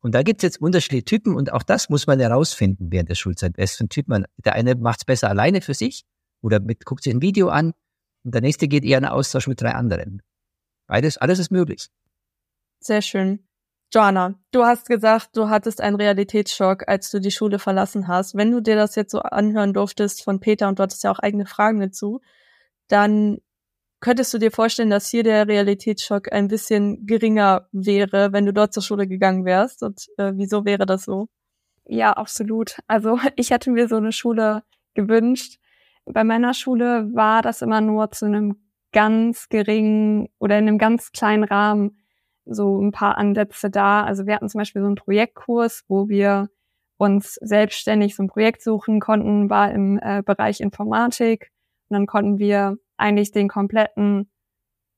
Und 0.00 0.14
da 0.14 0.22
gibt 0.22 0.40
es 0.40 0.44
jetzt 0.44 0.60
unterschiedliche 0.60 1.04
Typen 1.04 1.34
und 1.34 1.52
auch 1.52 1.64
das 1.64 1.88
muss 1.88 2.06
man 2.06 2.20
herausfinden 2.20 2.92
während 2.92 3.08
der 3.08 3.16
Schulzeit. 3.16 3.54
Was 3.58 3.76
für 3.76 3.84
ein 3.84 3.88
Typ 3.88 4.06
man, 4.06 4.26
der 4.36 4.54
eine 4.54 4.76
macht 4.76 5.00
es 5.00 5.04
besser 5.04 5.28
alleine 5.28 5.60
für 5.60 5.74
sich 5.74 6.04
oder 6.40 6.60
mit, 6.60 6.84
guckt 6.84 7.02
sich 7.02 7.12
ein 7.12 7.20
Video 7.20 7.48
an 7.48 7.72
und 8.22 8.32
der 8.32 8.42
nächste 8.42 8.68
geht 8.68 8.84
eher 8.84 8.98
in 8.98 9.04
einen 9.04 9.12
Austausch 9.12 9.48
mit 9.48 9.60
drei 9.60 9.72
anderen. 9.72 10.22
Beides, 10.86 11.18
alles 11.18 11.40
ist 11.40 11.50
möglich. 11.50 11.88
Sehr 12.80 13.02
schön. 13.02 13.47
Joanna, 13.92 14.34
du 14.50 14.64
hast 14.64 14.86
gesagt, 14.86 15.30
du 15.34 15.48
hattest 15.48 15.80
einen 15.80 15.96
Realitätsschock, 15.96 16.86
als 16.88 17.10
du 17.10 17.20
die 17.20 17.30
Schule 17.30 17.58
verlassen 17.58 18.06
hast. 18.06 18.34
Wenn 18.34 18.50
du 18.50 18.60
dir 18.60 18.76
das 18.76 18.94
jetzt 18.96 19.12
so 19.12 19.20
anhören 19.20 19.72
durftest 19.72 20.22
von 20.22 20.40
Peter 20.40 20.68
und 20.68 20.78
du 20.78 20.82
hattest 20.82 21.04
ja 21.04 21.10
auch 21.10 21.18
eigene 21.20 21.46
Fragen 21.46 21.80
dazu, 21.80 22.20
dann 22.88 23.38
könntest 24.00 24.34
du 24.34 24.38
dir 24.38 24.50
vorstellen, 24.50 24.90
dass 24.90 25.08
hier 25.08 25.22
der 25.22 25.48
Realitätsschock 25.48 26.30
ein 26.32 26.48
bisschen 26.48 27.06
geringer 27.06 27.68
wäre, 27.72 28.32
wenn 28.32 28.44
du 28.44 28.52
dort 28.52 28.74
zur 28.74 28.82
Schule 28.82 29.08
gegangen 29.08 29.46
wärst? 29.46 29.82
Und 29.82 30.06
äh, 30.18 30.32
wieso 30.34 30.66
wäre 30.66 30.84
das 30.84 31.04
so? 31.04 31.28
Ja, 31.86 32.12
absolut. 32.12 32.78
Also 32.86 33.18
ich 33.36 33.50
hätte 33.50 33.70
mir 33.70 33.88
so 33.88 33.96
eine 33.96 34.12
Schule 34.12 34.64
gewünscht. 34.92 35.58
Bei 36.04 36.24
meiner 36.24 36.52
Schule 36.52 37.08
war 37.14 37.40
das 37.40 37.62
immer 37.62 37.80
nur 37.80 38.10
zu 38.10 38.26
einem 38.26 38.62
ganz 38.92 39.48
geringen 39.48 40.28
oder 40.38 40.58
in 40.58 40.68
einem 40.68 40.78
ganz 40.78 41.12
kleinen 41.12 41.44
Rahmen 41.44 41.97
so 42.48 42.80
ein 42.80 42.92
paar 42.92 43.18
Ansätze 43.18 43.70
da. 43.70 44.04
Also 44.04 44.26
wir 44.26 44.34
hatten 44.34 44.48
zum 44.48 44.58
Beispiel 44.58 44.82
so 44.82 44.86
einen 44.86 44.96
Projektkurs, 44.96 45.84
wo 45.88 46.08
wir 46.08 46.48
uns 46.96 47.34
selbstständig 47.34 48.16
so 48.16 48.24
ein 48.24 48.28
Projekt 48.28 48.62
suchen 48.62 49.00
konnten, 49.00 49.50
war 49.50 49.70
im 49.70 49.98
äh, 50.02 50.22
Bereich 50.24 50.60
Informatik. 50.60 51.52
Und 51.88 51.94
dann 51.94 52.06
konnten 52.06 52.38
wir 52.38 52.76
eigentlich 52.96 53.30
den 53.30 53.48
kompletten 53.48 54.30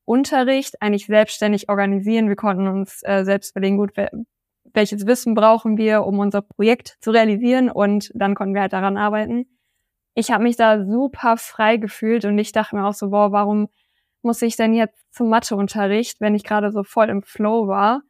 Unterricht 0.05 0.81
eigentlich 0.83 1.07
selbstständig 1.07 1.69
organisieren. 1.69 2.29
Wir 2.29 2.37
konnten 2.37 2.67
uns 2.67 3.01
äh, 3.05 3.25
selbst 3.25 3.53
überlegen, 3.53 3.77
gut, 3.77 3.93
welches 4.73 5.07
Wissen 5.07 5.35
brauchen 5.35 5.77
wir, 5.77 6.05
um 6.05 6.19
unser 6.19 6.43
Projekt 6.43 6.97
zu 7.01 7.11
realisieren 7.11 7.71
und 7.71 8.11
dann 8.15 8.35
konnten 8.35 8.55
wir 8.55 8.63
halt 8.63 8.73
daran 8.73 8.97
arbeiten. 8.97 9.47
Ich 10.15 10.31
habe 10.31 10.43
mich 10.43 10.57
da 10.57 10.85
super 10.85 11.37
frei 11.37 11.77
gefühlt 11.77 12.25
und 12.25 12.39
ich 12.39 12.53
dachte 12.53 12.77
mir 12.77 12.87
auch 12.87 12.95
so, 12.95 13.11
wow, 13.11 13.31
warum 13.31 13.69
muss 14.23 14.43
ich 14.43 14.57
denn 14.57 14.75
jetzt 14.75 15.13
zum 15.13 15.29
Matheunterricht, 15.29 16.21
wenn 16.21 16.35
ich 16.35 16.45
gerade 16.45 16.73
so 16.73 16.83
voll 16.83 17.09
im 17.09 17.23
Flow 17.23 17.69
war? 17.69 18.03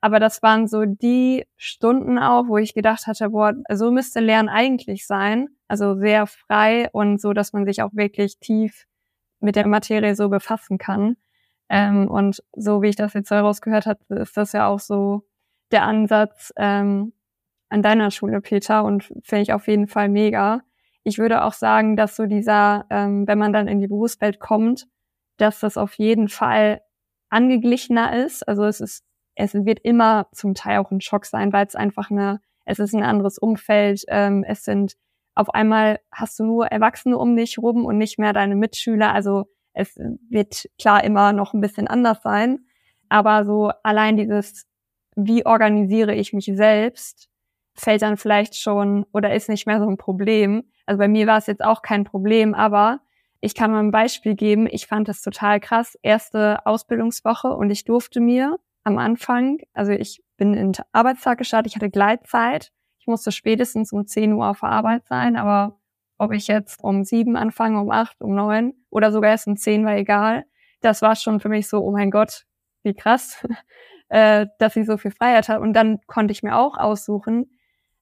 Aber 0.00 0.20
das 0.20 0.42
waren 0.42 0.68
so 0.68 0.84
die 0.84 1.44
Stunden 1.56 2.18
auch, 2.18 2.46
wo 2.46 2.56
ich 2.58 2.74
gedacht 2.74 3.06
hatte, 3.06 3.30
boah, 3.30 3.54
so 3.70 3.90
müsste 3.90 4.20
Lernen 4.20 4.48
eigentlich 4.48 5.06
sein. 5.06 5.48
Also 5.66 5.96
sehr 5.96 6.26
frei 6.26 6.88
und 6.92 7.20
so, 7.20 7.32
dass 7.32 7.52
man 7.52 7.66
sich 7.66 7.82
auch 7.82 7.90
wirklich 7.92 8.38
tief 8.38 8.84
mit 9.40 9.56
der 9.56 9.66
Materie 9.66 10.14
so 10.14 10.28
befassen 10.28 10.78
kann. 10.78 11.16
Ähm, 11.68 12.08
und 12.08 12.42
so 12.56 12.82
wie 12.82 12.88
ich 12.88 12.96
das 12.96 13.14
jetzt 13.14 13.30
herausgehört 13.30 13.86
habe, 13.86 14.00
ist 14.20 14.36
das 14.36 14.52
ja 14.52 14.68
auch 14.68 14.80
so 14.80 15.24
der 15.70 15.82
Ansatz 15.82 16.52
ähm, 16.56 17.12
an 17.68 17.82
deiner 17.82 18.10
Schule, 18.10 18.40
Peter, 18.40 18.84
und 18.84 19.04
finde 19.22 19.42
ich 19.42 19.52
auf 19.52 19.66
jeden 19.68 19.88
Fall 19.88 20.08
mega. 20.08 20.62
Ich 21.04 21.18
würde 21.18 21.44
auch 21.44 21.52
sagen, 21.52 21.96
dass 21.96 22.16
so 22.16 22.26
dieser, 22.26 22.86
ähm, 22.90 23.26
wenn 23.26 23.38
man 23.38 23.52
dann 23.52 23.68
in 23.68 23.80
die 23.80 23.88
Berufswelt 23.88 24.40
kommt, 24.40 24.86
dass 25.38 25.60
das 25.60 25.76
auf 25.76 25.94
jeden 25.94 26.28
Fall 26.28 26.82
angeglichener 27.30 28.24
ist. 28.24 28.46
Also 28.46 28.64
es 28.64 28.80
ist, 28.80 29.04
es 29.34 29.54
wird 29.54 29.80
immer 29.80 30.28
zum 30.32 30.54
Teil 30.54 30.78
auch 30.78 30.90
ein 30.90 31.00
Schock 31.00 31.24
sein, 31.26 31.52
weil 31.52 31.66
es 31.66 31.74
einfach 31.74 32.10
eine, 32.10 32.40
es 32.64 32.78
ist 32.78 32.94
ein 32.94 33.02
anderes 33.02 33.38
Umfeld. 33.38 34.04
Ähm, 34.08 34.44
es 34.46 34.64
sind 34.64 34.94
auf 35.34 35.54
einmal 35.54 36.00
hast 36.10 36.38
du 36.40 36.44
nur 36.44 36.66
Erwachsene 36.66 37.16
um 37.16 37.36
dich 37.36 37.58
rum 37.58 37.84
und 37.84 37.96
nicht 37.96 38.18
mehr 38.18 38.32
deine 38.32 38.56
Mitschüler. 38.56 39.14
Also 39.14 39.46
es 39.72 39.96
wird 40.28 40.68
klar 40.80 41.04
immer 41.04 41.32
noch 41.32 41.54
ein 41.54 41.60
bisschen 41.60 41.86
anders 41.86 42.22
sein. 42.22 42.66
Aber 43.08 43.44
so 43.44 43.70
allein 43.84 44.16
dieses, 44.16 44.66
wie 45.14 45.46
organisiere 45.46 46.14
ich 46.14 46.32
mich 46.32 46.50
selbst, 46.52 47.28
fällt 47.74 48.02
dann 48.02 48.16
vielleicht 48.16 48.56
schon 48.56 49.06
oder 49.12 49.32
ist 49.32 49.48
nicht 49.48 49.66
mehr 49.66 49.78
so 49.78 49.88
ein 49.88 49.96
Problem. 49.96 50.64
Also 50.86 50.98
bei 50.98 51.06
mir 51.06 51.28
war 51.28 51.38
es 51.38 51.46
jetzt 51.46 51.62
auch 51.62 51.82
kein 51.82 52.02
Problem, 52.02 52.54
aber 52.54 53.00
ich 53.40 53.54
kann 53.54 53.70
mal 53.70 53.80
ein 53.80 53.90
Beispiel 53.90 54.34
geben. 54.34 54.66
Ich 54.70 54.86
fand 54.86 55.08
das 55.08 55.22
total 55.22 55.60
krass. 55.60 55.96
Erste 56.02 56.64
Ausbildungswoche 56.66 57.48
und 57.48 57.70
ich 57.70 57.84
durfte 57.84 58.20
mir 58.20 58.58
am 58.84 58.98
Anfang, 58.98 59.58
also 59.74 59.92
ich 59.92 60.22
bin 60.36 60.54
in 60.54 60.72
den 60.72 60.84
Arbeitstag 60.92 61.38
gestartet, 61.38 61.72
ich 61.72 61.76
hatte 61.76 61.90
Gleitzeit. 61.90 62.72
Ich 62.98 63.06
musste 63.06 63.32
spätestens 63.32 63.92
um 63.92 64.06
10 64.06 64.32
Uhr 64.32 64.48
auf 64.48 64.60
der 64.60 64.70
Arbeit 64.70 65.06
sein, 65.06 65.36
aber 65.36 65.78
ob 66.18 66.32
ich 66.32 66.48
jetzt 66.48 66.82
um 66.82 67.04
sieben 67.04 67.36
anfange, 67.36 67.80
um 67.80 67.90
acht, 67.90 68.20
um 68.20 68.34
neun 68.34 68.74
oder 68.90 69.12
sogar 69.12 69.30
erst 69.30 69.46
um 69.46 69.56
zehn 69.56 69.84
war 69.86 69.96
egal. 69.96 70.44
Das 70.80 71.00
war 71.00 71.16
schon 71.16 71.40
für 71.40 71.48
mich 71.48 71.68
so, 71.68 71.80
oh 71.80 71.92
mein 71.92 72.10
Gott, 72.10 72.44
wie 72.82 72.94
krass, 72.94 73.46
äh, 74.08 74.46
dass 74.58 74.76
ich 74.76 74.86
so 74.86 74.96
viel 74.96 75.12
Freiheit 75.12 75.48
habe. 75.48 75.62
Und 75.62 75.72
dann 75.74 76.00
konnte 76.06 76.32
ich 76.32 76.42
mir 76.42 76.56
auch 76.56 76.76
aussuchen, 76.76 77.58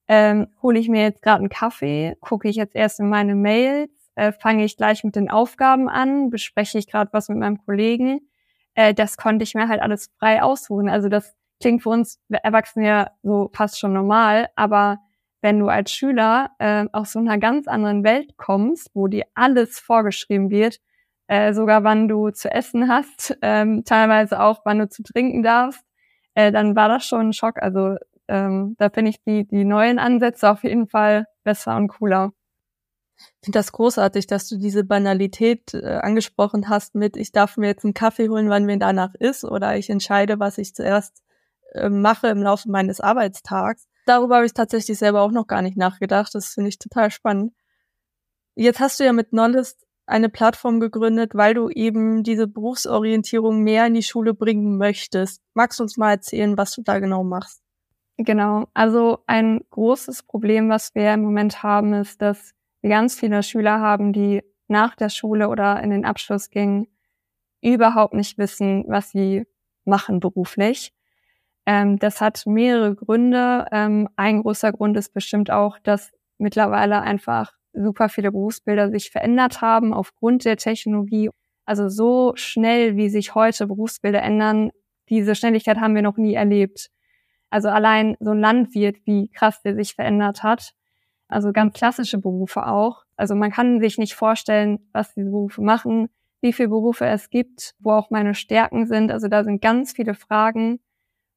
ähm, 0.08 0.48
hole 0.62 0.78
ich 0.78 0.88
mir 0.88 1.02
jetzt 1.02 1.22
gerade 1.22 1.40
einen 1.40 1.48
Kaffee, 1.48 2.16
gucke 2.20 2.48
ich 2.48 2.56
jetzt 2.56 2.74
erst 2.74 3.00
in 3.00 3.08
meine 3.08 3.34
Mails, 3.34 3.90
äh, 4.16 4.32
fange 4.32 4.64
ich 4.64 4.76
gleich 4.76 5.04
mit 5.04 5.16
den 5.16 5.30
Aufgaben 5.30 5.88
an, 5.88 6.30
bespreche 6.30 6.78
ich 6.78 6.88
gerade 6.88 7.12
was 7.12 7.28
mit 7.28 7.38
meinem 7.38 7.58
Kollegen. 7.64 8.28
Äh, 8.74 8.94
das 8.94 9.16
konnte 9.16 9.44
ich 9.44 9.54
mir 9.54 9.68
halt 9.68 9.80
alles 9.80 10.10
frei 10.18 10.42
aussuchen. 10.42 10.88
Also 10.88 11.08
das 11.08 11.36
klingt 11.60 11.82
für 11.82 11.90
uns 11.90 12.20
Erwachsene 12.28 12.86
ja 12.86 13.10
so 13.22 13.50
fast 13.54 13.78
schon 13.78 13.92
normal, 13.92 14.48
aber 14.56 14.98
wenn 15.42 15.60
du 15.60 15.68
als 15.68 15.92
Schüler 15.92 16.50
äh, 16.58 16.86
aus 16.92 17.12
so 17.12 17.18
einer 17.18 17.38
ganz 17.38 17.68
anderen 17.68 18.04
Welt 18.04 18.36
kommst, 18.36 18.90
wo 18.94 19.06
dir 19.06 19.24
alles 19.34 19.78
vorgeschrieben 19.78 20.50
wird, 20.50 20.80
äh, 21.28 21.52
sogar 21.52 21.84
wann 21.84 22.08
du 22.08 22.30
zu 22.30 22.50
essen 22.50 22.88
hast, 22.88 23.36
ähm, 23.42 23.84
teilweise 23.84 24.40
auch 24.40 24.60
wann 24.64 24.78
du 24.78 24.88
zu 24.88 25.02
trinken 25.02 25.42
darfst, 25.42 25.84
äh, 26.34 26.52
dann 26.52 26.76
war 26.76 26.88
das 26.88 27.06
schon 27.06 27.28
ein 27.28 27.32
Schock. 27.32 27.62
Also 27.62 27.96
ähm, 28.28 28.76
da 28.78 28.90
finde 28.90 29.10
ich 29.10 29.22
die, 29.22 29.46
die 29.46 29.64
neuen 29.64 29.98
Ansätze 29.98 30.50
auf 30.50 30.64
jeden 30.64 30.88
Fall 30.88 31.26
besser 31.44 31.76
und 31.76 31.88
cooler. 31.88 32.32
Finde 33.42 33.58
das 33.58 33.72
großartig, 33.72 34.26
dass 34.26 34.48
du 34.48 34.58
diese 34.58 34.84
Banalität 34.84 35.74
äh, 35.74 35.98
angesprochen 36.02 36.68
hast 36.68 36.94
mit, 36.94 37.16
ich 37.16 37.32
darf 37.32 37.56
mir 37.56 37.68
jetzt 37.68 37.84
einen 37.84 37.94
Kaffee 37.94 38.28
holen, 38.28 38.50
wann 38.50 38.64
mir 38.64 38.78
danach 38.78 39.14
ist, 39.14 39.44
oder 39.44 39.76
ich 39.76 39.90
entscheide, 39.90 40.38
was 40.38 40.58
ich 40.58 40.74
zuerst 40.74 41.22
äh, 41.72 41.88
mache 41.88 42.28
im 42.28 42.42
Laufe 42.42 42.70
meines 42.70 43.00
Arbeitstags. 43.00 43.86
Darüber 44.06 44.36
habe 44.36 44.46
ich 44.46 44.54
tatsächlich 44.54 44.98
selber 44.98 45.22
auch 45.22 45.32
noch 45.32 45.46
gar 45.46 45.62
nicht 45.62 45.76
nachgedacht. 45.76 46.34
Das 46.34 46.48
finde 46.48 46.68
ich 46.68 46.78
total 46.78 47.10
spannend. 47.10 47.52
Jetzt 48.54 48.80
hast 48.80 49.00
du 49.00 49.04
ja 49.04 49.12
mit 49.12 49.30
Knowledge 49.30 49.72
eine 50.06 50.28
Plattform 50.28 50.78
gegründet, 50.78 51.34
weil 51.34 51.54
du 51.54 51.68
eben 51.68 52.22
diese 52.22 52.46
Berufsorientierung 52.46 53.62
mehr 53.62 53.86
in 53.86 53.94
die 53.94 54.04
Schule 54.04 54.34
bringen 54.34 54.78
möchtest. 54.78 55.42
Magst 55.54 55.80
du 55.80 55.82
uns 55.82 55.96
mal 55.96 56.12
erzählen, 56.12 56.56
was 56.56 56.72
du 56.72 56.82
da 56.82 57.00
genau 57.00 57.24
machst? 57.24 57.60
Genau. 58.16 58.68
Also 58.72 59.18
ein 59.26 59.60
großes 59.70 60.22
Problem, 60.22 60.70
was 60.70 60.94
wir 60.94 61.12
im 61.12 61.22
Moment 61.22 61.62
haben, 61.62 61.92
ist, 61.92 62.22
dass 62.22 62.52
ganz 62.88 63.18
viele 63.18 63.42
Schüler 63.42 63.80
haben, 63.80 64.12
die 64.12 64.42
nach 64.68 64.96
der 64.96 65.08
Schule 65.08 65.48
oder 65.48 65.82
in 65.82 65.90
den 65.90 66.04
Abschluss 66.04 66.50
gingen, 66.50 66.88
überhaupt 67.62 68.14
nicht 68.14 68.38
wissen, 68.38 68.84
was 68.88 69.10
sie 69.10 69.44
machen 69.84 70.20
beruflich. 70.20 70.92
Ähm, 71.66 71.98
das 71.98 72.20
hat 72.20 72.44
mehrere 72.46 72.94
Gründe. 72.94 73.66
Ähm, 73.72 74.08
ein 74.16 74.42
großer 74.42 74.72
Grund 74.72 74.96
ist 74.96 75.12
bestimmt 75.12 75.50
auch, 75.50 75.78
dass 75.80 76.12
mittlerweile 76.38 77.00
einfach 77.02 77.52
super 77.72 78.08
viele 78.08 78.32
Berufsbilder 78.32 78.90
sich 78.90 79.10
verändert 79.10 79.60
haben 79.60 79.92
aufgrund 79.92 80.44
der 80.44 80.56
Technologie. 80.56 81.30
Also 81.64 81.88
so 81.88 82.32
schnell, 82.36 82.96
wie 82.96 83.08
sich 83.08 83.34
heute 83.34 83.66
Berufsbilder 83.66 84.22
ändern, 84.22 84.70
diese 85.08 85.34
Schnelligkeit 85.34 85.78
haben 85.78 85.94
wir 85.94 86.02
noch 86.02 86.16
nie 86.16 86.34
erlebt. 86.34 86.90
Also 87.50 87.68
allein 87.68 88.16
so 88.20 88.30
ein 88.30 88.40
Landwirt, 88.40 88.96
wie 89.04 89.28
krass 89.28 89.62
der 89.62 89.74
sich 89.74 89.94
verändert 89.94 90.42
hat. 90.42 90.72
Also 91.28 91.52
ganz 91.52 91.74
klassische 91.74 92.18
Berufe 92.18 92.66
auch. 92.66 93.04
Also 93.16 93.34
man 93.34 93.50
kann 93.50 93.80
sich 93.80 93.98
nicht 93.98 94.14
vorstellen, 94.14 94.78
was 94.92 95.14
diese 95.14 95.30
Berufe 95.30 95.62
machen, 95.62 96.08
wie 96.40 96.52
viele 96.52 96.68
Berufe 96.68 97.06
es 97.06 97.30
gibt, 97.30 97.74
wo 97.78 97.92
auch 97.92 98.10
meine 98.10 98.34
Stärken 98.34 98.86
sind. 98.86 99.10
Also 99.10 99.28
da 99.28 99.42
sind 99.42 99.60
ganz 99.60 99.92
viele 99.92 100.14
Fragen 100.14 100.80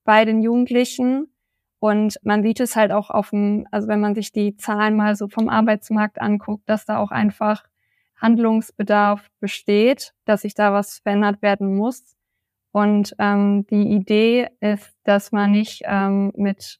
bei 0.03 0.25
den 0.25 0.41
Jugendlichen. 0.41 1.33
Und 1.79 2.19
man 2.23 2.43
sieht 2.43 2.59
es 2.59 2.75
halt 2.75 2.91
auch 2.91 3.09
auf 3.09 3.29
dem, 3.29 3.65
also 3.71 3.87
wenn 3.87 4.01
man 4.01 4.13
sich 4.13 4.31
die 4.31 4.57
Zahlen 4.57 4.95
mal 4.95 5.15
so 5.15 5.27
vom 5.29 5.49
Arbeitsmarkt 5.49 6.19
anguckt, 6.19 6.67
dass 6.67 6.85
da 6.85 6.97
auch 6.97 7.11
einfach 7.11 7.63
Handlungsbedarf 8.17 9.29
besteht, 9.39 10.13
dass 10.25 10.41
sich 10.41 10.53
da 10.53 10.73
was 10.73 10.99
verändert 10.99 11.41
werden 11.41 11.75
muss. 11.75 12.17
Und 12.71 13.15
ähm, 13.17 13.65
die 13.67 13.87
Idee 13.93 14.49
ist, 14.59 14.93
dass 15.03 15.31
man 15.31 15.51
nicht 15.51 15.83
ähm, 15.85 16.31
mit 16.35 16.79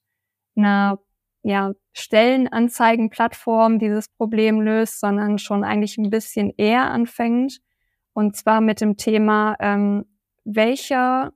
einer 0.56 1.00
ja, 1.44 1.74
Stellenanzeigenplattform 1.94 3.80
dieses 3.80 4.10
Problem 4.10 4.62
löst, 4.62 5.00
sondern 5.00 5.38
schon 5.40 5.64
eigentlich 5.64 5.98
ein 5.98 6.10
bisschen 6.10 6.52
eher 6.58 6.90
anfängt. 6.92 7.60
Und 8.14 8.36
zwar 8.36 8.62
mit 8.62 8.82
dem 8.82 8.98
Thema, 8.98 9.56
ähm, 9.60 10.06
welcher 10.44 11.32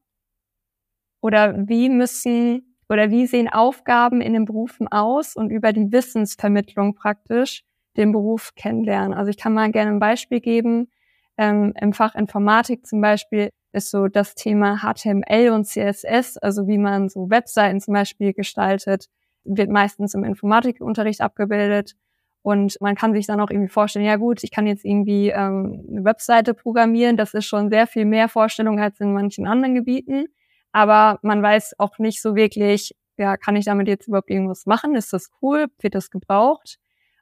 oder 1.21 1.67
wie 1.67 1.89
müssen 1.89 2.75
oder 2.89 3.09
wie 3.09 3.27
sehen 3.27 3.47
Aufgaben 3.47 4.21
in 4.21 4.33
den 4.33 4.45
Berufen 4.45 4.87
aus 4.89 5.35
und 5.35 5.49
über 5.49 5.71
die 5.71 5.91
Wissensvermittlung 5.91 6.95
praktisch 6.95 7.63
den 7.95 8.11
Beruf 8.11 8.53
kennenlernen. 8.55 9.13
Also 9.13 9.29
ich 9.29 9.37
kann 9.37 9.53
mal 9.53 9.71
gerne 9.71 9.91
ein 9.91 9.99
Beispiel 9.99 10.41
geben. 10.41 10.89
Ähm, 11.37 11.73
Im 11.79 11.93
Fach 11.93 12.15
Informatik 12.15 12.85
zum 12.85 13.01
Beispiel 13.01 13.49
ist 13.71 13.89
so 13.89 14.07
das 14.07 14.35
Thema 14.35 14.79
HTML 14.79 15.49
und 15.49 15.65
CSS, 15.65 16.37
also 16.37 16.67
wie 16.67 16.77
man 16.77 17.09
so 17.09 17.29
Webseiten 17.29 17.79
zum 17.79 17.93
Beispiel 17.93 18.33
gestaltet, 18.33 19.07
wird 19.43 19.69
meistens 19.69 20.13
im 20.13 20.23
Informatikunterricht 20.23 21.21
abgebildet. 21.21 21.95
Und 22.41 22.77
man 22.81 22.95
kann 22.95 23.13
sich 23.13 23.25
dann 23.25 23.39
auch 23.39 23.49
irgendwie 23.49 23.69
vorstellen, 23.69 24.05
ja 24.05 24.17
gut, 24.17 24.43
ich 24.43 24.51
kann 24.51 24.67
jetzt 24.67 24.83
irgendwie 24.83 25.29
ähm, 25.29 25.85
eine 25.89 26.03
Webseite 26.03 26.53
programmieren. 26.53 27.15
Das 27.15 27.33
ist 27.33 27.45
schon 27.45 27.69
sehr 27.69 27.87
viel 27.87 28.05
mehr 28.05 28.27
Vorstellung 28.27 28.79
als 28.79 28.99
in 28.99 29.13
manchen 29.13 29.47
anderen 29.47 29.75
Gebieten. 29.75 30.25
Aber 30.73 31.19
man 31.21 31.41
weiß 31.41 31.75
auch 31.79 31.99
nicht 31.99 32.21
so 32.21 32.35
wirklich, 32.35 32.95
ja, 33.17 33.37
kann 33.37 33.55
ich 33.55 33.65
damit 33.65 33.87
jetzt 33.87 34.07
überhaupt 34.07 34.29
irgendwas 34.29 34.65
machen? 34.65 34.95
Ist 34.95 35.13
das 35.13 35.29
cool? 35.41 35.67
Wird 35.79 35.95
das 35.95 36.09
gebraucht? 36.09 36.79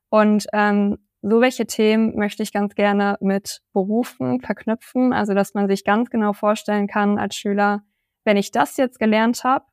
Und 0.09 0.47
ähm, 0.53 0.97
so 1.21 1.39
welche 1.39 1.67
Themen 1.67 2.15
möchte 2.17 2.41
ich 2.41 2.51
ganz 2.51 2.73
gerne 2.73 3.17
mit 3.21 3.61
Berufen 3.73 4.41
verknüpfen. 4.41 5.13
Also, 5.13 5.33
dass 5.33 5.53
man 5.53 5.67
sich 5.67 5.83
ganz 5.83 6.09
genau 6.09 6.33
vorstellen 6.33 6.87
kann 6.87 7.19
als 7.19 7.35
Schüler, 7.35 7.83
wenn 8.23 8.37
ich 8.37 8.51
das 8.51 8.77
jetzt 8.77 8.99
gelernt 8.99 9.43
habe, 9.43 9.65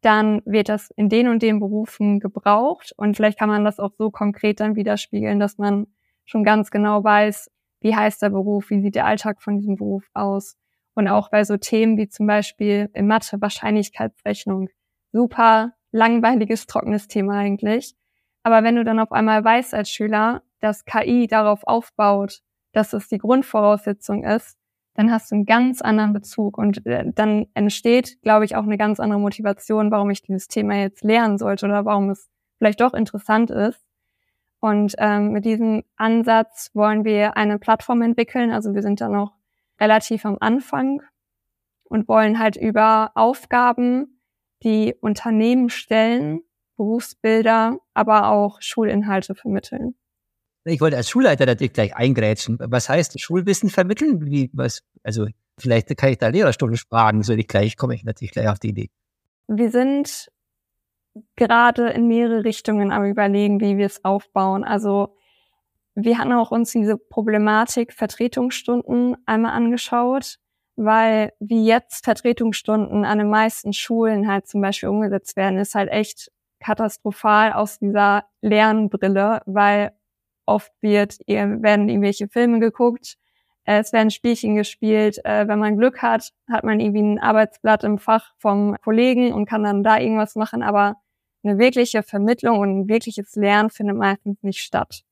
dann 0.00 0.42
wird 0.44 0.68
das 0.68 0.90
in 0.96 1.08
den 1.08 1.28
und 1.28 1.42
den 1.42 1.60
Berufen 1.60 2.20
gebraucht. 2.20 2.92
Und 2.96 3.16
vielleicht 3.16 3.38
kann 3.38 3.48
man 3.48 3.64
das 3.64 3.78
auch 3.78 3.92
so 3.98 4.10
konkret 4.10 4.60
dann 4.60 4.76
widerspiegeln, 4.76 5.40
dass 5.40 5.58
man 5.58 5.86
schon 6.24 6.44
ganz 6.44 6.70
genau 6.70 7.02
weiß, 7.02 7.50
wie 7.80 7.94
heißt 7.94 8.22
der 8.22 8.30
Beruf, 8.30 8.70
wie 8.70 8.80
sieht 8.80 8.94
der 8.94 9.06
Alltag 9.06 9.42
von 9.42 9.56
diesem 9.56 9.76
Beruf 9.76 10.08
aus. 10.14 10.56
Und 10.94 11.08
auch 11.08 11.30
bei 11.30 11.44
so 11.44 11.56
Themen 11.56 11.96
wie 11.96 12.08
zum 12.08 12.26
Beispiel 12.26 12.90
in 12.92 13.06
Mathe 13.06 13.40
Wahrscheinlichkeitsrechnung. 13.40 14.68
Super 15.12 15.74
langweiliges, 15.92 16.66
trockenes 16.66 17.08
Thema 17.08 17.38
eigentlich. 17.38 17.94
Aber 18.42 18.62
wenn 18.62 18.76
du 18.76 18.84
dann 18.84 18.98
auf 18.98 19.12
einmal 19.12 19.44
weißt 19.44 19.74
als 19.74 19.90
Schüler, 19.90 20.42
dass 20.60 20.84
KI 20.84 21.26
darauf 21.28 21.64
aufbaut, 21.64 22.40
dass 22.72 22.92
es 22.92 23.08
die 23.08 23.18
Grundvoraussetzung 23.18 24.24
ist, 24.24 24.57
dann 24.98 25.12
hast 25.12 25.30
du 25.30 25.36
einen 25.36 25.46
ganz 25.46 25.80
anderen 25.80 26.12
Bezug 26.12 26.58
und 26.58 26.84
äh, 26.84 27.04
dann 27.14 27.46
entsteht, 27.54 28.20
glaube 28.20 28.44
ich, 28.44 28.56
auch 28.56 28.64
eine 28.64 28.76
ganz 28.76 28.98
andere 28.98 29.20
Motivation, 29.20 29.92
warum 29.92 30.10
ich 30.10 30.22
dieses 30.22 30.48
Thema 30.48 30.74
jetzt 30.74 31.04
lernen 31.04 31.38
sollte 31.38 31.66
oder 31.66 31.84
warum 31.84 32.10
es 32.10 32.28
vielleicht 32.56 32.80
doch 32.80 32.94
interessant 32.94 33.52
ist. 33.52 33.80
Und 34.58 34.96
ähm, 34.98 35.30
mit 35.30 35.44
diesem 35.44 35.84
Ansatz 35.94 36.72
wollen 36.74 37.04
wir 37.04 37.36
eine 37.36 37.60
Plattform 37.60 38.02
entwickeln. 38.02 38.50
Also 38.50 38.74
wir 38.74 38.82
sind 38.82 39.00
da 39.00 39.08
noch 39.08 39.34
relativ 39.80 40.24
am 40.24 40.36
Anfang 40.40 41.00
und 41.84 42.08
wollen 42.08 42.40
halt 42.40 42.56
über 42.56 43.12
Aufgaben 43.14 44.20
die 44.64 44.96
Unternehmen 45.00 45.70
stellen, 45.70 46.40
Berufsbilder, 46.76 47.78
aber 47.94 48.32
auch 48.32 48.60
Schulinhalte 48.60 49.36
vermitteln. 49.36 49.94
Ich 50.68 50.80
wollte 50.80 50.96
als 50.96 51.10
Schulleiter 51.10 51.46
natürlich 51.46 51.72
gleich 51.72 51.96
eingrätschen. 51.96 52.58
Was 52.60 52.88
heißt 52.88 53.20
Schulwissen 53.20 53.70
vermitteln? 53.70 54.24
Wie, 54.26 54.50
was, 54.52 54.82
also 55.02 55.26
vielleicht 55.58 55.96
kann 55.96 56.10
ich 56.10 56.18
da 56.18 56.28
Lehrerstunden 56.28 56.78
fragen, 56.78 57.22
so 57.22 57.32
ich 57.32 57.48
gleich, 57.48 57.76
komme 57.76 57.94
ich 57.94 58.04
natürlich 58.04 58.32
gleich 58.32 58.48
auf 58.48 58.58
die 58.58 58.68
Idee. 58.68 58.90
Wir 59.46 59.70
sind 59.70 60.30
gerade 61.36 61.88
in 61.90 62.06
mehrere 62.06 62.44
Richtungen 62.44 62.92
am 62.92 63.04
überlegen, 63.04 63.60
wie 63.60 63.76
wir 63.76 63.86
es 63.86 64.04
aufbauen. 64.04 64.64
Also 64.64 65.16
wir 65.94 66.18
hatten 66.18 66.32
auch 66.32 66.50
uns 66.50 66.72
diese 66.72 66.96
Problematik 66.96 67.92
Vertretungsstunden 67.92 69.16
einmal 69.26 69.52
angeschaut, 69.52 70.38
weil 70.76 71.32
wie 71.40 71.66
jetzt 71.66 72.04
Vertretungsstunden 72.04 73.04
an 73.04 73.18
den 73.18 73.30
meisten 73.30 73.72
Schulen 73.72 74.30
halt 74.30 74.46
zum 74.46 74.60
Beispiel 74.60 74.88
umgesetzt 74.88 75.36
werden, 75.36 75.58
ist 75.58 75.74
halt 75.74 75.90
echt 75.90 76.30
katastrophal 76.60 77.52
aus 77.52 77.78
dieser 77.78 78.24
Lernbrille, 78.42 79.42
weil 79.46 79.92
oft 80.48 80.72
wird, 80.80 81.18
werden 81.26 81.88
irgendwelche 81.88 82.28
Filme 82.28 82.60
geguckt, 82.60 83.16
es 83.70 83.92
werden 83.92 84.10
Spielchen 84.10 84.56
gespielt. 84.56 85.22
Äh, 85.24 85.46
wenn 85.46 85.58
man 85.58 85.76
Glück 85.76 86.00
hat, 86.00 86.32
hat 86.50 86.64
man 86.64 86.80
irgendwie 86.80 87.02
ein 87.02 87.18
Arbeitsblatt 87.18 87.84
im 87.84 87.98
Fach 87.98 88.32
vom 88.38 88.76
Kollegen 88.82 89.34
und 89.34 89.44
kann 89.44 89.62
dann 89.62 89.82
da 89.82 89.98
irgendwas 89.98 90.36
machen, 90.36 90.62
aber 90.62 90.96
eine 91.44 91.58
wirkliche 91.58 92.02
Vermittlung 92.02 92.58
und 92.58 92.70
ein 92.70 92.88
wirkliches 92.88 93.34
Lernen 93.36 93.68
findet 93.68 93.96
meistens 93.96 94.42
nicht 94.42 94.60
statt. 94.60 95.02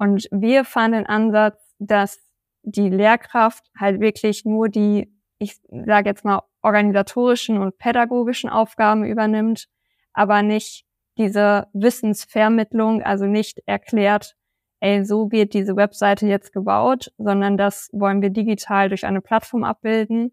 Und 0.00 0.26
wir 0.32 0.64
fanden 0.64 0.98
den 0.98 1.06
Ansatz, 1.06 1.74
dass 1.78 2.18
die 2.62 2.88
Lehrkraft 2.88 3.70
halt 3.78 4.00
wirklich 4.00 4.44
nur 4.44 4.68
die, 4.68 5.08
ich 5.38 5.60
sage 5.70 6.08
jetzt 6.08 6.24
mal, 6.24 6.42
organisatorischen 6.62 7.56
und 7.58 7.78
pädagogischen 7.78 8.50
Aufgaben 8.50 9.04
übernimmt, 9.04 9.66
aber 10.12 10.42
nicht 10.42 10.84
diese 11.18 11.68
Wissensvermittlung, 11.72 13.02
also 13.02 13.26
nicht 13.26 13.62
erklärt, 13.66 14.36
ey, 14.80 15.04
so 15.04 15.30
wird 15.30 15.54
diese 15.54 15.76
Webseite 15.76 16.26
jetzt 16.26 16.52
gebaut, 16.52 17.12
sondern 17.18 17.56
das 17.56 17.90
wollen 17.92 18.22
wir 18.22 18.30
digital 18.30 18.88
durch 18.88 19.06
eine 19.06 19.20
Plattform 19.20 19.64
abbilden, 19.64 20.32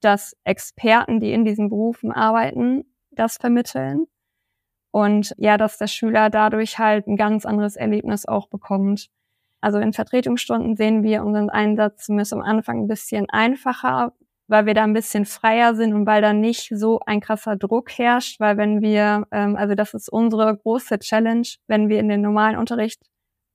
dass 0.00 0.36
Experten, 0.44 1.20
die 1.20 1.32
in 1.32 1.44
diesen 1.44 1.70
Berufen 1.70 2.12
arbeiten, 2.12 2.84
das 3.10 3.36
vermitteln. 3.36 4.06
Und 4.90 5.34
ja, 5.38 5.56
dass 5.56 5.78
der 5.78 5.86
Schüler 5.86 6.30
dadurch 6.30 6.78
halt 6.78 7.06
ein 7.06 7.16
ganz 7.16 7.46
anderes 7.46 7.76
Erlebnis 7.76 8.26
auch 8.26 8.48
bekommt. 8.48 9.08
Also 9.60 9.78
in 9.78 9.92
Vertretungsstunden 9.92 10.76
sehen 10.76 11.02
wir 11.02 11.24
unseren 11.24 11.50
Einsatz 11.50 12.04
zumindest 12.04 12.32
am 12.32 12.42
Anfang 12.42 12.84
ein 12.84 12.86
bisschen 12.86 13.28
einfacher, 13.30 14.12
weil 14.46 14.66
wir 14.66 14.74
da 14.74 14.84
ein 14.84 14.92
bisschen 14.92 15.24
freier 15.24 15.74
sind 15.74 15.94
und 15.94 16.06
weil 16.06 16.20
da 16.20 16.32
nicht 16.32 16.70
so 16.74 17.00
ein 17.06 17.20
krasser 17.20 17.56
Druck 17.56 17.90
herrscht, 17.96 18.40
weil 18.40 18.56
wenn 18.56 18.82
wir, 18.82 19.26
ähm, 19.32 19.56
also 19.56 19.74
das 19.74 19.94
ist 19.94 20.08
unsere 20.10 20.56
große 20.56 20.98
Challenge, 20.98 21.48
wenn 21.66 21.88
wir 21.88 21.98
in 21.98 22.08
den 22.08 22.20
normalen 22.20 22.56
Unterricht 22.58 23.00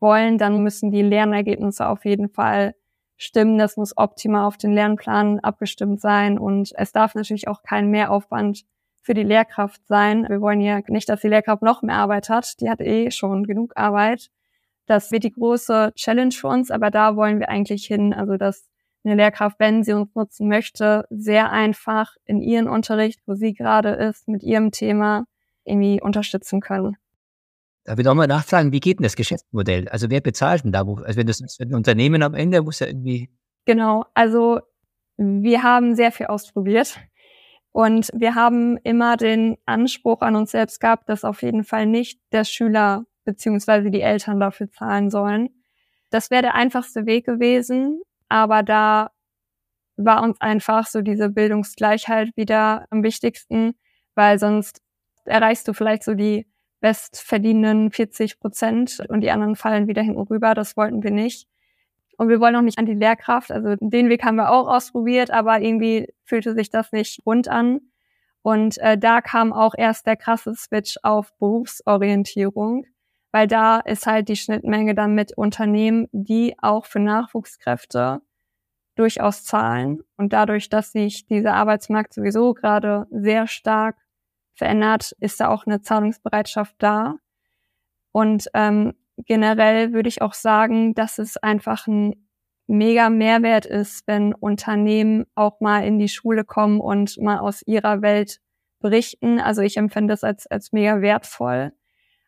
wollen, 0.02 0.38
dann 0.38 0.64
müssen 0.64 0.92
die 0.92 1.02
Lernergebnisse 1.02 1.88
auf 1.88 2.06
jeden 2.06 2.30
Fall 2.30 2.76
stimmen. 3.18 3.58
Das 3.58 3.78
muss 3.78 3.98
optimal 3.98 4.46
auf 4.46 4.58
den 4.58 4.74
Lernplan 4.74 5.40
abgestimmt 5.40 6.02
sein 6.02 6.40
und 6.40 6.72
es 6.76 6.92
darf 6.92 7.16
natürlich 7.16 7.48
auch 7.48 7.64
kein 7.64 7.90
Mehraufwand 7.90 8.66
für 9.02 9.14
die 9.14 9.24
Lehrkraft 9.24 9.86
sein. 9.88 10.26
Wir 10.30 10.42
wollen 10.42 10.62
ja 10.62 10.82
nicht, 10.88 11.10
dass 11.10 11.22
die 11.22 11.30
Lehrkraft 11.30 11.62
noch 11.62 11.82
mehr 11.82 11.96
Arbeit 11.96 12.30
hat. 12.30 12.60
Die 12.62 12.70
hat 12.70 12.82
eh 12.82 13.12
schon 13.12 13.44
genug 13.46 13.74
Arbeit. 13.76 14.30
Das 14.86 15.12
wird 15.12 15.24
die 15.24 15.32
große 15.32 15.94
Challenge 15.96 16.32
für 16.32 16.48
uns, 16.48 16.72
aber 16.72 16.92
da 16.92 17.16
wollen 17.16 17.40
wir 17.40 17.50
eigentlich 17.50 17.86
hin. 17.86 18.14
Also, 18.14 18.38
dass 18.38 18.68
eine 19.04 19.16
Lehrkraft, 19.16 19.60
wenn 19.60 19.84
sie 19.84 19.94
uns 19.94 20.14
nutzen 20.16 20.48
möchte, 20.48 21.06
sehr 21.10 21.52
einfach 21.52 22.16
in 22.26 22.42
ihren 22.42 22.68
Unterricht, 22.68 23.22
wo 23.26 23.34
sie 23.34 23.54
gerade 23.54 23.90
ist, 23.90 24.28
mit 24.28 24.44
ihrem 24.44 24.72
Thema 24.72 25.26
irgendwie 25.64 26.02
unterstützen 26.02 26.60
können. 26.60 26.98
Da 27.90 27.98
will 27.98 28.06
ich 28.06 28.08
auch 28.08 28.14
nachfragen, 28.14 28.72
wie 28.72 28.82
geht 28.82 29.00
denn 29.00 29.04
das 29.04 29.16
Geschäftsmodell? 29.16 29.90
Also 29.90 30.12
wer 30.12 30.22
bezahlt 30.22 30.64
denn 30.64 30.72
da? 30.72 30.82
Also 30.82 31.18
wenn 31.18 31.26
das 31.26 31.42
ein 31.60 31.74
Unternehmen 31.74 32.22
am 32.22 32.36
Ende 32.36 32.62
muss 32.62 32.82
ja 32.82 32.86
irgendwie. 32.86 33.32
Genau, 33.66 34.06
also 34.14 34.60
wir 35.18 35.64
haben 35.64 35.96
sehr 35.96 36.12
viel 36.12 36.28
ausprobiert 36.28 37.00
und 37.72 38.12
wir 38.14 38.36
haben 38.36 38.78
immer 38.84 39.18
den 39.18 39.58
Anspruch 39.66 40.22
an 40.22 40.36
uns 40.36 40.52
selbst 40.52 40.80
gehabt, 40.80 41.10
dass 41.10 41.24
auf 41.24 41.42
jeden 41.42 41.64
Fall 41.64 41.88
nicht 41.88 42.22
der 42.32 42.44
Schüler 42.44 43.06
beziehungsweise 43.26 43.90
die 43.90 44.02
Eltern 44.02 44.40
dafür 44.40 44.70
zahlen 44.70 45.10
sollen. 45.10 45.50
Das 46.12 46.30
wäre 46.30 46.44
der 46.44 46.54
einfachste 46.54 47.08
Weg 47.08 47.26
gewesen, 47.26 48.04
aber 48.28 48.62
da 48.62 49.10
war 49.98 50.22
uns 50.22 50.40
einfach 50.40 50.86
so 50.86 51.02
diese 51.02 51.30
Bildungsgleichheit 51.30 52.30
wieder 52.36 52.86
am 52.92 53.02
wichtigsten, 53.02 53.74
weil 54.14 54.38
sonst 54.38 54.80
erreichst 55.26 55.68
du 55.68 55.74
vielleicht 55.74 56.04
so 56.04 56.14
die 56.14 56.46
bestverdienenden 56.80 57.92
40 57.92 58.40
Prozent 58.40 59.04
und 59.10 59.22
die 59.22 59.32
anderen 59.32 59.56
fallen 59.56 59.88
wieder 59.88 60.02
hinten 60.02 60.22
rüber. 60.22 60.54
Das 60.54 60.78
wollten 60.78 61.04
wir 61.04 61.12
nicht. 61.12 61.48
Und 62.18 62.30
wir 62.30 62.40
wollen 62.40 62.56
auch 62.56 62.62
nicht 62.62 62.78
an 62.78 62.86
die 62.86 62.94
Lehrkraft. 62.94 63.52
Also 63.52 63.76
den 63.80 64.10
Weg 64.10 64.24
haben 64.24 64.36
wir 64.36 64.52
auch 64.52 64.68
ausprobiert, 64.68 65.32
aber 65.32 65.62
irgendwie 65.62 66.14
fühlte 66.26 66.54
sich 66.54 66.70
das 66.70 66.92
nicht 66.92 67.26
rund 67.26 67.48
an. 67.48 67.80
Und 68.42 68.78
äh, 68.80 68.98
da 68.98 69.22
kam 69.22 69.54
auch 69.54 69.74
erst 69.78 70.06
der 70.06 70.16
krasse 70.16 70.54
Switch 70.56 70.98
auf 71.04 71.34
Berufsorientierung, 71.38 72.86
weil 73.32 73.48
da 73.48 73.80
ist 73.80 74.06
halt 74.06 74.30
die 74.30 74.36
Schnittmenge 74.36 74.96
dann 74.96 75.16
mit 75.16 75.38
Unternehmen, 75.38 76.08
die 76.12 76.56
auch 76.60 76.86
für 76.86 77.00
Nachwuchskräfte 77.00 78.22
durchaus 78.96 79.44
zahlen. 79.44 80.02
Und 80.18 80.34
dadurch, 80.34 80.70
dass 80.70 80.92
sich 80.92 81.26
dieser 81.26 81.54
Arbeitsmarkt 81.54 82.14
sowieso 82.14 82.54
gerade 82.54 83.08
sehr 83.12 83.48
stark 83.48 83.96
verändert, 84.60 85.16
ist 85.20 85.40
da 85.40 85.48
auch 85.48 85.66
eine 85.66 85.82
Zahlungsbereitschaft 85.82 86.76
da. 86.78 87.16
Und 88.12 88.50
ähm, 88.54 88.94
generell 89.18 89.94
würde 89.94 90.10
ich 90.10 90.22
auch 90.22 90.34
sagen, 90.34 90.94
dass 90.94 91.18
es 91.18 91.38
einfach 91.38 91.88
ein 91.88 92.28
mega 92.68 93.10
Mehrwert 93.10 93.66
ist, 93.66 94.06
wenn 94.06 94.34
Unternehmen 94.34 95.26
auch 95.34 95.60
mal 95.60 95.84
in 95.84 95.98
die 95.98 96.08
Schule 96.08 96.46
kommen 96.46 96.80
und 96.80 97.18
mal 97.18 97.40
aus 97.40 97.64
ihrer 97.64 98.04
Welt 98.04 98.40
berichten. 98.80 99.40
Also 99.40 99.62
ich 99.64 99.78
empfinde 99.78 100.14
das 100.14 100.24
als, 100.24 100.46
als 100.46 100.72
mega 100.72 101.02
wertvoll. 101.02 101.74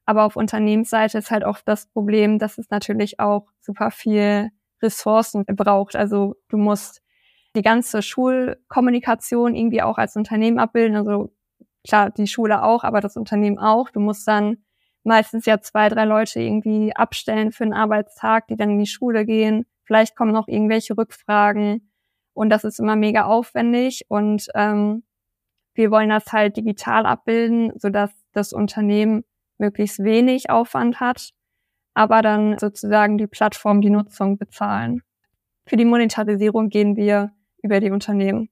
Aber 0.05 0.23
auf 0.23 0.35
Unternehmensseite 0.35 1.19
ist 1.19 1.29
halt 1.29 1.45
auch 1.45 1.59
das 1.63 1.87
Problem, 1.87 2.39
dass 2.39 2.57
es 2.57 2.69
natürlich 2.71 3.19
auch 3.19 3.47
super 3.59 3.91
viel 3.91 4.49
Ressourcen 4.81 5.45
braucht. 5.45 5.95
Also 5.95 6.35
du 6.49 6.57
musst 6.57 7.01
die 7.55 7.61
ganze 7.61 8.01
Schulkommunikation 8.01 9.55
irgendwie 9.55 9.81
auch 9.81 9.97
als 9.97 10.15
Unternehmen 10.15 10.59
abbilden. 10.59 10.97
Also 10.97 11.31
klar, 11.87 12.11
die 12.11 12.27
Schule 12.27 12.63
auch, 12.63 12.83
aber 12.83 13.01
das 13.01 13.17
Unternehmen 13.17 13.59
auch. 13.59 13.89
Du 13.89 13.99
musst 13.99 14.27
dann 14.27 14.57
meistens 15.03 15.45
ja 15.45 15.59
zwei, 15.61 15.89
drei 15.89 16.05
Leute 16.05 16.41
irgendwie 16.41 16.95
abstellen 16.95 17.51
für 17.51 17.63
einen 17.63 17.73
Arbeitstag, 17.73 18.47
die 18.47 18.55
dann 18.55 18.71
in 18.71 18.79
die 18.79 18.85
Schule 18.85 19.25
gehen. 19.25 19.65
Vielleicht 19.83 20.15
kommen 20.15 20.31
noch 20.31 20.47
irgendwelche 20.47 20.97
Rückfragen 20.97 21.91
und 22.33 22.49
das 22.49 22.63
ist 22.63 22.79
immer 22.79 22.95
mega 22.95 23.25
aufwendig 23.25 24.05
und 24.07 24.47
ähm, 24.55 25.03
wir 25.73 25.91
wollen 25.91 26.09
das 26.09 26.31
halt 26.31 26.57
digital 26.57 27.05
abbilden, 27.05 27.71
sodass 27.77 28.11
das 28.33 28.53
Unternehmen 28.53 29.23
möglichst 29.57 30.03
wenig 30.03 30.49
Aufwand 30.49 30.99
hat, 30.99 31.31
aber 31.93 32.21
dann 32.21 32.57
sozusagen 32.57 33.17
die 33.17 33.27
Plattform 33.27 33.81
die 33.81 33.89
Nutzung 33.89 34.37
bezahlen. 34.37 35.01
Für 35.65 35.77
die 35.77 35.85
Monetarisierung 35.85 36.69
gehen 36.69 36.95
wir 36.95 37.31
über 37.61 37.79
die 37.79 37.91
Unternehmen. 37.91 38.49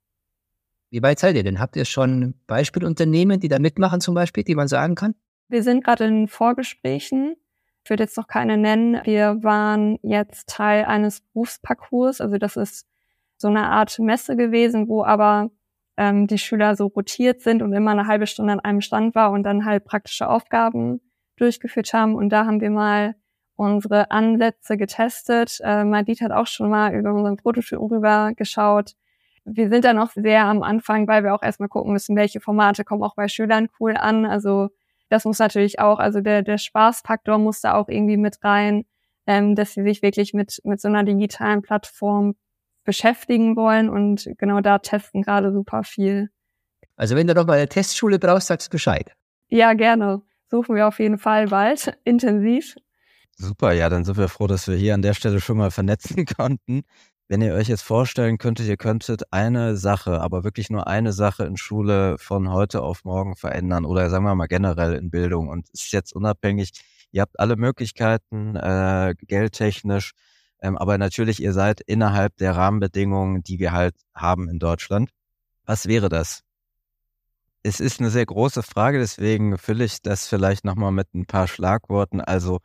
Wie 0.91 1.03
weit 1.03 1.19
seid 1.19 1.35
ihr 1.35 1.43
denn? 1.43 1.59
Habt 1.59 1.75
ihr 1.75 1.85
schon 1.85 2.33
Beispielunternehmen, 2.47 3.39
die 3.39 3.47
da 3.47 3.59
mitmachen 3.59 4.01
zum 4.01 4.15
Beispiel, 4.15 4.43
die 4.43 4.55
man 4.55 4.67
sagen 4.67 4.95
kann? 4.95 5.13
Wir 5.47 5.63
sind 5.63 5.83
gerade 5.83 6.05
in 6.05 6.27
Vorgesprächen. 6.27 7.35
Ich 7.83 7.89
würde 7.89 8.03
jetzt 8.03 8.17
noch 8.17 8.27
keine 8.27 8.57
nennen. 8.57 8.99
Wir 9.03 9.37
waren 9.41 9.97
jetzt 10.01 10.49
Teil 10.49 10.85
eines 10.85 11.21
Berufsparcours. 11.21 12.21
Also 12.21 12.37
das 12.37 12.55
ist 12.55 12.87
so 13.37 13.47
eine 13.47 13.67
Art 13.67 13.97
Messe 13.99 14.35
gewesen, 14.35 14.87
wo 14.87 15.03
aber 15.03 15.51
ähm, 15.97 16.27
die 16.27 16.37
Schüler 16.37 16.75
so 16.75 16.87
rotiert 16.87 17.41
sind 17.41 17.61
und 17.61 17.73
immer 17.73 17.91
eine 17.91 18.07
halbe 18.07 18.27
Stunde 18.27 18.53
an 18.53 18.59
einem 18.59 18.81
Stand 18.81 19.15
war 19.15 19.31
und 19.31 19.43
dann 19.43 19.65
halt 19.65 19.85
praktische 19.85 20.27
Aufgaben 20.27 21.01
durchgeführt 21.37 21.93
haben. 21.93 22.15
Und 22.15 22.29
da 22.29 22.45
haben 22.45 22.61
wir 22.61 22.71
mal 22.71 23.15
unsere 23.55 24.09
Ansätze 24.11 24.77
getestet. 24.77 25.59
Äh, 25.63 25.83
Madit 25.83 26.21
hat 26.21 26.31
auch 26.31 26.47
schon 26.47 26.69
mal 26.69 26.93
über 26.95 27.13
unseren 27.13 27.37
Prototypen 27.37 27.87
rüber 27.87 28.33
geschaut 28.35 28.95
wir 29.51 29.69
sind 29.69 29.85
da 29.85 29.93
noch 29.93 30.11
sehr 30.11 30.45
am 30.45 30.63
Anfang, 30.63 31.07
weil 31.07 31.23
wir 31.23 31.33
auch 31.33 31.43
erstmal 31.43 31.69
gucken 31.69 31.93
müssen, 31.93 32.15
welche 32.15 32.39
Formate 32.39 32.83
kommen 32.83 33.03
auch 33.03 33.15
bei 33.15 33.27
Schülern 33.27 33.67
cool 33.79 33.95
an. 33.95 34.25
Also 34.25 34.69
das 35.09 35.25
muss 35.25 35.39
natürlich 35.39 35.79
auch, 35.79 35.99
also 35.99 36.21
der, 36.21 36.43
der 36.43 36.57
Spaßfaktor 36.57 37.37
muss 37.37 37.61
da 37.61 37.73
auch 37.73 37.89
irgendwie 37.89 38.17
mit 38.17 38.43
rein, 38.43 38.85
ähm, 39.27 39.55
dass 39.55 39.73
sie 39.73 39.83
sich 39.83 40.01
wirklich 40.01 40.33
mit, 40.33 40.59
mit 40.63 40.79
so 40.79 40.87
einer 40.87 41.03
digitalen 41.03 41.61
Plattform 41.61 42.35
beschäftigen 42.83 43.55
wollen 43.55 43.89
und 43.89 44.29
genau 44.37 44.61
da 44.61 44.79
testen 44.79 45.21
gerade 45.21 45.51
super 45.51 45.83
viel. 45.83 46.29
Also 46.95 47.15
wenn 47.15 47.27
du 47.27 47.33
noch 47.33 47.45
mal 47.45 47.57
eine 47.57 47.69
Testschule 47.69 48.19
brauchst, 48.19 48.47
sagst 48.47 48.67
du 48.67 48.71
Bescheid. 48.71 49.13
Ja, 49.47 49.73
gerne. 49.73 50.21
Suchen 50.47 50.75
wir 50.75 50.87
auf 50.87 50.99
jeden 50.99 51.17
Fall 51.17 51.47
bald, 51.47 51.97
intensiv. 52.03 52.75
Super, 53.41 53.71
ja, 53.71 53.87
dann 53.87 54.03
sind 54.03 54.17
wir 54.17 54.27
froh, 54.27 54.47
dass 54.47 54.67
wir 54.67 54.75
hier 54.75 54.93
an 54.93 55.01
der 55.01 55.13
Stelle 55.13 55.39
schon 55.39 55.57
mal 55.57 55.71
vernetzen 55.71 56.25
konnten. 56.37 56.81
Wenn 57.31 57.43
ihr 57.43 57.53
euch 57.53 57.67
jetzt 57.67 57.83
vorstellen 57.83 58.39
könntet, 58.39 58.65
ihr 58.65 58.75
könntet 58.75 59.21
eine 59.31 59.77
Sache, 59.77 60.19
aber 60.19 60.43
wirklich 60.43 60.71
nur 60.71 60.87
eine 60.87 61.13
Sache 61.13 61.45
in 61.45 61.57
Schule 61.57 62.17
von 62.17 62.51
heute 62.51 62.81
auf 62.81 63.05
morgen 63.05 63.35
verändern 63.35 63.85
oder 63.85 64.09
sagen 64.09 64.25
wir 64.25 64.33
mal 64.33 64.47
generell 64.47 64.95
in 64.95 65.11
Bildung 65.11 65.47
und 65.47 65.69
ist 65.69 65.91
jetzt 65.91 66.11
unabhängig, 66.11 66.71
ihr 67.11 67.21
habt 67.21 67.39
alle 67.39 67.55
Möglichkeiten, 67.55 68.55
äh, 68.55 69.13
geldtechnisch, 69.27 70.13
ähm, 70.59 70.75
aber 70.75 70.97
natürlich, 70.97 71.39
ihr 71.39 71.53
seid 71.53 71.81
innerhalb 71.81 72.35
der 72.37 72.55
Rahmenbedingungen, 72.55 73.43
die 73.43 73.59
wir 73.59 73.73
halt 73.73 73.93
haben 74.15 74.49
in 74.49 74.57
Deutschland. 74.57 75.11
Was 75.65 75.85
wäre 75.85 76.09
das? 76.09 76.41
Es 77.61 77.79
ist 77.79 77.99
eine 77.99 78.09
sehr 78.09 78.25
große 78.25 78.63
Frage, 78.63 78.97
deswegen 78.97 79.59
fülle 79.59 79.83
ich 79.83 80.01
das 80.01 80.27
vielleicht 80.27 80.65
nochmal 80.65 80.91
mit 80.91 81.13
ein 81.13 81.27
paar 81.27 81.47
Schlagworten. 81.47 82.21
Also 82.21 82.57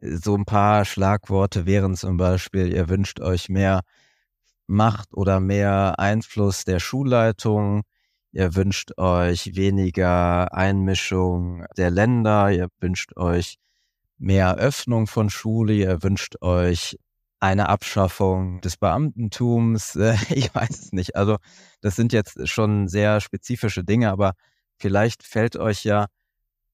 so 0.00 0.34
ein 0.34 0.46
paar 0.46 0.86
Schlagworte 0.86 1.66
wären 1.66 1.94
zum 1.94 2.16
Beispiel, 2.16 2.72
ihr 2.72 2.88
wünscht 2.88 3.20
euch 3.20 3.50
mehr 3.50 3.82
Macht 4.68 5.14
oder 5.14 5.40
mehr 5.40 5.98
Einfluss 5.98 6.64
der 6.64 6.78
Schulleitung, 6.78 7.82
ihr 8.32 8.54
wünscht 8.54 8.98
euch 8.98 9.56
weniger 9.56 10.52
Einmischung 10.52 11.64
der 11.76 11.90
Länder, 11.90 12.50
ihr 12.52 12.68
wünscht 12.78 13.16
euch 13.16 13.56
mehr 14.18 14.56
Öffnung 14.56 15.06
von 15.06 15.30
Schule, 15.30 15.72
ihr 15.72 16.02
wünscht 16.02 16.42
euch 16.42 16.98
eine 17.40 17.70
Abschaffung 17.70 18.60
des 18.60 18.76
Beamtentums, 18.76 19.96
ich 20.28 20.54
weiß 20.54 20.70
es 20.70 20.92
nicht. 20.92 21.16
Also 21.16 21.38
das 21.80 21.96
sind 21.96 22.12
jetzt 22.12 22.46
schon 22.48 22.88
sehr 22.88 23.20
spezifische 23.20 23.84
Dinge, 23.84 24.10
aber 24.10 24.34
vielleicht 24.76 25.22
fällt 25.22 25.56
euch 25.56 25.84
ja 25.84 26.06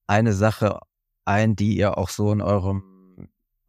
eine 0.08 0.32
Sache 0.32 0.80
ein, 1.24 1.54
die 1.56 1.76
ihr 1.76 1.96
auch 1.96 2.08
so 2.08 2.32
in 2.32 2.42
eurem 2.42 2.93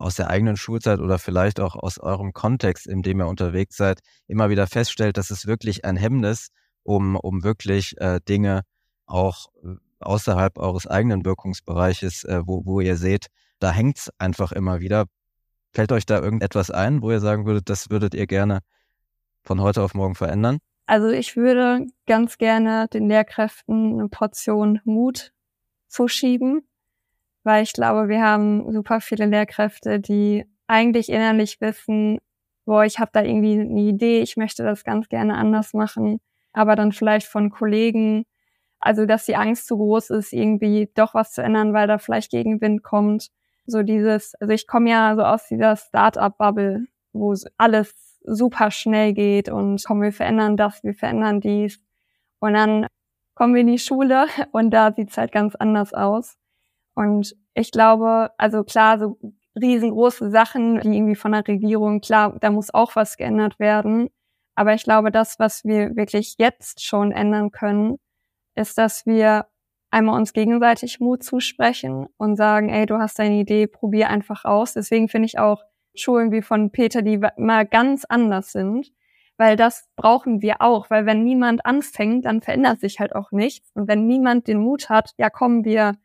aus 0.05 0.13
der 0.13 0.29
eigenen 0.29 0.55
Schulzeit 0.55 0.99
oder 0.99 1.17
vielleicht 1.17 1.59
auch 1.59 1.75
aus 1.75 1.97
eurem 1.97 2.31
Kontext, 2.31 2.85
in 2.85 3.01
dem 3.01 3.19
ihr 3.21 3.27
unterwegs 3.27 3.75
seid, 3.75 4.01
immer 4.27 4.51
wieder 4.51 4.67
feststellt, 4.67 5.17
dass 5.17 5.31
es 5.31 5.47
wirklich 5.47 5.83
ein 5.83 5.97
Hemmnis, 5.97 6.49
um, 6.83 7.15
um 7.15 7.43
wirklich 7.43 7.99
äh, 7.99 8.19
Dinge 8.29 8.61
auch 9.07 9.47
äh, 9.63 9.69
außerhalb 9.99 10.59
eures 10.59 10.85
eigenen 10.85 11.25
Wirkungsbereiches, 11.25 12.23
äh, 12.23 12.43
wo, 12.45 12.63
wo 12.67 12.81
ihr 12.81 12.97
seht, 12.97 13.27
da 13.57 13.71
hängt's 13.71 14.11
einfach 14.19 14.51
immer 14.51 14.79
wieder. 14.79 15.05
Fällt 15.73 15.91
euch 15.91 16.05
da 16.05 16.21
irgendetwas 16.21 16.69
ein, 16.69 17.01
wo 17.01 17.09
ihr 17.09 17.19
sagen 17.19 17.47
würdet, 17.47 17.67
das 17.71 17.89
würdet 17.89 18.13
ihr 18.13 18.27
gerne 18.27 18.59
von 19.41 19.59
heute 19.59 19.81
auf 19.81 19.95
morgen 19.95 20.13
verändern? 20.13 20.59
Also 20.85 21.09
ich 21.09 21.35
würde 21.35 21.87
ganz 22.05 22.37
gerne 22.37 22.87
den 22.93 23.09
Lehrkräften 23.09 23.99
eine 23.99 24.07
Portion 24.09 24.81
Mut 24.83 25.31
zuschieben 25.87 26.61
weil 27.45 27.63
ich 27.63 27.73
glaube, 27.73 28.09
wir 28.09 28.21
haben 28.21 28.71
super 28.73 28.99
viele 29.01 29.27
Lehrkräfte, 29.27 29.99
die 29.99 30.45
eigentlich 30.67 31.09
innerlich 31.09 31.61
wissen, 31.61 32.19
boah, 32.65 32.83
ich 32.85 32.99
habe 32.99 33.11
da 33.13 33.21
irgendwie 33.21 33.59
eine 33.59 33.81
Idee, 33.81 34.21
ich 34.21 34.35
möchte 34.35 34.63
das 34.63 34.83
ganz 34.83 35.09
gerne 35.09 35.35
anders 35.35 35.73
machen, 35.73 36.19
aber 36.53 36.75
dann 36.75 36.91
vielleicht 36.91 37.27
von 37.27 37.51
Kollegen, 37.51 38.25
also 38.79 39.05
dass 39.05 39.25
die 39.25 39.35
Angst 39.35 39.67
zu 39.67 39.77
groß 39.77 40.09
ist, 40.11 40.33
irgendwie 40.33 40.89
doch 40.95 41.13
was 41.13 41.33
zu 41.33 41.43
ändern, 41.43 41.73
weil 41.73 41.87
da 41.87 41.99
vielleicht 41.99 42.31
Gegenwind 42.31 42.83
kommt. 42.83 43.29
So 43.67 43.83
dieses, 43.83 44.33
also 44.35 44.53
ich 44.53 44.67
komme 44.67 44.89
ja 44.89 45.15
so 45.15 45.23
aus 45.23 45.47
dieser 45.47 45.75
Start-up-Bubble, 45.75 46.85
wo 47.13 47.35
alles 47.57 47.93
super 48.23 48.71
schnell 48.71 49.13
geht 49.13 49.49
und 49.49 49.83
komm, 49.85 50.01
wir 50.01 50.11
verändern 50.11 50.57
das, 50.57 50.83
wir 50.83 50.95
verändern 50.95 51.41
dies. 51.41 51.79
Und 52.39 52.53
dann 52.53 52.87
kommen 53.35 53.53
wir 53.53 53.61
in 53.61 53.67
die 53.67 53.79
Schule 53.79 54.25
und 54.51 54.71
da 54.71 54.91
sieht's 54.93 55.17
halt 55.17 55.31
ganz 55.31 55.55
anders 55.55 55.93
aus. 55.93 56.37
Und 56.95 57.35
ich 57.53 57.71
glaube, 57.71 58.31
also 58.37 58.63
klar, 58.63 58.99
so 58.99 59.17
riesengroße 59.59 60.31
Sachen, 60.31 60.79
die 60.81 60.97
irgendwie 60.97 61.15
von 61.15 61.31
der 61.31 61.47
Regierung, 61.47 62.01
klar, 62.01 62.35
da 62.39 62.49
muss 62.51 62.73
auch 62.73 62.95
was 62.95 63.17
geändert 63.17 63.59
werden. 63.59 64.09
Aber 64.55 64.73
ich 64.73 64.83
glaube, 64.83 65.11
das, 65.11 65.39
was 65.39 65.63
wir 65.65 65.95
wirklich 65.95 66.35
jetzt 66.39 66.83
schon 66.83 67.11
ändern 67.11 67.51
können, 67.51 67.97
ist, 68.55 68.77
dass 68.77 69.05
wir 69.05 69.47
einmal 69.91 70.17
uns 70.19 70.33
gegenseitig 70.33 70.99
Mut 70.99 71.23
zusprechen 71.23 72.07
und 72.17 72.35
sagen, 72.37 72.69
ey, 72.69 72.85
du 72.85 72.97
hast 72.97 73.19
deine 73.19 73.35
Idee, 73.39 73.67
probier 73.67 74.09
einfach 74.09 74.45
aus. 74.45 74.73
Deswegen 74.73 75.09
finde 75.09 75.27
ich 75.27 75.39
auch 75.39 75.63
Schulen 75.93 76.31
wie 76.31 76.41
von 76.41 76.71
Peter, 76.71 77.01
die 77.01 77.19
mal 77.37 77.65
ganz 77.65 78.05
anders 78.05 78.51
sind, 78.51 78.91
weil 79.37 79.55
das 79.55 79.87
brauchen 79.95 80.41
wir 80.41 80.61
auch, 80.61 80.89
weil 80.89 81.05
wenn 81.05 81.23
niemand 81.23 81.65
anfängt, 81.65 82.25
dann 82.25 82.41
verändert 82.41 82.79
sich 82.79 82.99
halt 82.99 83.15
auch 83.15 83.31
nichts. 83.31 83.71
Und 83.73 83.87
wenn 83.87 84.07
niemand 84.07 84.47
den 84.47 84.59
Mut 84.59 84.89
hat, 84.89 85.11
ja, 85.17 85.29
kommen 85.29 85.63
wir 85.63 85.95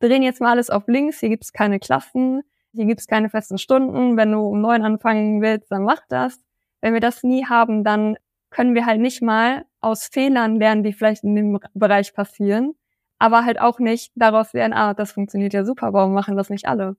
drehen 0.00 0.22
jetzt 0.22 0.40
mal 0.40 0.50
alles 0.50 0.70
auf 0.70 0.86
links, 0.86 1.20
hier 1.20 1.28
gibt's 1.28 1.52
keine 1.52 1.78
Klassen, 1.78 2.42
hier 2.72 2.86
gibt's 2.86 3.06
keine 3.06 3.30
festen 3.30 3.58
Stunden, 3.58 4.16
wenn 4.16 4.32
du 4.32 4.40
um 4.40 4.60
neun 4.60 4.82
anfangen 4.82 5.40
willst, 5.42 5.70
dann 5.70 5.84
mach 5.84 6.00
das. 6.08 6.40
Wenn 6.80 6.92
wir 6.92 7.00
das 7.00 7.22
nie 7.22 7.46
haben, 7.46 7.84
dann 7.84 8.16
können 8.50 8.74
wir 8.74 8.86
halt 8.86 9.00
nicht 9.00 9.22
mal 9.22 9.64
aus 9.80 10.06
Fehlern 10.06 10.56
lernen, 10.56 10.82
die 10.82 10.92
vielleicht 10.92 11.24
in 11.24 11.34
dem 11.34 11.58
Bereich 11.74 12.14
passieren, 12.14 12.74
aber 13.18 13.44
halt 13.44 13.60
auch 13.60 13.78
nicht 13.78 14.12
daraus 14.14 14.52
lernen, 14.52 14.74
ah, 14.74 14.94
das 14.94 15.12
funktioniert 15.12 15.54
ja 15.54 15.64
super, 15.64 15.92
warum 15.92 16.12
machen 16.12 16.36
das 16.36 16.50
nicht 16.50 16.66
alle? 16.66 16.96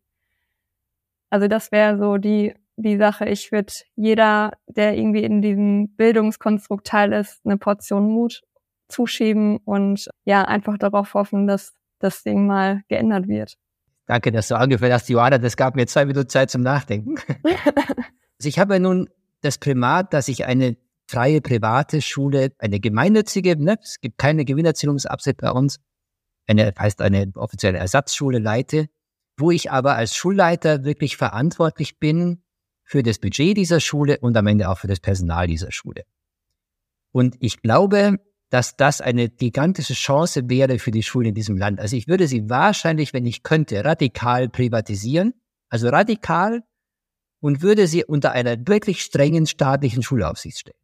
Also 1.30 1.48
das 1.48 1.72
wäre 1.72 1.98
so 1.98 2.18
die, 2.18 2.54
die 2.78 2.98
Sache. 2.98 3.26
Ich 3.28 3.52
würde 3.52 3.74
jeder, 3.96 4.54
der 4.68 4.98
irgendwie 4.98 5.24
in 5.24 5.42
diesem 5.42 5.96
Bildungskonstrukt 5.96 6.88
teil 6.88 7.14
ist, 7.14 7.42
eine 7.46 7.58
Portion 7.58 8.10
Mut 8.10 8.42
zuschieben 8.88 9.58
und 9.58 10.10
ja, 10.26 10.44
einfach 10.44 10.78
darauf 10.78 11.14
hoffen, 11.14 11.48
dass 11.48 11.74
das 12.00 12.24
Ding 12.24 12.48
mal 12.48 12.82
geändert 12.88 13.28
wird. 13.28 13.58
Danke, 14.06 14.32
dass 14.32 14.48
du 14.48 14.56
angefangen 14.56 14.94
hast, 14.94 15.10
Johanna. 15.10 15.38
Das 15.40 15.58
gab 15.58 15.76
mir 15.76 15.88
zwei 15.88 16.06
Minuten 16.06 16.30
Zeit 16.30 16.52
zum 16.52 16.62
Nachdenken. 16.62 17.16
also 17.44 18.48
ich 18.48 18.60
habe 18.60 18.76
ja 18.76 18.80
nun 18.80 19.10
das 19.42 19.58
Primat, 19.58 20.14
dass 20.14 20.28
ich 20.28 20.46
eine 20.46 20.78
freie 21.08 21.42
private 21.42 22.02
Schule, 22.02 22.52
eine 22.60 22.80
gemeinnützige, 22.80 23.56
ne, 23.62 23.78
es 23.82 24.00
gibt 24.02 24.18
keine 24.18 24.46
Gewinnerzielungsabsicht 24.46 25.38
bei 25.38 25.52
uns, 25.52 25.80
eine, 26.48 26.74
heißt 26.78 27.02
eine 27.02 27.32
offizielle 27.36 27.78
Ersatzschule 27.78 28.40
leite, 28.40 28.88
wo 29.38 29.52
ich 29.52 29.72
aber 29.72 29.96
als 29.96 30.16
Schulleiter 30.16 30.84
wirklich 30.84 31.18
verantwortlich 31.18 32.00
bin 32.00 32.44
für 32.84 33.04
das 33.04 33.20
Budget 33.20 33.58
dieser 33.58 33.80
Schule 33.80 34.20
und 34.20 34.38
am 34.38 34.48
Ende 34.48 34.70
auch 34.70 34.78
für 34.78 34.88
das 34.88 35.00
Personal 35.00 35.48
dieser 35.48 35.72
Schule. 35.72 36.04
Und 37.12 37.36
ich 37.40 37.62
glaube, 37.62 38.20
dass 38.50 38.76
das 38.76 39.02
eine 39.02 39.30
gigantische 39.30 39.94
Chance 39.94 40.50
wäre 40.50 40.80
für 40.80 40.92
die 40.92 41.04
Schulen 41.04 41.30
in 41.30 41.36
diesem 41.36 41.58
Land. 41.58 41.80
Also 41.80 41.96
ich 41.96 42.08
würde 42.08 42.28
sie 42.28 42.50
wahrscheinlich, 42.50 43.14
wenn 43.14 43.26
ich 43.26 43.44
könnte, 43.44 43.84
radikal 43.84 44.50
privatisieren, 44.50 45.34
also 45.70 45.90
radikal 45.90 46.62
und 47.42 47.62
würde 47.62 47.88
sie 47.88 48.06
unter 48.06 48.32
einer 48.32 48.56
wirklich 48.68 49.02
strengen 49.02 49.46
staatlichen 49.46 50.04
Schulaufsicht 50.04 50.60
stellen. 50.60 50.78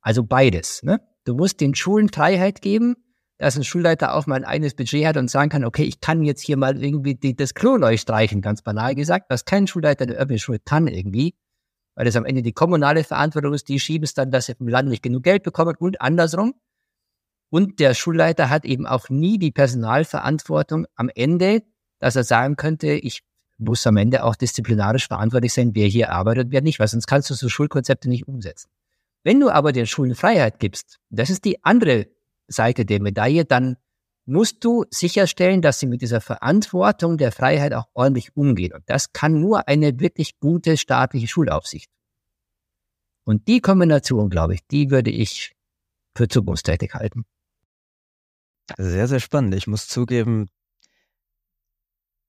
Also 0.00 0.24
beides. 0.24 0.82
Ne? 0.82 1.00
Du 1.24 1.34
musst 1.34 1.60
den 1.60 1.74
Schulen 1.74 2.08
Freiheit 2.08 2.60
geben, 2.60 2.96
dass 3.38 3.56
ein 3.56 3.64
Schulleiter 3.64 4.14
auch 4.14 4.26
mal 4.26 4.36
ein 4.36 4.44
eigenes 4.44 4.74
Budget 4.74 5.06
hat 5.06 5.16
und 5.16 5.28
sagen 5.28 5.50
kann, 5.50 5.64
okay, 5.64 5.84
ich 5.84 6.00
kann 6.00 6.22
jetzt 6.22 6.42
hier 6.42 6.56
mal 6.56 6.82
irgendwie 6.82 7.14
die, 7.14 7.34
das 7.34 7.54
Klo 7.54 7.78
neu 7.78 7.96
streichen, 7.96 8.40
ganz 8.40 8.62
banal 8.62 8.94
gesagt, 8.94 9.26
was 9.30 9.44
kein 9.44 9.66
Schulleiter 9.66 10.06
der 10.06 10.16
öffentlichen 10.16 10.44
Schule 10.44 10.60
kann 10.60 10.86
irgendwie 10.86 11.34
weil 11.94 12.06
es 12.06 12.16
am 12.16 12.24
Ende 12.24 12.42
die 12.42 12.52
kommunale 12.52 13.04
Verantwortung 13.04 13.54
ist, 13.54 13.68
die 13.68 13.80
schieben 13.80 14.04
es 14.04 14.14
dann, 14.14 14.30
dass 14.30 14.46
sie 14.46 14.54
vom 14.54 14.68
Land 14.68 14.88
nicht 14.88 15.02
genug 15.02 15.22
Geld 15.22 15.42
bekommen 15.42 15.74
und 15.78 16.00
andersrum. 16.00 16.54
Und 17.50 17.80
der 17.80 17.94
Schulleiter 17.94 18.48
hat 18.48 18.64
eben 18.64 18.86
auch 18.86 19.10
nie 19.10 19.38
die 19.38 19.50
Personalverantwortung 19.50 20.86
am 20.94 21.10
Ende, 21.14 21.62
dass 21.98 22.16
er 22.16 22.24
sagen 22.24 22.56
könnte, 22.56 22.92
ich 22.92 23.22
muss 23.58 23.86
am 23.86 23.96
Ende 23.96 24.24
auch 24.24 24.34
disziplinarisch 24.34 25.06
verantwortlich 25.06 25.52
sein, 25.52 25.74
wer 25.74 25.86
hier 25.86 26.10
arbeitet 26.10 26.46
und 26.46 26.52
wer 26.52 26.62
nicht, 26.62 26.80
weil 26.80 26.88
sonst 26.88 27.06
kannst 27.06 27.30
du 27.30 27.34
so 27.34 27.48
Schulkonzepte 27.48 28.08
nicht 28.08 28.26
umsetzen. 28.26 28.70
Wenn 29.22 29.38
du 29.38 29.50
aber 29.50 29.72
den 29.72 29.86
Schulen 29.86 30.14
Freiheit 30.14 30.58
gibst, 30.58 30.98
das 31.10 31.30
ist 31.30 31.44
die 31.44 31.62
andere 31.62 32.08
Seite 32.48 32.84
der 32.84 33.00
Medaille, 33.00 33.44
dann 33.44 33.76
musst 34.24 34.64
du 34.64 34.84
sicherstellen, 34.90 35.62
dass 35.62 35.80
sie 35.80 35.86
mit 35.86 36.02
dieser 36.02 36.20
Verantwortung 36.20 37.18
der 37.18 37.32
Freiheit 37.32 37.74
auch 37.74 37.86
ordentlich 37.94 38.36
umgehen. 38.36 38.72
Und 38.72 38.84
das 38.86 39.12
kann 39.12 39.40
nur 39.40 39.68
eine 39.68 39.98
wirklich 40.00 40.38
gute 40.38 40.76
staatliche 40.76 41.28
Schulaufsicht. 41.28 41.90
Und 43.24 43.48
die 43.48 43.60
Kombination, 43.60 44.30
glaube 44.30 44.54
ich, 44.54 44.60
die 44.70 44.90
würde 44.90 45.10
ich 45.10 45.54
für 46.16 46.28
zukunftstätig 46.28 46.94
halten. 46.94 47.24
Sehr, 48.78 49.08
sehr 49.08 49.20
spannend. 49.20 49.54
Ich 49.54 49.66
muss 49.66 49.88
zugeben, 49.88 50.48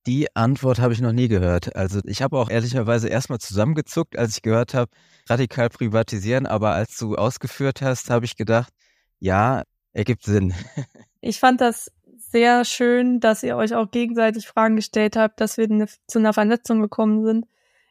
die 0.06 0.36
Antwort 0.36 0.80
habe 0.80 0.94
ich 0.94 1.02
noch 1.02 1.14
nie 1.14 1.28
gehört. 1.28 1.76
Also 1.76 2.02
ich 2.06 2.22
habe 2.22 2.38
auch 2.38 2.50
ehrlicherweise 2.50 3.08
erstmal 3.08 3.40
zusammengezuckt, 3.40 4.18
als 4.18 4.36
ich 4.36 4.42
gehört 4.42 4.74
habe, 4.74 4.92
radikal 5.30 5.70
privatisieren, 5.70 6.46
aber 6.46 6.74
als 6.74 6.98
du 6.98 7.16
ausgeführt 7.16 7.82
hast, 7.82 8.10
habe 8.10 8.26
ich 8.26 8.36
gedacht, 8.36 8.74
ja, 9.20 9.64
ergibt 9.94 10.24
Sinn. 10.24 10.54
Ich 11.26 11.40
fand 11.40 11.62
das 11.62 11.90
sehr 12.18 12.66
schön, 12.66 13.22
dass 13.22 13.44
ihr 13.44 13.56
euch 13.56 13.74
auch 13.74 13.90
gegenseitig 13.92 14.46
Fragen 14.46 14.76
gestellt 14.76 15.16
habt, 15.16 15.40
dass 15.40 15.58
wir 15.58 15.70
ne, 15.70 15.88
zu 16.06 16.20
einer 16.20 16.34
Vernetzung 16.34 16.82
gekommen 16.82 17.24
sind. 17.24 17.46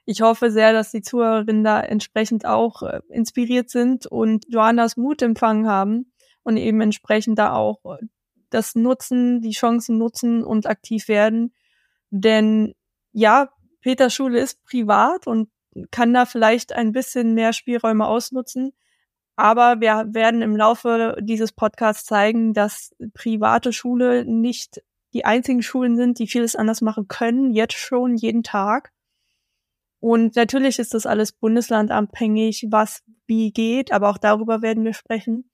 Ich 0.05 0.21
hoffe 0.21 0.51
sehr, 0.51 0.75
dass 0.75 0.91
die 0.91 1.01
Zuhörerinnen 1.01 1.65
da 1.65 1.81
entsprechend 1.81 2.45
auch 2.45 2.83
äh, 2.83 3.01
inspiriert 3.09 3.71
sind 3.71 4.07
und 4.07 4.45
Joannas 4.49 4.99
Mut 4.99 5.23
empfangen 5.23 5.67
haben 5.67 6.13
und 6.43 6.59
eben 6.59 6.83
entsprechend 6.83 7.39
da 7.39 7.55
auch 7.55 7.83
äh, 7.87 8.05
das 8.51 8.75
nutzen, 8.75 9.41
die 9.41 9.53
Chancen 9.53 9.97
nutzen 9.97 10.45
und 10.45 10.67
aktiv 10.67 11.09
werden. 11.09 11.55
Denn 12.11 12.75
ja, 13.13 13.49
Peters 13.81 14.13
Schule 14.13 14.41
ist 14.41 14.63
privat 14.65 15.27
und 15.27 15.49
kann 15.91 16.13
da 16.13 16.27
vielleicht 16.27 16.75
ein 16.75 16.93
bisschen 16.93 17.33
mehr 17.33 17.55
Spielräume 17.55 18.07
ausnutzen. 18.07 18.75
Aber 19.37 19.81
wir 19.81 20.07
werden 20.09 20.43
im 20.43 20.57
Laufe 20.57 21.17
dieses 21.21 21.53
Podcasts 21.53 22.05
zeigen, 22.05 22.53
dass 22.53 22.95
private 23.15 23.73
Schule 23.73 24.25
nicht 24.25 24.83
die 25.15 25.25
einzigen 25.25 25.63
Schulen 25.63 25.97
sind, 25.97 26.19
die 26.19 26.27
vieles 26.27 26.57
anders 26.57 26.81
machen 26.81 27.09
können, 27.09 27.53
jetzt 27.53 27.75
schon 27.75 28.17
jeden 28.17 28.43
Tag. 28.43 28.93
Und 30.01 30.37
natürlich 30.37 30.79
ist 30.79 30.95
das 30.95 31.07
alles 31.07 31.33
bundeslandabhängig, 31.33 32.67
was 32.71 33.03
wie 33.27 33.53
geht, 33.53 33.93
aber 33.93 34.11
auch 34.11 34.19
darüber 34.19 34.61
werden 34.61 34.85
wir 34.85 34.95
sprechen. 34.95 35.49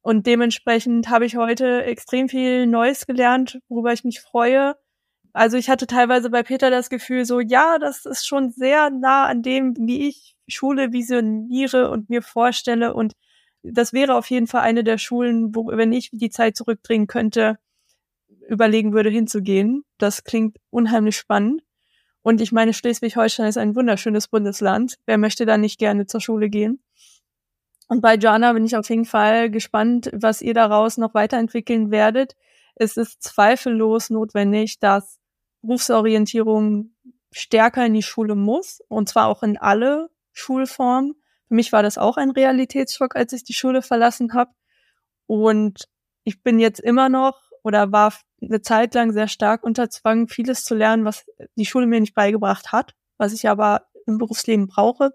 Und 0.00 0.26
dementsprechend 0.26 1.10
habe 1.10 1.26
ich 1.26 1.36
heute 1.36 1.82
extrem 1.84 2.28
viel 2.28 2.66
Neues 2.66 3.06
gelernt, 3.06 3.58
worüber 3.68 3.92
ich 3.92 4.04
mich 4.04 4.20
freue. 4.20 4.76
Also 5.38 5.56
ich 5.56 5.70
hatte 5.70 5.86
teilweise 5.86 6.30
bei 6.30 6.42
Peter 6.42 6.68
das 6.68 6.90
Gefühl, 6.90 7.24
so 7.24 7.38
ja, 7.38 7.78
das 7.78 8.06
ist 8.06 8.26
schon 8.26 8.50
sehr 8.50 8.90
nah 8.90 9.26
an 9.26 9.40
dem, 9.40 9.76
wie 9.78 10.08
ich 10.08 10.34
Schule 10.48 10.92
visioniere 10.92 11.90
und 11.90 12.10
mir 12.10 12.22
vorstelle. 12.22 12.92
Und 12.92 13.12
das 13.62 13.92
wäre 13.92 14.16
auf 14.16 14.28
jeden 14.30 14.48
Fall 14.48 14.62
eine 14.62 14.82
der 14.82 14.98
Schulen, 14.98 15.54
wo, 15.54 15.68
wenn 15.68 15.92
ich 15.92 16.10
die 16.12 16.30
Zeit 16.30 16.56
zurückdrehen 16.56 17.06
könnte, 17.06 17.56
überlegen 18.48 18.92
würde, 18.92 19.10
hinzugehen. 19.10 19.84
Das 19.96 20.24
klingt 20.24 20.56
unheimlich 20.70 21.16
spannend. 21.16 21.62
Und 22.22 22.40
ich 22.40 22.50
meine, 22.50 22.74
Schleswig-Holstein 22.74 23.46
ist 23.46 23.58
ein 23.58 23.76
wunderschönes 23.76 24.26
Bundesland. 24.26 24.96
Wer 25.06 25.18
möchte 25.18 25.46
da 25.46 25.56
nicht 25.56 25.78
gerne 25.78 26.06
zur 26.06 26.20
Schule 26.20 26.48
gehen? 26.50 26.82
Und 27.86 28.00
bei 28.00 28.16
Jana 28.16 28.54
bin 28.54 28.64
ich 28.64 28.76
auf 28.76 28.90
jeden 28.90 29.04
Fall 29.04 29.50
gespannt, 29.52 30.10
was 30.12 30.42
ihr 30.42 30.54
daraus 30.54 30.98
noch 30.98 31.14
weiterentwickeln 31.14 31.92
werdet. 31.92 32.34
Es 32.74 32.96
ist 32.96 33.22
zweifellos 33.22 34.10
notwendig, 34.10 34.80
dass 34.80 35.17
Berufsorientierung 35.62 36.94
stärker 37.30 37.84
in 37.86 37.94
die 37.94 38.02
Schule 38.02 38.34
muss, 38.34 38.80
und 38.88 39.08
zwar 39.08 39.26
auch 39.26 39.42
in 39.42 39.56
alle 39.58 40.10
Schulformen. 40.32 41.14
Für 41.48 41.54
mich 41.54 41.72
war 41.72 41.82
das 41.82 41.98
auch 41.98 42.16
ein 42.16 42.30
Realitätsschock, 42.30 43.16
als 43.16 43.32
ich 43.32 43.44
die 43.44 43.54
Schule 43.54 43.82
verlassen 43.82 44.34
habe. 44.34 44.52
Und 45.26 45.88
ich 46.24 46.42
bin 46.42 46.58
jetzt 46.58 46.80
immer 46.80 47.08
noch 47.08 47.40
oder 47.62 47.92
war 47.92 48.14
eine 48.40 48.62
Zeit 48.62 48.94
lang 48.94 49.12
sehr 49.12 49.28
stark 49.28 49.64
unter 49.64 49.90
Zwang, 49.90 50.28
vieles 50.28 50.64
zu 50.64 50.74
lernen, 50.74 51.04
was 51.04 51.26
die 51.56 51.66
Schule 51.66 51.86
mir 51.86 52.00
nicht 52.00 52.14
beigebracht 52.14 52.72
hat, 52.72 52.94
was 53.16 53.32
ich 53.32 53.48
aber 53.48 53.86
im 54.06 54.18
Berufsleben 54.18 54.68
brauche. 54.68 55.12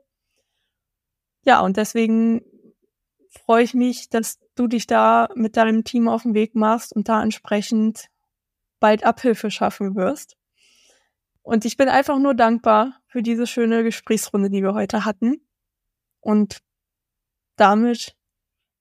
Ja, 1.45 1.61
und 1.61 1.77
deswegen 1.77 2.41
freue 3.29 3.63
ich 3.63 3.73
mich, 3.73 4.09
dass 4.09 4.39
du 4.55 4.67
dich 4.67 4.87
da 4.87 5.29
mit 5.35 5.57
deinem 5.57 5.83
Team 5.83 6.07
auf 6.07 6.23
den 6.23 6.33
Weg 6.33 6.55
machst 6.55 6.95
und 6.95 7.09
da 7.09 7.21
entsprechend 7.23 8.09
bald 8.83 9.05
Abhilfe 9.05 9.49
schaffen 9.49 9.95
wirst. 9.95 10.35
Und 11.41 11.63
ich 11.63 11.77
bin 11.77 11.87
einfach 11.87 12.19
nur 12.19 12.33
dankbar 12.33 12.99
für 13.07 13.21
diese 13.21 13.47
schöne 13.47 13.81
Gesprächsrunde, 13.81 14.49
die 14.49 14.61
wir 14.61 14.73
heute 14.73 15.05
hatten. 15.05 15.37
Und 16.19 16.59
damit 17.55 18.17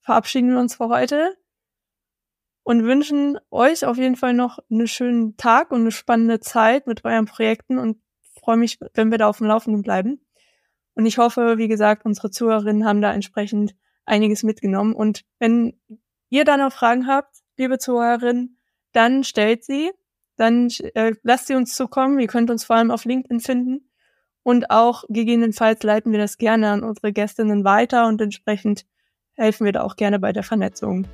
verabschieden 0.01 0.51
wir 0.51 0.59
uns 0.59 0.75
für 0.75 0.89
heute 0.89 1.37
und 2.65 2.83
wünschen 2.83 3.39
euch 3.53 3.85
auf 3.85 3.97
jeden 3.97 4.17
Fall 4.17 4.35
noch 4.35 4.59
einen 4.73 4.89
schönen 4.89 5.37
Tag 5.37 5.71
und 5.71 5.83
eine 5.83 5.93
spannende 5.93 6.41
Zeit 6.41 6.89
mit 6.89 7.05
euren 7.05 7.27
Projekten 7.27 7.79
und 7.79 8.03
freue 8.41 8.57
mich, 8.57 8.81
wenn 8.95 9.13
wir 9.13 9.19
da 9.19 9.29
auf 9.29 9.39
dem 9.39 9.47
Laufenden 9.47 9.83
bleiben. 9.83 10.21
Und 10.95 11.07
ich 11.07 11.19
hoffe, 11.19 11.59
wie 11.59 11.69
gesagt, 11.69 12.05
unsere 12.05 12.33
Zuhörerinnen 12.33 12.85
haben 12.85 13.03
da 13.03 13.13
entsprechend 13.13 13.77
einiges 14.05 14.43
mitgenommen. 14.43 14.95
Und 14.95 15.23
wenn 15.39 15.81
ihr 16.29 16.45
da 16.45 16.57
noch 16.57 16.73
Fragen 16.73 17.07
habt, 17.07 17.37
liebe 17.57 17.79
Zuhörerinnen, 17.79 18.59
dann 18.93 19.25
stellt 19.25 19.65
sie, 19.65 19.91
dann 20.37 20.69
äh, 20.95 21.13
lasst 21.23 21.47
sie 21.47 21.55
uns 21.55 21.75
zukommen. 21.75 22.19
Ihr 22.19 22.27
könnt 22.27 22.51
uns 22.51 22.65
vor 22.65 22.77
allem 22.77 22.91
auf 22.91 23.05
LinkedIn 23.05 23.41
finden. 23.41 23.89
Und 24.43 24.71
auch 24.71 25.05
gegebenenfalls 25.09 25.83
leiten 25.83 26.11
wir 26.11 26.19
das 26.19 26.37
gerne 26.37 26.71
an 26.71 26.83
unsere 26.83 27.13
Gästinnen 27.13 27.65
weiter 27.65 28.09
und 28.09 28.21
entsprechend 28.21 28.87
helfen 29.35 29.65
wir 29.65 29.73
da 29.73 29.83
auch 29.83 29.97
gerne 29.97 30.19
bei 30.19 30.33
der 30.33 30.43
Vernetzung. 30.43 31.07